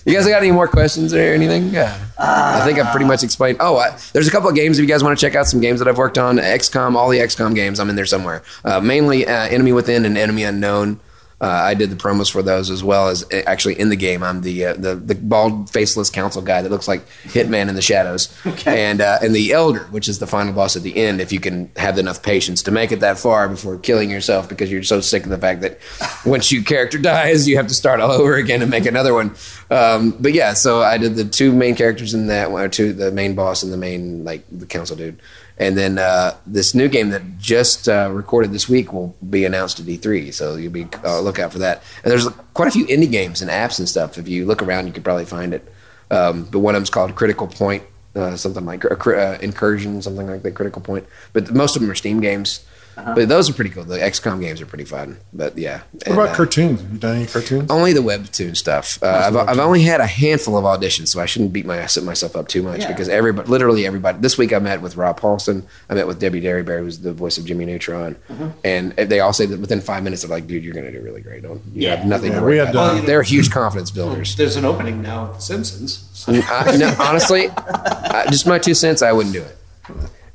[0.06, 1.68] You guys got any more questions or anything?
[1.68, 1.96] Yeah.
[2.18, 3.58] I think I've pretty much explained.
[3.60, 5.60] Oh, I, there's a couple of games if you guys want to check out some
[5.60, 6.38] games that I've worked on.
[6.38, 8.42] XCOM, all the XCOM games, I'm in there somewhere.
[8.64, 11.00] Uh, mainly uh, Enemy Within and Enemy Unknown.
[11.40, 14.22] Uh, I did the promos for those as well as uh, actually in the game.
[14.22, 17.82] I'm the uh, the, the bald, faceless council guy that looks like Hitman in the
[17.82, 18.28] shadows,
[18.66, 21.20] and uh, and the Elder, which is the final boss at the end.
[21.20, 24.70] If you can have enough patience to make it that far before killing yourself, because
[24.70, 25.78] you're so sick of the fact that
[26.26, 29.34] once your character dies, you have to start all over again and make another one.
[29.70, 32.92] Um, but yeah, so I did the two main characters in that one, or two
[32.92, 35.22] the main boss and the main like the council dude.
[35.60, 39.78] And then uh, this new game that just uh, recorded this week will be announced
[39.78, 41.82] at E3, so you'll be uh, look out for that.
[42.02, 44.16] And there's quite a few indie games and apps and stuff.
[44.16, 45.70] If you look around, you could probably find it.
[46.10, 47.82] Um, but one of them's called Critical Point,
[48.16, 50.52] uh, something like uh, Incursion, something like that.
[50.52, 51.06] Critical Point.
[51.34, 52.64] But most of them are Steam games.
[52.96, 53.84] But those are pretty cool.
[53.84, 55.16] The XCOM games are pretty fun.
[55.32, 55.80] But yeah.
[55.92, 56.80] What And, about uh, cartoons?
[56.82, 57.70] Have you done any cartoons?
[57.70, 59.02] only the webtoon stuff.
[59.02, 62.04] Uh, I've, I've only had a handful of auditions, so I shouldn't beat my, set
[62.04, 62.88] myself up too much Yeah.
[62.88, 64.18] because everybody, literally everybody.
[64.18, 65.64] This week I met with Rob Paulsen.
[65.88, 68.16] I met with Debbie Derryberry, who's the voice of Jimmy Neutron,
[68.64, 71.00] and they all say that within five minutes they're like, "Dude, you're going to do
[71.00, 71.42] really great.
[71.42, 71.96] Don't you Yeah.
[71.96, 74.36] have nothing Yeah, to worry we had, about." uh, They're huge confidence builders.
[74.36, 76.04] There's an opening now at The Simpsons.
[76.12, 79.00] So I, no, honestly, I, just my two cents.
[79.00, 79.56] I wouldn't do it.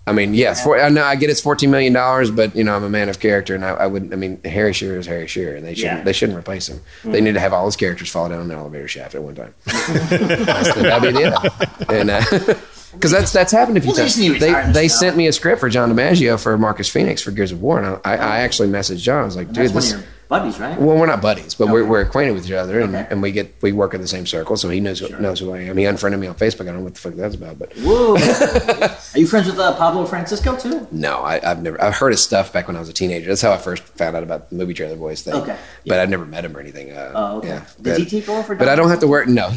[0.08, 2.76] I mean, yes, for, I know I get it's fourteen million dollars, but you know
[2.76, 4.14] I'm a man of character, and I, I would.
[4.14, 6.04] I mean, Harry Shearer is Harry Shearer, and they shouldn't Yeah.
[6.04, 6.82] they shouldn't replace him.
[7.04, 9.54] They need to have all his characters fall down an elevator shaft at one time.
[9.66, 11.90] That'd be the end.
[11.90, 12.22] And uh,
[12.94, 14.18] because that's that's happened a few Well, they times.
[14.20, 17.52] need They they sent me a script for John DiMaggio for Marcus Fenix for Gears
[17.52, 19.24] of War, and I, I actually messaged John.
[19.24, 19.96] I was like, dude, this.
[20.28, 20.80] Buddies, right?
[20.80, 23.08] Well, we're not buddies, but we're, we're acquainted with each other, and, Okay.
[23.10, 25.60] and we get we work in the same circle, so he knows knows who I
[25.62, 25.78] am.
[25.78, 26.62] He unfriended me on Facebook.
[26.62, 28.16] I don't know what the fuck that's about, but Whoa.
[28.16, 30.88] Are you friends with uh, Pablo Francisco too?
[30.92, 33.28] no, I, I've never I've heard his stuff back when I was a teenager.
[33.28, 35.34] That's how I first found out about the movie trailer boys thing.
[35.36, 35.58] Okay.
[35.86, 36.92] but I've never met him or anything.
[36.92, 37.48] Uh, Oh, okay.
[37.50, 39.52] Yeah, Did but, he take over for But I don't have to wear no.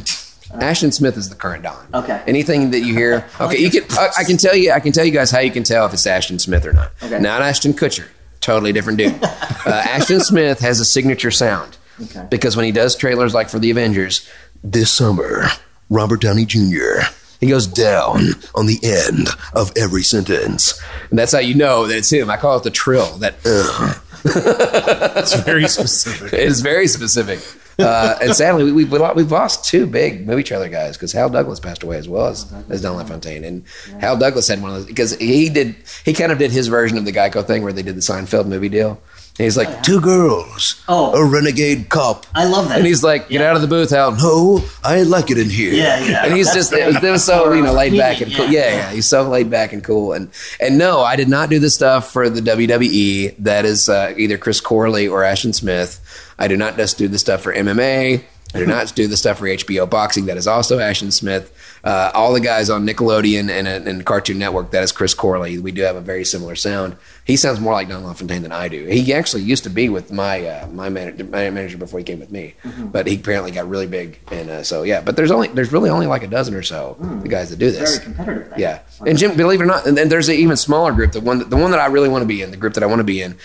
[0.54, 1.86] Ashton Smith is the current Don.
[1.92, 2.22] Okay.
[2.26, 3.84] Anything that you hear, okay, you can.
[3.90, 4.72] I, I can tell you.
[4.72, 6.90] I can tell you guys how you can tell if it's Ashton Smith or not.
[7.02, 7.18] Okay.
[7.20, 8.06] Not Ashton Kutcher.
[8.48, 9.12] Totally different dude.
[9.22, 9.28] uh,
[9.66, 11.76] Ashton Smith has a signature sound.
[12.02, 12.26] Okay.
[12.30, 14.26] Because when he does trailers like for the Avengers,
[14.64, 15.48] This summer,
[15.90, 17.02] Robert Downey Jr.
[17.40, 18.20] he goes down.
[18.54, 20.80] on the end of every sentence.
[21.10, 22.30] And that's how you know that it's him.
[22.30, 23.18] I call it the trill.
[23.18, 23.34] That
[24.24, 26.32] It's very specific.
[26.38, 27.40] It is very specific.
[27.78, 31.60] Uh, and sadly, we, we've, we've lost two big movie trailer guys because Hal Douglas
[31.60, 33.44] passed away as well as, as Don LaFontaine.
[33.44, 33.64] And
[34.00, 36.98] Hal Douglas had one of those because he did, he kind of did his version
[36.98, 39.00] of the Geico thing where they did the Seinfeld movie deal.
[39.38, 41.12] And he's like, Two girls, Oh.
[41.14, 42.26] a renegade cop.
[42.34, 42.78] I love that.
[42.78, 44.10] and he's like, get out of the booth, Hal.
[44.16, 45.72] No, I like it in here.
[45.72, 46.24] yeah, yeah.
[46.24, 48.46] And he's just it was, it was so you know laid back and cool.
[48.46, 48.62] Yeah.
[48.62, 50.12] Yeah, yeah, he's so laid back and cool.
[50.12, 53.36] And and no, I did not do the stuff for the WWE.
[53.38, 56.00] That is uh, either Chris Corley or Ashton Smith.
[56.38, 58.24] I do not just do the stuff for MMA.
[58.54, 60.26] I do not do the stuff for HBO boxing.
[60.26, 61.54] That is also Ashton Smith.
[61.84, 64.70] Uh, all the guys on Nickelodeon and, and Cartoon Network.
[64.70, 65.58] That is Chris Corley.
[65.58, 66.96] We do have a very similar sound.
[67.24, 68.86] He sounds more like Don LaFontaine than I do.
[68.86, 72.20] He actually used to be with my uh, my, manager, my manager before he came
[72.20, 74.18] with me, but he apparently got really big.
[74.32, 76.96] And uh, so yeah, but there's only there's really only like a dozen or so
[77.22, 77.98] the guys that do this.
[77.98, 78.58] Very competitive.
[78.58, 81.12] Yeah, and Jim, believe it or not, and then there's an even smaller group.
[81.12, 82.82] The one, that, the one that I really want to be in, the group that
[82.82, 83.36] I want to be in,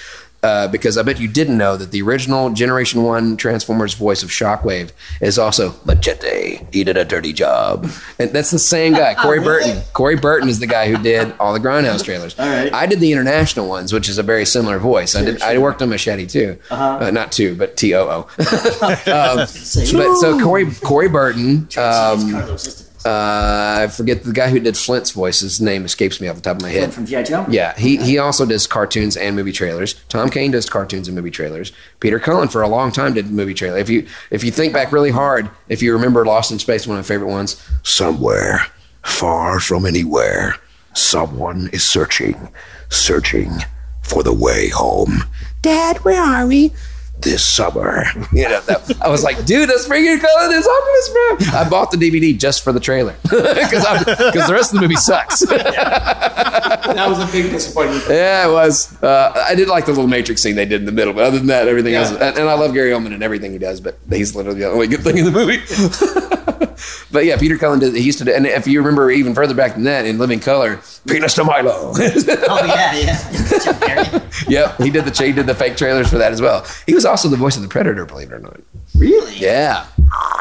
[0.44, 4.30] uh, because I bet you didn't know that the original Generation One Transformers voice of
[4.30, 4.92] Shockwave
[5.22, 6.66] is also Machete.
[6.72, 7.90] He did a dirty job,
[8.20, 9.82] and that's the same guy, Corey Burton.
[9.94, 12.38] Corey Burton is the guy who did all the Grindhouse trailers.
[12.40, 12.72] All right.
[12.74, 15.16] I did the international ones, which is a very similar voice.
[15.16, 15.42] I did.
[15.42, 17.12] I worked on Machete too, Uh huh.
[17.12, 18.28] not two, but T O O.
[19.14, 21.68] Um, But so Corey Corey Burton.
[21.78, 22.58] Um.
[23.06, 25.42] Uh, I forget the guy who did Flint's voice.
[25.42, 26.94] His name escapes me off the top of my head.
[26.94, 27.24] from G.I.
[27.24, 27.46] Joe?
[27.50, 29.94] Yeah, he he also does cartoons and movie trailers.
[30.10, 31.72] Tom Kane does cartoons and movie trailers.
[32.00, 33.78] Peter Cullen for a long time did movie trailer.
[33.78, 36.98] If you if you think back really hard, if you remember Lost in Space, one
[36.98, 37.62] of my favorite ones.
[37.84, 38.66] Somewhere,
[39.04, 40.56] far from anywhere,
[40.94, 42.50] someone is searching,
[42.90, 43.52] searching
[44.02, 45.24] for the way home.
[45.62, 46.72] Dad, where are we?
[47.24, 48.04] This summer.
[48.34, 50.52] You know, that, I was like, dude, that's Peter Cullen.
[50.52, 51.66] It's Optimus Prime.
[51.66, 54.96] I bought the DVD just for the trailer because because the rest of the movie
[54.96, 55.44] sucks.
[56.84, 58.04] That was a big disappointment.
[58.10, 59.02] Yeah, it was.
[59.02, 61.38] Uh, I did like the little Matrix scene they did in the middle, but other
[61.38, 62.02] than that, everything Yeah.
[62.02, 62.12] else.
[62.12, 64.88] And, and I love Gary Oldman and everything he does, but he's literally the only
[64.88, 65.60] good thing in the movie.
[67.12, 67.96] but yeah, Peter Cullen did.
[67.96, 70.40] He used to, do, and if you remember even further back than that, in Living
[70.40, 71.94] Color, Penis to Milo.
[71.96, 73.18] Oh yeah, yeah.
[73.96, 74.50] Jim Carrey.
[74.50, 76.66] yep, he did the he did the fake trailers for that as well.
[76.86, 78.60] He was also the voice of the Predator, believe it or not.
[78.98, 79.36] Really?
[79.36, 79.86] Yeah,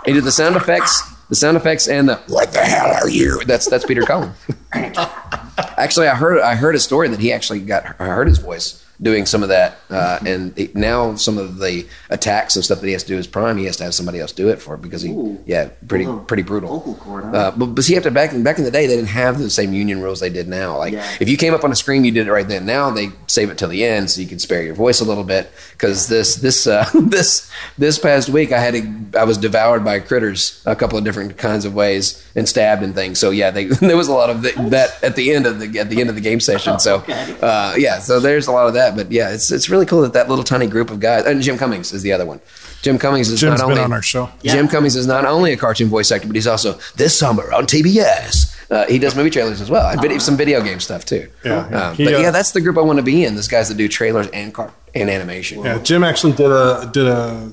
[0.05, 3.43] he did the sound effects, the sound effects, and the What the hell are you?
[3.47, 4.33] that's that's Peter Cullen.
[4.75, 8.85] actually, I heard I heard a story that he actually got I heard his voice
[9.01, 12.87] doing some of that, uh, and it, now some of the attacks and stuff that
[12.87, 14.77] he has to do as Prime, he has to have somebody else do it for
[14.77, 15.43] because he Ooh.
[15.47, 16.69] yeah pretty pretty brutal.
[16.79, 17.31] vocal cord, huh?
[17.31, 19.51] Uh, but but see, after back in back in the day, they didn't have the
[19.51, 20.79] same union rules they did now.
[20.79, 21.17] Like Yeah.
[21.21, 22.67] if you came up on a screen, you did it right then.
[22.67, 25.25] Now they save it till the end so you can spare your voice a little
[25.25, 29.85] bit because this this uh, this this past week I had a, I was devoured
[29.85, 33.19] by critters a couple of different kinds of ways and stabbed and things.
[33.19, 35.79] So yeah, they, there was a lot of the, that at the end of the
[35.81, 36.79] at the end of the game session.
[36.79, 37.37] So Okay.
[37.41, 38.92] uh, yeah, so there's a lot of that.
[38.97, 41.59] But yeah, it's it's really cool that that little tiny group of guys and Jim
[41.59, 42.41] Cummings is the other one.
[42.83, 44.29] Jim Cummings is Jim's not been only on our show.
[44.43, 47.67] Jim Cummings is not only a cartoon voice actor, but he's also This summer on
[47.67, 48.57] TBS.
[48.71, 51.29] uh, he does movie trailers as well, and video, some video game stuff too.
[51.45, 51.59] Yeah.
[51.91, 53.35] Um, He, but uh, yeah, that's the group I want to be in.
[53.35, 55.63] Those guys that do trailers and car and animation.
[55.63, 57.53] Yeah, Jim actually did a did a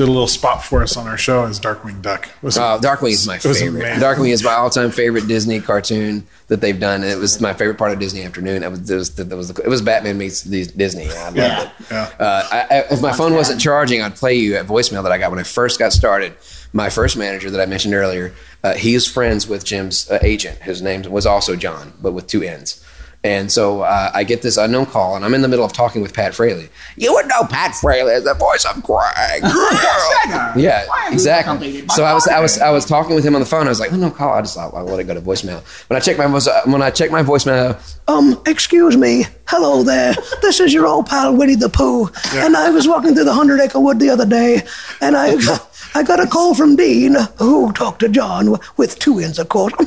[0.00, 2.28] did a little spot for us on our show as Darkwing Duck.
[2.40, 3.84] Was- Uh, Darkwing is my it favorite.
[4.00, 7.02] Darkwing is my all-time favorite Disney cartoon that they've done.
[7.02, 8.62] And it was my favorite part of Disney Afternoon.
[8.62, 11.08] It was it was, it was, it was Batman meets Disney.
[11.10, 11.62] I loved Yeah.
[11.64, 11.70] it.
[11.90, 12.10] Yeah.
[12.18, 15.18] Uh, I, I, if my phone wasn't charging, I'd play you a voicemail that I
[15.18, 16.32] got when I first got started.
[16.72, 18.32] My first manager that I mentioned earlier,
[18.64, 20.60] uh, he is friends with Jim's uh, agent.
[20.62, 22.82] His name was also John, but with two N's.
[23.22, 26.00] And so uh, I get this unknown call, and I'm in the middle of talking
[26.00, 26.70] with Pat Fraley.
[26.96, 29.42] You would know Pat Fraley as the voice of Krang.
[30.56, 31.86] yeah, exactly.
[31.88, 33.66] So I was I was I was talking with him on the phone.
[33.66, 34.32] I was like, oh no, call.
[34.32, 35.62] I just I'll, I'll let it go to voicemail.
[35.90, 37.78] When I check my voice, uh, when I check my voicemail,
[38.08, 39.26] Um, excuse me.
[39.46, 40.14] Hello there.
[40.40, 42.08] This is your old pal Winnie the Pooh.
[42.34, 44.62] And I was walking through the Hundred Acre Wood the other day,
[45.00, 45.36] and I,
[45.94, 49.74] I got a call from Dean, who talked to John with two ends, of course.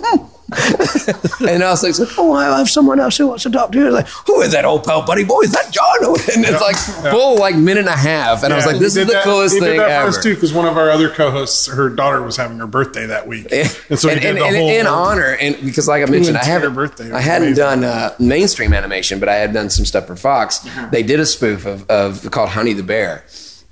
[1.42, 3.90] and I was like, oh, I have someone else who wants to talk to you.
[3.90, 5.42] Like, who is that old pal buddy boy?
[5.42, 5.94] Is that John?
[6.04, 6.76] And it's like
[7.14, 9.56] full like minute and a half, and I was like, this is the that- coolest
[9.56, 10.12] he thing did that ever.
[10.12, 13.06] for us too, because one of our other co-hosts, her daughter was having her birthday
[13.06, 13.70] that week, and
[14.00, 16.38] so he and, did and- the and whole in honor, and because like I mentioned,
[16.38, 17.12] I entire haven't birthday.
[17.12, 17.64] I hadn't amazing.
[17.64, 20.66] done uh, mainstream animation, but I had done some stuff for Fox.
[20.66, 20.90] Uh-huh.
[20.92, 23.24] They did a spoof of, of called Honey the Bear.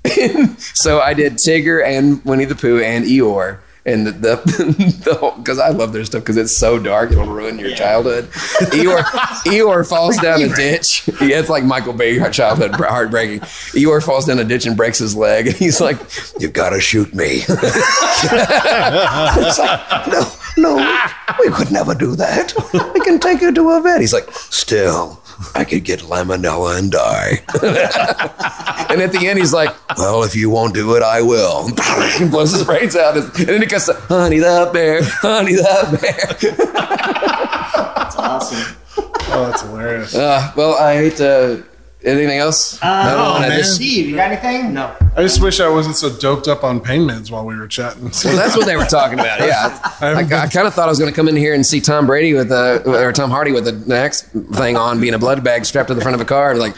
[0.58, 3.58] so I did Tigger and Winnie the Pooh and Eeyore.
[3.84, 7.74] And the the because I love their stuff because it's so dark it'll ruin your
[7.74, 8.28] childhood.
[8.70, 9.02] Eeyore
[9.44, 11.08] Eeyore falls down a ditch.
[11.20, 13.40] Yeah, it's like Michael Bay childhood heartbreaking.
[13.40, 15.48] Eeyore falls down a ditch and breaks his leg.
[15.48, 15.98] And he's like,
[16.38, 17.42] "You've gotta shoot me.
[17.48, 17.48] it's
[19.58, 21.06] like, no, no,
[21.40, 22.54] we could never do that.
[22.94, 24.00] We can take you to a vet.
[24.00, 25.21] He's like, Still,
[25.54, 27.42] I could get salmonella and die.
[28.92, 31.68] and at the end he's like, Well, if you won't do it, I will.
[32.18, 35.98] he blows his brains out, and then it goes to Honey the Bear, Honey the
[36.00, 36.56] Bear.
[37.94, 38.76] That's awesome.
[39.34, 40.14] Oh, that's hilarious.
[40.14, 41.64] Uh, well, I hate to.
[42.04, 42.82] Anything else?
[42.82, 43.64] Uh, I don't oh, man.
[43.64, 44.74] Steve, you got anything?
[44.74, 44.94] No.
[45.16, 48.10] I just wish I wasn't so doped up on pain meds while we were chatting.
[48.24, 49.40] Well, that's what they were talking about.
[49.40, 51.80] Yeah, I, I kind of thought I was going to come in here and see
[51.80, 54.22] Tom Brady with a or Tom Hardy with the next
[54.54, 56.74] thing on, being a blood bag strapped to the front of a car, and like,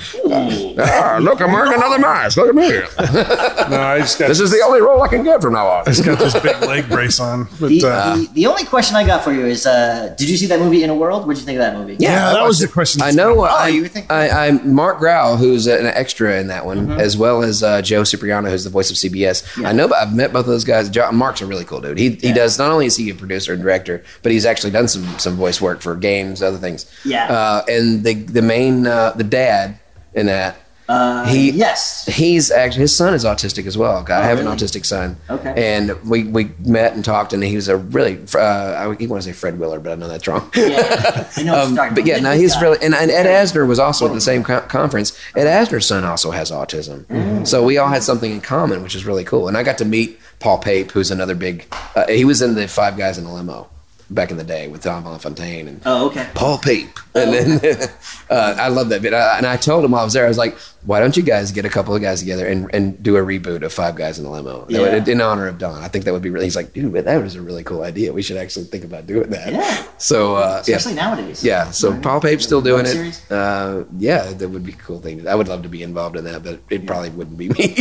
[0.78, 2.36] ah, look, I'm wearing another mask.
[2.36, 2.68] Look at me.
[3.70, 5.82] no, I just got This is the only role I can get from now on.
[5.82, 7.44] I just got this big leg brace on.
[7.60, 10.36] But The, uh, the, the only question I got for you is, uh, did you
[10.36, 11.26] see that movie In a World?
[11.26, 11.96] What did you think of that movie?
[11.98, 13.02] yeah, that was watched the question.
[13.02, 13.42] I know.
[13.42, 15.00] I, Oh, you think- I, I Mark
[15.36, 18.90] Who's an extra in that one, as well as uh, Joe Cipriano, who's the voice
[18.90, 19.64] of CBS.
[19.64, 20.94] I know, but I've met both of those guys.
[21.12, 21.98] Mark's a really cool dude.
[21.98, 24.88] He he does not only is he a producer and director, but he's actually done
[24.88, 26.90] some some voice work for games, other things.
[27.04, 27.26] Yeah.
[27.26, 29.78] Uh, and the the main uh, the dad
[30.14, 30.56] in that.
[30.88, 32.04] Uh, He yes.
[32.06, 34.04] He's actually his son is autistic as well.
[34.08, 34.50] I have really?
[34.50, 35.16] an autistic son.
[35.30, 35.54] Okay.
[35.76, 39.22] And we, we met and talked, and he was a really uh, I would want
[39.22, 40.50] to say Fred Willard, but I know that's wrong.
[40.54, 41.28] Yeah.
[41.36, 44.06] I know Um, but yeah, Good no, he's really and, and Ed Asner was also
[44.06, 45.18] at the same co- conference.
[45.34, 47.46] Ed Asner's son also has autism, Mm.
[47.46, 49.48] so we all had something in common, which is really cool.
[49.48, 51.66] And I got to meet Paul Pape, who's another big.
[51.96, 53.68] Uh, he was in the Five Guys in a Limo
[54.10, 56.28] back in the day with Tom LaFontaine and Oh, okay.
[56.34, 56.90] Paul Pape.
[57.14, 57.88] And then
[58.30, 59.14] uh, I love that bit.
[59.14, 61.22] I, and I told him while I was there, I was like, why don't you
[61.22, 64.18] guys get a couple of guys together and, and do a reboot of Five Guys
[64.18, 65.12] in a Limo That would- Yeah.
[65.14, 65.82] in honor of Don?
[65.82, 66.44] I think that would be really.
[66.46, 68.12] He's like, dude, that was a really cool idea.
[68.12, 69.52] We should actually think about doing that.
[69.52, 69.84] Yeah.
[69.98, 70.76] So uh, yeah.
[70.76, 71.42] Especially nowadays.
[71.42, 73.22] Yeah, so Paul Pape's still doing it.
[73.30, 75.26] Uh, yeah, that would be a cool thing.
[75.26, 77.76] I would love to be involved in that, but it probably wouldn't be me.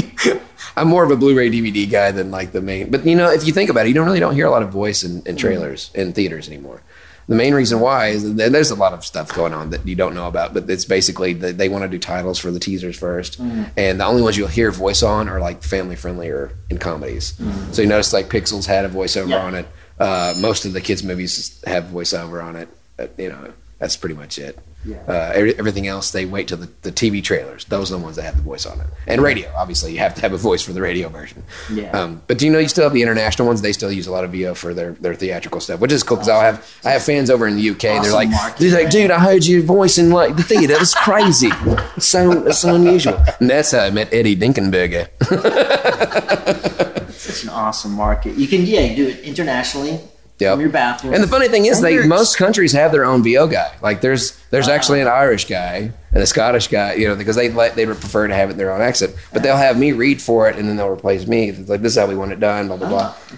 [0.77, 2.89] I'm more of a Blu-ray DVD guy than like the main.
[2.89, 4.63] But you know, if you think about it, you don't really don't hear a lot
[4.63, 6.81] of voice in, in trailers in theaters anymore.
[7.27, 10.13] The main reason why is there's a lot of stuff going on that you don't
[10.13, 13.99] know about, but it's basically they want to do titles for the teasers 1st and
[13.99, 17.33] the only ones you'll hear voice on are like family friendly or in comedies.
[17.71, 19.43] So you notice like Pixels had a voiceover Yeah.
[19.45, 19.67] on it.
[19.99, 22.67] Uh, most of the kids' movies have voiceover on it.
[22.99, 24.57] Uh, you know, that's pretty much it.
[24.85, 24.97] Yeah.
[25.07, 27.65] Uh, every, everything else, they wait till the, the TV trailers.
[27.65, 28.87] Those are the ones that have the voice on it.
[29.07, 31.43] And radio, obviously, you have to have a voice for the radio version.
[31.71, 31.91] Yeah.
[31.91, 33.61] Um, but do you know you still have the international ones?
[33.61, 36.17] They still use a lot of VO for their, their theatrical stuff, which is cool
[36.17, 37.79] because I have I have fans over in the UK.
[37.79, 40.75] they're like, market, they're like, dude, I heard your voice in like the theater.
[40.75, 41.49] That's crazy.
[41.95, 43.23] It's so it's so unusual.
[43.39, 45.09] And that's how I met Eddie Dinkenberger.
[47.13, 48.35] Such an awesome market.
[48.35, 49.99] You can, yeah, you do it internationally
[50.39, 50.53] Yep.
[50.53, 51.13] from your bathroom.
[51.13, 53.71] And the funny thing is, they most countries have their own VO guy.
[53.81, 57.49] Like there's there's actually an Irish guy and a Scottish guy, you know, because they
[57.49, 59.15] like they would prefer to have it in their own accent.
[59.31, 61.49] But they'll have me read for it, and then they'll replace me.
[61.49, 63.15] It's like this is how we want it done, blah blah blah.
[63.15, 63.37] Oh,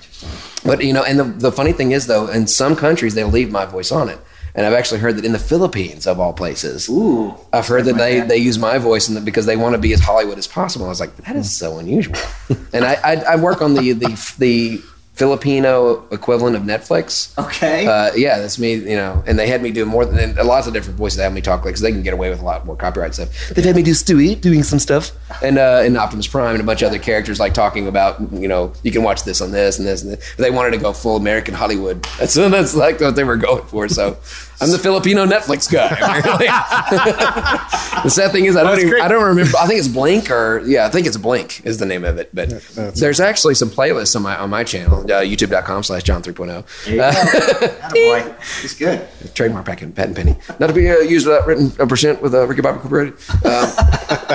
[0.65, 3.51] but you know, and the the funny thing is though, in some countries they'll leave
[3.51, 4.19] my voice on it.
[4.57, 7.35] And I've actually heard that in the Philippines, of all places, Ooh.
[7.51, 9.91] I've heard that they, they use my voice in the, because they want to be
[9.91, 10.85] as Hollywood as possible.
[10.85, 12.15] I was like, that is so unusual.
[12.72, 14.81] and I, I, I work on the, the the
[15.16, 17.38] Filipino equivalent of Netflix.
[17.38, 17.88] Okay.
[17.88, 18.74] Uh, yeah, that's me.
[18.74, 21.18] You know, and they had me do more than lots of different voices.
[21.18, 23.14] They had me talk like because they can get away with a lot more copyright
[23.14, 23.30] stuff.
[23.50, 25.12] They've had me do Stewie doing some stuff,
[25.42, 28.50] and uh, and Optimus Prime and a bunch of other characters like talking about you
[28.50, 30.36] know you can watch this on this and this and this.
[30.36, 32.04] They wanted to go full American Hollywood.
[32.20, 33.88] That's that's like what they were going for.
[33.88, 34.18] So
[34.61, 35.90] I'm the Filipino Netflix guy.
[38.03, 39.57] the sad thing is, I don't, even, I don't remember.
[39.60, 42.30] I think it's Blink or yeah, I think it's Blink is the name of it.
[42.34, 42.49] But
[42.95, 46.99] there's actually some playlists on my on my channel, uh, YouTube.com/slash John 3.0.
[46.99, 49.07] Uh, boy, he's good.
[49.34, 50.36] trademark patent, patent penny.
[50.60, 53.14] Not to be uh, used without written uh, percent with uh, Ricky Bobby Incorporated.
[53.45, 53.53] Um,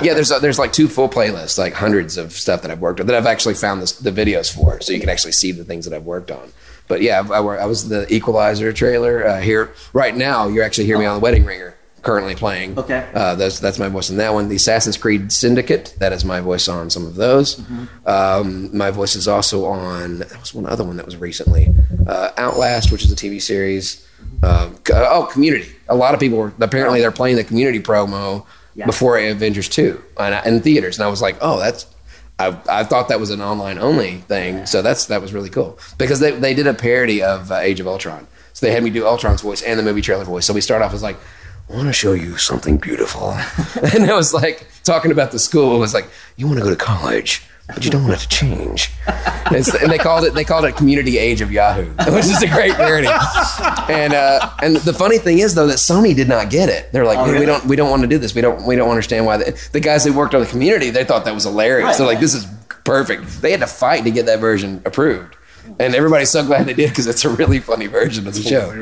[0.04, 3.00] yeah, there's uh, there's like two full playlists, like hundreds of stuff that I've worked
[3.00, 5.64] on that I've actually found this, the videos for, so you can actually see the
[5.64, 6.52] things that I've worked on.
[6.90, 10.48] But yeah, I, I was the Equalizer trailer uh, here right now.
[10.48, 11.76] You're actually hearing me on the Wedding Ringer.
[12.02, 12.78] Currently playing.
[12.78, 13.08] Okay.
[13.14, 14.48] Uh, that's that's my voice in that one.
[14.48, 15.94] The Assassin's Creed Syndicate.
[15.98, 17.56] That is my voice on some of those.
[17.56, 18.08] Mm-hmm.
[18.08, 20.18] Um, my voice is also on.
[20.20, 21.68] There was one other one that was recently
[22.06, 24.06] uh, Outlast, which is a TV series.
[24.42, 25.68] Um, oh, Community.
[25.90, 28.86] A lot of people were apparently they're playing the Community promo Yeah.
[28.86, 31.86] before Avengers two and in theaters, and I was like, oh, that's.
[32.40, 35.78] I, I thought that was an online only thing, so that's that was really cool
[35.98, 38.90] because they, they did a parody of uh, Age of Ultron, so they had me
[38.90, 40.46] do Ultron's voice and the movie trailer voice.
[40.46, 41.16] So we start off as like,
[41.68, 43.30] I want to show you something beautiful.
[43.94, 45.76] and it was like talking about the school.
[45.76, 47.42] It was like, you want to go to college,
[47.74, 48.90] but you don't want it to change.
[49.06, 49.16] And,
[49.56, 52.48] it's- and they called it they called it Community Age of Yahoo, which is a
[52.48, 53.08] great parody.
[53.88, 56.90] And uh, and the funny thing is though that Sony did not get it.
[56.92, 58.34] They're like, Oh, "Man, we don't we don't want to do this.
[58.34, 61.04] We don't we don't understand why the, the guys that worked on the Community they
[61.04, 61.86] thought that was hilarious.
[61.86, 62.46] Right, They're like, this is
[62.84, 63.42] perfect.
[63.42, 65.36] They had to fight to get that version approved.
[65.78, 68.72] And everybody's so glad they did because it's a really funny version of the show.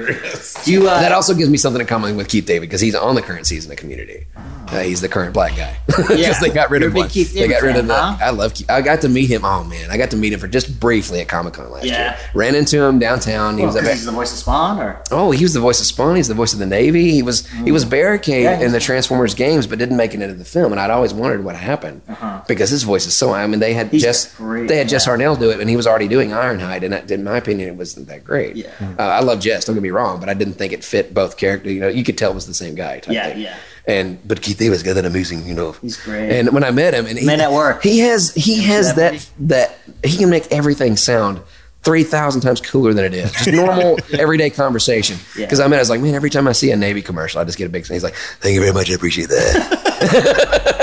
[0.64, 0.88] Do you?
[0.88, 3.22] Uh, That also gives me something in common with Keith David because he's on the
[3.22, 4.26] current season of Community.
[4.36, 6.38] Uh, he's the current black guy because Yeah.
[6.40, 7.08] they got rid You're of a one.
[7.08, 7.94] Keith they David got rid fan, of the.
[7.94, 8.16] huh?
[8.20, 8.52] I love.
[8.54, 8.68] Keith.
[8.70, 9.42] I got to meet him.
[9.44, 12.10] Oh man, I got to meet him for just briefly at Comic Con last Yeah.
[12.18, 12.30] year.
[12.34, 13.56] Ran into him downtown.
[13.56, 13.92] He was well, at.
[13.92, 16.16] he's the voice of Spawn, or Oh, he was the voice of Spawn.
[16.16, 17.12] He's the voice of the Navy.
[17.12, 20.34] He was he was Barricade Yeah, in the Transformers games, but didn't make it into
[20.34, 20.72] the film.
[20.72, 22.02] And I'd always wondered what happened
[22.46, 23.32] because his voice is so.
[23.32, 23.92] I mean, they had Uh-huh.
[23.92, 25.14] He's Jess great, they had Jess yeah.
[25.16, 26.67] Harnell do it, and he was already doing Ironhide.
[26.82, 28.56] And that, in my opinion, it wasn't that great.
[28.56, 28.70] Yeah.
[28.98, 29.64] Uh, I love Jess.
[29.64, 31.72] Don't get me wrong, but I didn't think it fit both characters.
[31.72, 33.00] You know, you could tell it was the same guy.
[33.08, 33.40] Yeah, thing.
[33.40, 33.56] yeah.
[33.86, 35.72] And but Keith David's got that amazing, you know.
[35.72, 36.30] He's great.
[36.30, 37.82] And when I met him, and he, Men at Work.
[37.82, 41.40] he has he has that that he can make everything sound
[41.84, 43.32] three thousand times cooler than it is.
[43.32, 45.16] Just normal everyday conversation.
[45.36, 45.46] Yeah.
[45.46, 47.44] Because I mean, I was like, man, every time I see a Navy commercial, I
[47.44, 47.86] just get a big.
[47.86, 48.90] He's like, Thank you very much.
[48.90, 50.74] I appreciate that.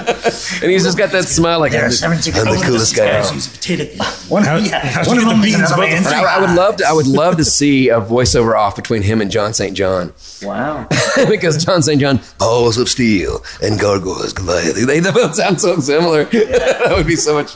[0.61, 1.73] and he's just got that smile like.
[1.73, 3.33] I'm seven I'm the coolest guy around.
[3.33, 4.03] Use a potato.
[4.29, 6.77] One, yeah, how'd one of them the beans beans the man's I, I would love
[6.77, 6.85] to.
[6.85, 9.75] I would love to see a voiceover off between him and John St.
[9.75, 10.87] John, Wow.
[11.29, 11.99] because John St.
[11.99, 14.75] John, Balls of steel and gargoyles Goliath.
[14.85, 16.23] they, they both sound so similar.
[16.25, 17.55] that would be so much,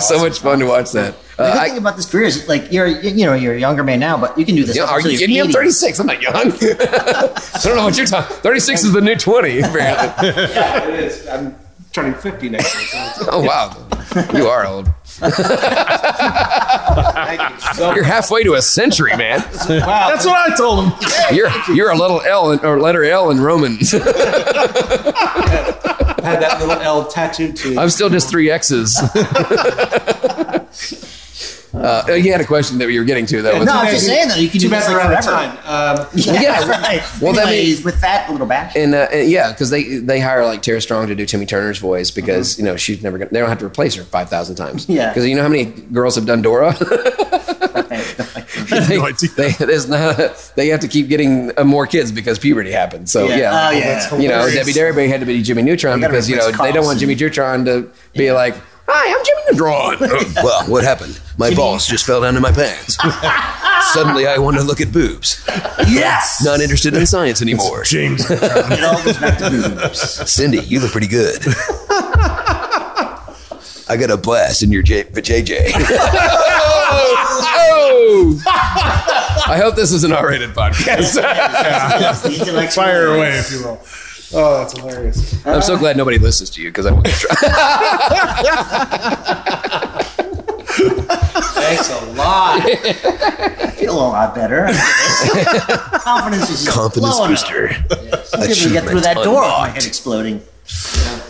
[0.00, 1.14] so much fun to watch that.
[1.36, 3.60] The Uh, good I, thing about this career is, like, you're, you know, you're a
[3.60, 4.74] younger man now, but you can do this.
[4.76, 5.40] Yeah, are you kidding me?
[5.42, 5.98] I'm 36.
[6.00, 6.34] I'm not young.
[6.34, 8.36] I don't know what you're talking.
[8.38, 9.58] 36 is the new 20.
[9.60, 10.28] Apparently.
[10.28, 11.26] Yeah, it is.
[11.28, 11.54] I'm
[11.96, 13.12] turning 50 next year.
[13.14, 13.74] So Oh wow,
[14.34, 14.86] you are old.
[14.86, 15.30] you
[17.74, 19.40] so You're halfway to a century, man.
[19.68, 20.10] Wow.
[20.10, 20.92] That's what I told him.
[21.34, 23.78] You're you're a little L in, or letter L in Roman.
[23.82, 23.82] I
[26.22, 29.00] had that little L tattooed to I'm still just three X's.
[31.74, 33.62] Uh, you had a question that you were getting to, though.
[33.62, 35.56] No, I was just saying though, you can do bad this we're like forever.
[35.62, 35.98] time.
[35.98, 36.68] Um, Yeah, Yeah.
[36.70, 37.02] right.
[37.20, 38.74] Well, that means- with that little back.
[38.76, 41.78] And, uh, and yeah, because they they hire like Tara Strong to do Timmy Turner's
[41.78, 43.30] voice because you know she's never gonna.
[43.30, 44.86] They don't have to replace her five thousand times.
[44.96, 45.08] Yeah.
[45.10, 46.72] Because you know how many girls have done Dora.
[48.70, 49.28] they, no idea.
[49.36, 53.12] they, there's not, they have to keep getting uh, more kids because puberty happens.
[53.12, 53.36] So Yeah.
[53.36, 54.18] yeah, Oh, yeah.
[54.18, 54.50] you know.
[54.50, 57.14] Debbie Derryberry had to be Jimmy Neutron because you know replace they don't want Jimmy
[57.14, 58.54] Neutron to be like,
[58.88, 59.98] "Hi, I'm Jimmy Neutron."
[60.44, 61.20] Well, what happened?
[61.38, 62.96] My balls just fell down in my pants.
[63.92, 65.44] Suddenly, I want to look at boobs.
[65.88, 66.42] yes.
[66.44, 67.82] Not interested in science anymore.
[67.84, 68.24] James.
[68.30, 70.30] It all goes back to boobs.
[70.30, 71.38] Cindy, you look pretty good.
[73.88, 75.72] I got a blast in your J- JJ.
[76.88, 78.38] Oh!
[78.38, 78.42] oh!
[78.46, 81.14] I hope this is an R-rated podcast.
[81.14, 83.80] The Intellexual- Fire away, if you will.
[84.34, 85.46] Oh, that's hilarious.
[85.46, 87.36] I'm so glad nobody listens to you because I won't try.
[90.66, 92.60] thanks a lot.
[92.62, 94.66] I feel a lot better.
[96.00, 97.68] Confidence is just Confidence booster.
[97.68, 97.74] up.
[98.34, 100.42] I'll be able to get through that Achievement door with my head exploding.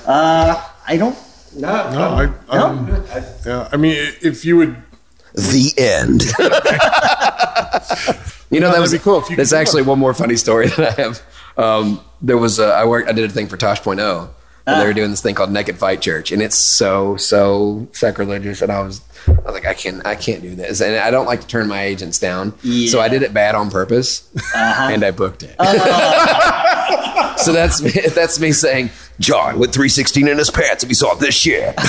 [0.06, 1.16] Uh, I don't.
[1.54, 3.04] No, No, I, um,
[3.46, 4.76] yeah, I mean, if you would,
[5.34, 6.22] The end.
[8.48, 9.98] You know, No, that that'd was be cool if you That's could do actually one
[9.98, 11.20] more funny story that I have.
[11.56, 14.28] Um, there was a, I worked, I did a thing for Tosh.0, and
[14.66, 14.84] they ah.
[14.84, 18.82] were doing this thing called Naked Fight Church, and it's so so sacrilegious, and I
[18.82, 21.46] was, I was like, I can't, I can't do this, and I don't like to
[21.46, 24.88] turn my agents down, so I did it bad on purpose, uh-huh.
[24.92, 25.54] and I booked it.
[25.58, 27.34] Oh.
[27.38, 31.14] so that's me, that's me saying, John with 316 in his pants if he saw
[31.14, 31.74] this shit.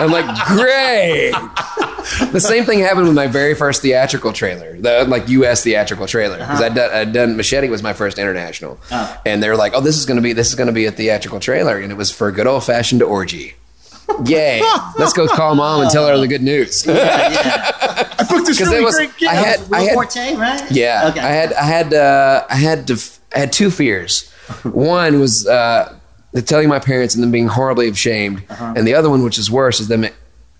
[0.00, 1.30] I'm like, great.
[2.32, 5.62] the same thing happened with my very first theatrical trailer, the like U.S.
[5.62, 8.78] theatrical trailer, because I'd, I'd done Machete was my first international,
[9.26, 11.40] and they were like, "Oh, this is gonna be this is gonna be a theatrical
[11.40, 13.54] trailer," and it was for a good old fashioned orgy.
[14.24, 14.60] Yay!
[14.98, 16.84] Let's go call mom and tell her the good news.
[16.88, 19.28] I booked this really it was- great gig.
[19.28, 20.70] I had, I had, Forte, right?
[20.70, 21.20] yeah, Okay.
[21.20, 23.00] I had, I had, uh, I had to,
[23.34, 24.28] I had two fears.
[24.64, 25.96] One was uh,
[26.32, 28.74] the telling my parents and them being horribly ashamed, Uh-huh.
[28.76, 30.06] and the other one, which is worse, is them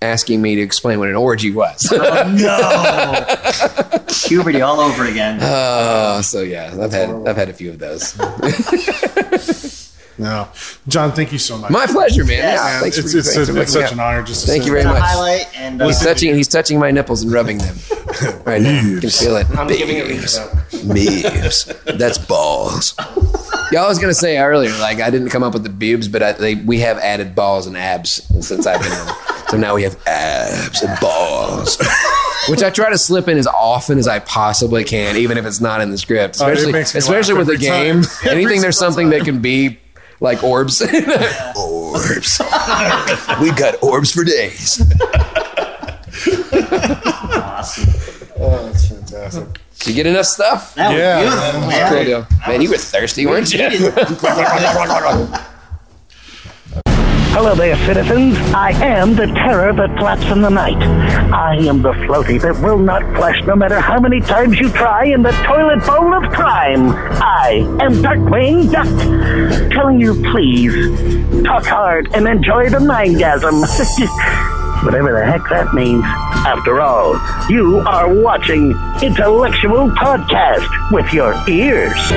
[0.03, 1.91] asking me to explain what an orgy was.
[1.93, 3.25] no.
[4.27, 5.39] Puberty all over again.
[5.43, 8.15] Oh, so yeah, I've had, I've had a few of those.
[10.21, 10.49] No,
[10.87, 11.71] John, thank you so much.
[11.71, 12.39] My pleasure, man.
[12.39, 12.59] Yes.
[12.59, 13.93] Yeah, Man, thanks it's for, it's, thanks for it's such out.
[13.93, 14.23] an honor.
[14.23, 15.01] Just Thank sit you very much.
[15.03, 17.77] Highlight and uh, He's touching, he's touching my nipples and rubbing them
[18.45, 18.83] right now.
[18.83, 19.47] You can feel it.
[19.59, 21.93] I'm giving it a though.
[21.97, 22.95] That's balls.
[23.73, 26.23] Yeah, I was gonna say earlier, like I didn't come up with the boobs, but
[26.23, 29.15] I, they, we have added balls and abs since I've been on.
[29.49, 31.79] So now we have abs and balls,
[32.49, 35.61] which I try to slip in as often as I possibly can, even if it's
[35.61, 36.39] not in the script.
[36.41, 38.03] Oh, Especially, makes me especially with the game.
[38.03, 38.11] time.
[38.25, 39.79] Every Anything there's single something that can be
[40.21, 40.81] like orbs.
[41.57, 42.41] Orbs.
[43.41, 44.81] we got orbs for days.
[47.33, 47.93] awesome.
[48.39, 49.45] Oh, that's fantastic.
[49.79, 50.75] Did you get enough stuff?
[50.75, 51.21] that was Yeah.
[51.23, 51.93] beautiful, man.
[51.93, 52.27] Cool deal.
[52.47, 53.69] Man, you were thirsty, weren't you?
[57.33, 58.37] Hello there, citizens.
[58.53, 60.77] I am the terror that flaps in the night.
[61.33, 65.05] I am the floaty that will not flash no matter how many times you try
[65.05, 66.89] in the toilet bowl of crime.
[66.91, 73.61] I am Darkwing Duck, telling you please, talk hard and enjoy the mindgasm.
[74.85, 76.03] Whatever the heck that means.
[76.05, 77.13] After all,
[77.49, 82.11] you are watching Intellexual Podcast with your ears.